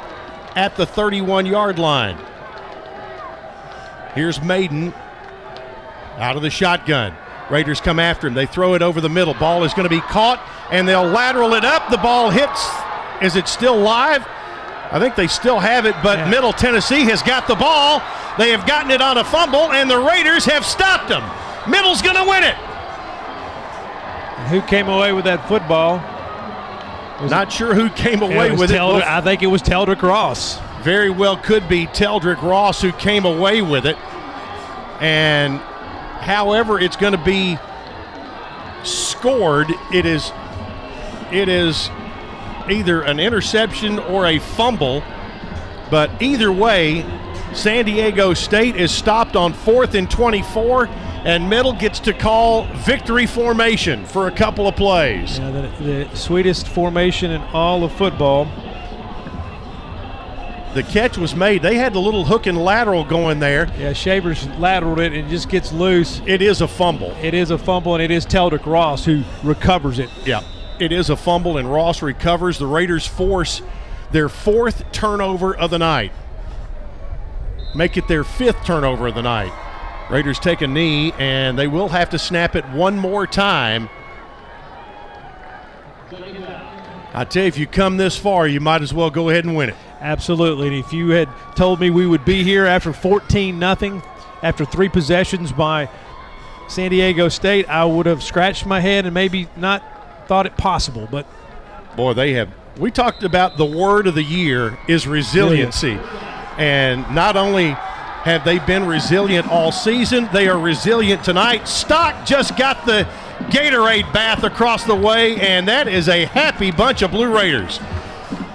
at 0.55 0.75
the 0.75 0.85
31 0.85 1.45
yard 1.45 1.79
line. 1.79 2.17
Here's 4.13 4.41
Mayden 4.41 4.93
out 6.17 6.35
of 6.35 6.41
the 6.41 6.49
shotgun. 6.49 7.15
Raiders 7.49 7.79
come 7.79 7.99
after 7.99 8.27
him. 8.27 8.33
They 8.33 8.45
throw 8.45 8.73
it 8.73 8.81
over 8.81 8.99
the 8.99 9.09
middle. 9.09 9.33
Ball 9.33 9.63
is 9.63 9.73
going 9.73 9.87
to 9.87 9.95
be 9.95 10.01
caught, 10.01 10.41
and 10.71 10.87
they'll 10.87 11.05
lateral 11.05 11.53
it 11.53 11.63
up. 11.63 11.89
The 11.89 11.97
ball 11.97 12.29
hits. 12.29 12.67
Is 13.21 13.35
it 13.35 13.47
still 13.47 13.77
live? 13.77 14.25
I 14.91 14.99
think 14.99 15.15
they 15.15 15.27
still 15.27 15.59
have 15.59 15.85
it, 15.85 15.95
but 16.03 16.17
yeah. 16.17 16.29
Middle 16.29 16.53
Tennessee 16.53 17.03
has 17.05 17.21
got 17.21 17.47
the 17.47 17.55
ball. 17.55 18.01
They 18.37 18.51
have 18.51 18.65
gotten 18.67 18.91
it 18.91 19.01
on 19.01 19.17
a 19.17 19.23
fumble, 19.23 19.71
and 19.71 19.89
the 19.89 19.97
Raiders 19.97 20.45
have 20.45 20.65
stopped 20.65 21.09
them. 21.09 21.23
Middle's 21.69 22.01
going 22.01 22.15
to 22.15 22.23
win 22.23 22.43
it. 22.43 22.55
Who 24.49 24.61
came 24.61 24.87
away 24.87 25.13
with 25.13 25.25
that 25.25 25.47
football? 25.47 25.99
Not 27.21 27.51
sure 27.51 27.73
who 27.73 27.89
came 27.89 28.21
away 28.21 28.51
it 28.51 28.59
with 28.59 28.71
it. 28.71 28.79
I 28.79 29.21
think 29.21 29.41
it 29.41 29.47
was 29.47 29.61
Teldrick 29.61 30.01
Ross. 30.01 30.59
Very 30.83 31.09
well 31.09 31.35
could 31.35 31.67
be 31.67 31.87
Teldrick 31.87 32.41
Ross 32.41 32.81
who 32.81 32.91
came 32.91 33.25
away 33.25 33.61
with 33.61 33.85
it. 33.85 33.97
And 35.01 35.59
however 36.19 36.79
it's 36.79 36.95
going 36.95 37.13
to 37.13 37.23
be 37.23 37.57
scored, 38.83 39.71
it 39.93 40.05
is 40.05 40.31
it 41.31 41.49
is 41.49 41.89
either 42.69 43.01
an 43.01 43.19
interception 43.19 43.99
or 43.99 44.27
a 44.27 44.39
fumble. 44.39 45.03
But 45.89 46.21
either 46.21 46.51
way, 46.51 47.05
San 47.53 47.85
Diego 47.85 48.33
State 48.33 48.75
is 48.75 48.91
stopped 48.91 49.35
on 49.35 49.53
fourth 49.53 49.95
and 49.95 50.09
24, 50.09 50.87
and 51.25 51.49
Middle 51.49 51.73
gets 51.73 51.99
to 52.01 52.13
call 52.13 52.65
victory 52.75 53.25
formation 53.25 54.05
for 54.05 54.27
a 54.27 54.31
couple 54.31 54.67
of 54.67 54.75
plays. 54.75 55.39
Yeah, 55.39 55.51
the, 55.51 55.83
the 55.83 56.15
sweetest 56.15 56.67
formation 56.67 57.31
in 57.31 57.41
all 57.53 57.83
of 57.83 57.91
football. 57.91 58.45
The 60.73 60.83
catch 60.83 61.17
was 61.17 61.35
made. 61.35 61.63
They 61.63 61.75
had 61.75 61.93
the 61.93 61.99
little 61.99 62.25
hook 62.25 62.45
and 62.45 62.57
lateral 62.57 63.03
going 63.03 63.39
there. 63.39 63.71
Yeah, 63.79 63.93
Shavers 63.93 64.45
lateraled 64.59 64.99
it 64.99 65.13
and 65.13 65.25
it 65.25 65.29
just 65.29 65.49
gets 65.49 65.71
loose. 65.73 66.21
It 66.27 66.41
is 66.41 66.61
a 66.61 66.67
fumble. 66.67 67.15
It 67.21 67.33
is 67.33 67.49
a 67.49 67.57
fumble, 67.57 67.95
and 67.95 68.03
it 68.03 68.11
is 68.11 68.25
Teldrick 68.25 68.65
Ross 68.65 69.03
who 69.03 69.23
recovers 69.43 69.97
it. 69.97 70.09
Yeah. 70.25 70.41
It 70.79 70.91
is 70.91 71.09
a 71.09 71.15
fumble, 71.15 71.57
and 71.57 71.71
Ross 71.71 72.03
recovers. 72.03 72.59
The 72.59 72.67
Raiders 72.67 73.07
force 73.07 73.63
their 74.11 74.29
fourth 74.29 74.91
turnover 74.91 75.55
of 75.55 75.71
the 75.71 75.79
night. 75.79 76.11
Make 77.73 77.97
it 77.97 78.07
their 78.07 78.23
fifth 78.23 78.63
turnover 78.63 79.07
of 79.07 79.15
the 79.15 79.23
night. 79.23 79.51
Raiders 80.09 80.39
take 80.39 80.61
a 80.61 80.67
knee, 80.67 81.11
and 81.19 81.59
they 81.59 81.67
will 81.67 81.89
have 81.89 82.09
to 82.11 82.19
snap 82.19 82.55
it 82.55 82.65
one 82.69 82.97
more 82.97 83.27
time. 83.27 83.89
I 87.13 87.25
tell 87.25 87.43
you, 87.43 87.47
if 87.47 87.57
you 87.57 87.67
come 87.67 87.97
this 87.97 88.17
far, 88.17 88.47
you 88.47 88.59
might 88.59 88.81
as 88.81 88.93
well 88.93 89.09
go 89.09 89.29
ahead 89.29 89.43
and 89.43 89.55
win 89.55 89.69
it. 89.69 89.75
Absolutely. 89.99 90.67
And 90.67 90.75
if 90.75 90.93
you 90.93 91.09
had 91.09 91.27
told 91.55 91.79
me 91.79 91.89
we 91.89 92.05
would 92.05 92.23
be 92.23 92.43
here 92.43 92.65
after 92.65 92.93
14 92.93 93.57
nothing, 93.57 94.03
after 94.43 94.65
three 94.65 94.87
possessions 94.87 95.51
by 95.51 95.89
San 96.67 96.91
Diego 96.91 97.27
State, 97.29 97.67
I 97.67 97.85
would 97.85 98.05
have 98.05 98.21
scratched 98.21 98.65
my 98.65 98.79
head 98.79 99.05
and 99.05 99.13
maybe 99.13 99.47
not 99.55 99.83
thought 100.27 100.45
it 100.45 100.57
possible. 100.57 101.07
But 101.09 101.25
boy, 101.95 102.13
they 102.13 102.33
have. 102.33 102.49
We 102.77 102.91
talked 102.91 103.23
about 103.23 103.57
the 103.57 103.65
word 103.65 104.05
of 104.05 104.13
the 104.13 104.23
year 104.23 104.77
is 104.87 105.07
resiliency, 105.07 105.97
and 106.57 107.09
not 107.15 107.35
only 107.35 107.75
have 108.27 108.43
they 108.43 108.59
been 108.59 108.85
resilient 108.85 109.47
all 109.47 109.71
season, 109.71 110.27
they 110.33 110.47
are 110.47 110.59
resilient 110.59 111.23
tonight. 111.23 111.67
Stock 111.67 112.25
just 112.25 112.57
got 112.57 112.85
the 112.85 113.07
Gatorade 113.49 114.11
bath 114.13 114.43
across 114.43 114.83
the 114.83 114.95
way, 114.95 115.37
and 115.39 115.67
that 115.67 115.87
is 115.87 116.09
a 116.09 116.25
happy 116.25 116.71
bunch 116.71 117.01
of 117.01 117.11
Blue 117.11 117.33
Raiders. 117.33 117.79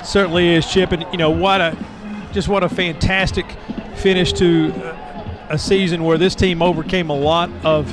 Certainly 0.04 0.50
is, 0.50 0.70
Chip, 0.70 0.92
and 0.92 1.06
you 1.10 1.18
know 1.18 1.30
what 1.30 1.60
a 1.60 1.76
just 2.32 2.48
what 2.48 2.62
a 2.62 2.68
fantastic 2.68 3.46
finish 3.96 4.32
to 4.34 4.72
a 5.48 5.58
season 5.58 6.04
where 6.04 6.18
this 6.18 6.34
team 6.34 6.62
overcame 6.62 7.10
a 7.10 7.16
lot 7.16 7.50
of 7.64 7.90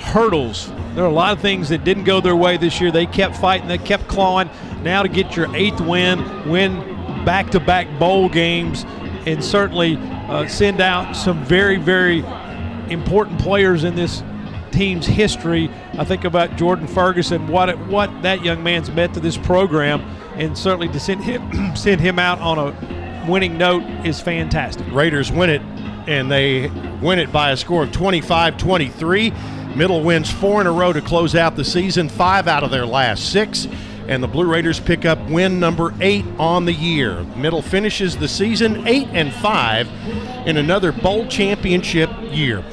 hurdles 0.00 0.70
there 0.94 1.04
are 1.04 1.08
a 1.08 1.12
lot 1.12 1.32
of 1.32 1.40
things 1.40 1.68
that 1.68 1.84
didn't 1.84 2.04
go 2.04 2.20
their 2.20 2.34
way 2.34 2.56
this 2.56 2.80
year. 2.80 2.90
They 2.90 3.06
kept 3.06 3.36
fighting, 3.36 3.68
they 3.68 3.78
kept 3.78 4.08
clawing. 4.08 4.50
Now 4.82 5.02
to 5.02 5.08
get 5.08 5.36
your 5.36 5.54
eighth 5.54 5.80
win, 5.80 6.50
win 6.50 7.24
back 7.24 7.50
to 7.50 7.60
back 7.60 7.86
bowl 7.98 8.28
games, 8.28 8.84
and 9.26 9.44
certainly 9.44 9.96
uh, 9.98 10.46
send 10.46 10.80
out 10.80 11.14
some 11.14 11.44
very, 11.44 11.76
very 11.76 12.24
important 12.90 13.40
players 13.40 13.84
in 13.84 13.94
this 13.94 14.22
team's 14.70 15.06
history. 15.06 15.70
I 15.94 16.04
think 16.04 16.24
about 16.24 16.56
Jordan 16.56 16.86
Ferguson, 16.86 17.48
what 17.48 17.76
what 17.86 18.22
that 18.22 18.44
young 18.44 18.62
man's 18.62 18.90
meant 18.90 19.14
to 19.14 19.20
this 19.20 19.36
program, 19.36 20.00
and 20.34 20.56
certainly 20.56 20.88
to 20.88 21.00
send 21.00 21.24
him 21.24 21.76
send 21.76 22.00
him 22.00 22.18
out 22.18 22.40
on 22.40 22.58
a 22.58 23.26
winning 23.28 23.58
note 23.58 23.82
is 24.04 24.20
fantastic. 24.20 24.86
Raiders 24.92 25.30
win 25.30 25.50
it, 25.50 25.62
and 26.08 26.30
they 26.30 26.68
win 27.02 27.18
it 27.18 27.32
by 27.32 27.50
a 27.50 27.56
score 27.56 27.84
of 27.84 27.90
25-23. 27.90 29.76
Middle 29.76 30.02
wins 30.02 30.30
four 30.30 30.60
in 30.60 30.66
a 30.66 30.72
row 30.72 30.92
to 30.92 31.00
close 31.00 31.34
out 31.34 31.54
the 31.54 31.64
season, 31.64 32.08
five 32.08 32.48
out 32.48 32.64
of 32.64 32.70
their 32.70 32.86
last 32.86 33.30
six. 33.30 33.68
And 34.10 34.20
the 34.20 34.26
Blue 34.26 34.44
Raiders 34.44 34.80
pick 34.80 35.04
up 35.04 35.20
win 35.30 35.60
number 35.60 35.94
eight 36.00 36.24
on 36.36 36.64
the 36.64 36.72
year. 36.72 37.22
Middle 37.36 37.62
finishes 37.62 38.16
the 38.16 38.26
season 38.26 38.88
eight 38.88 39.06
and 39.12 39.32
five 39.32 39.86
in 40.48 40.56
another 40.56 40.90
bowl 40.90 41.28
championship 41.28 42.10
year. 42.32 42.64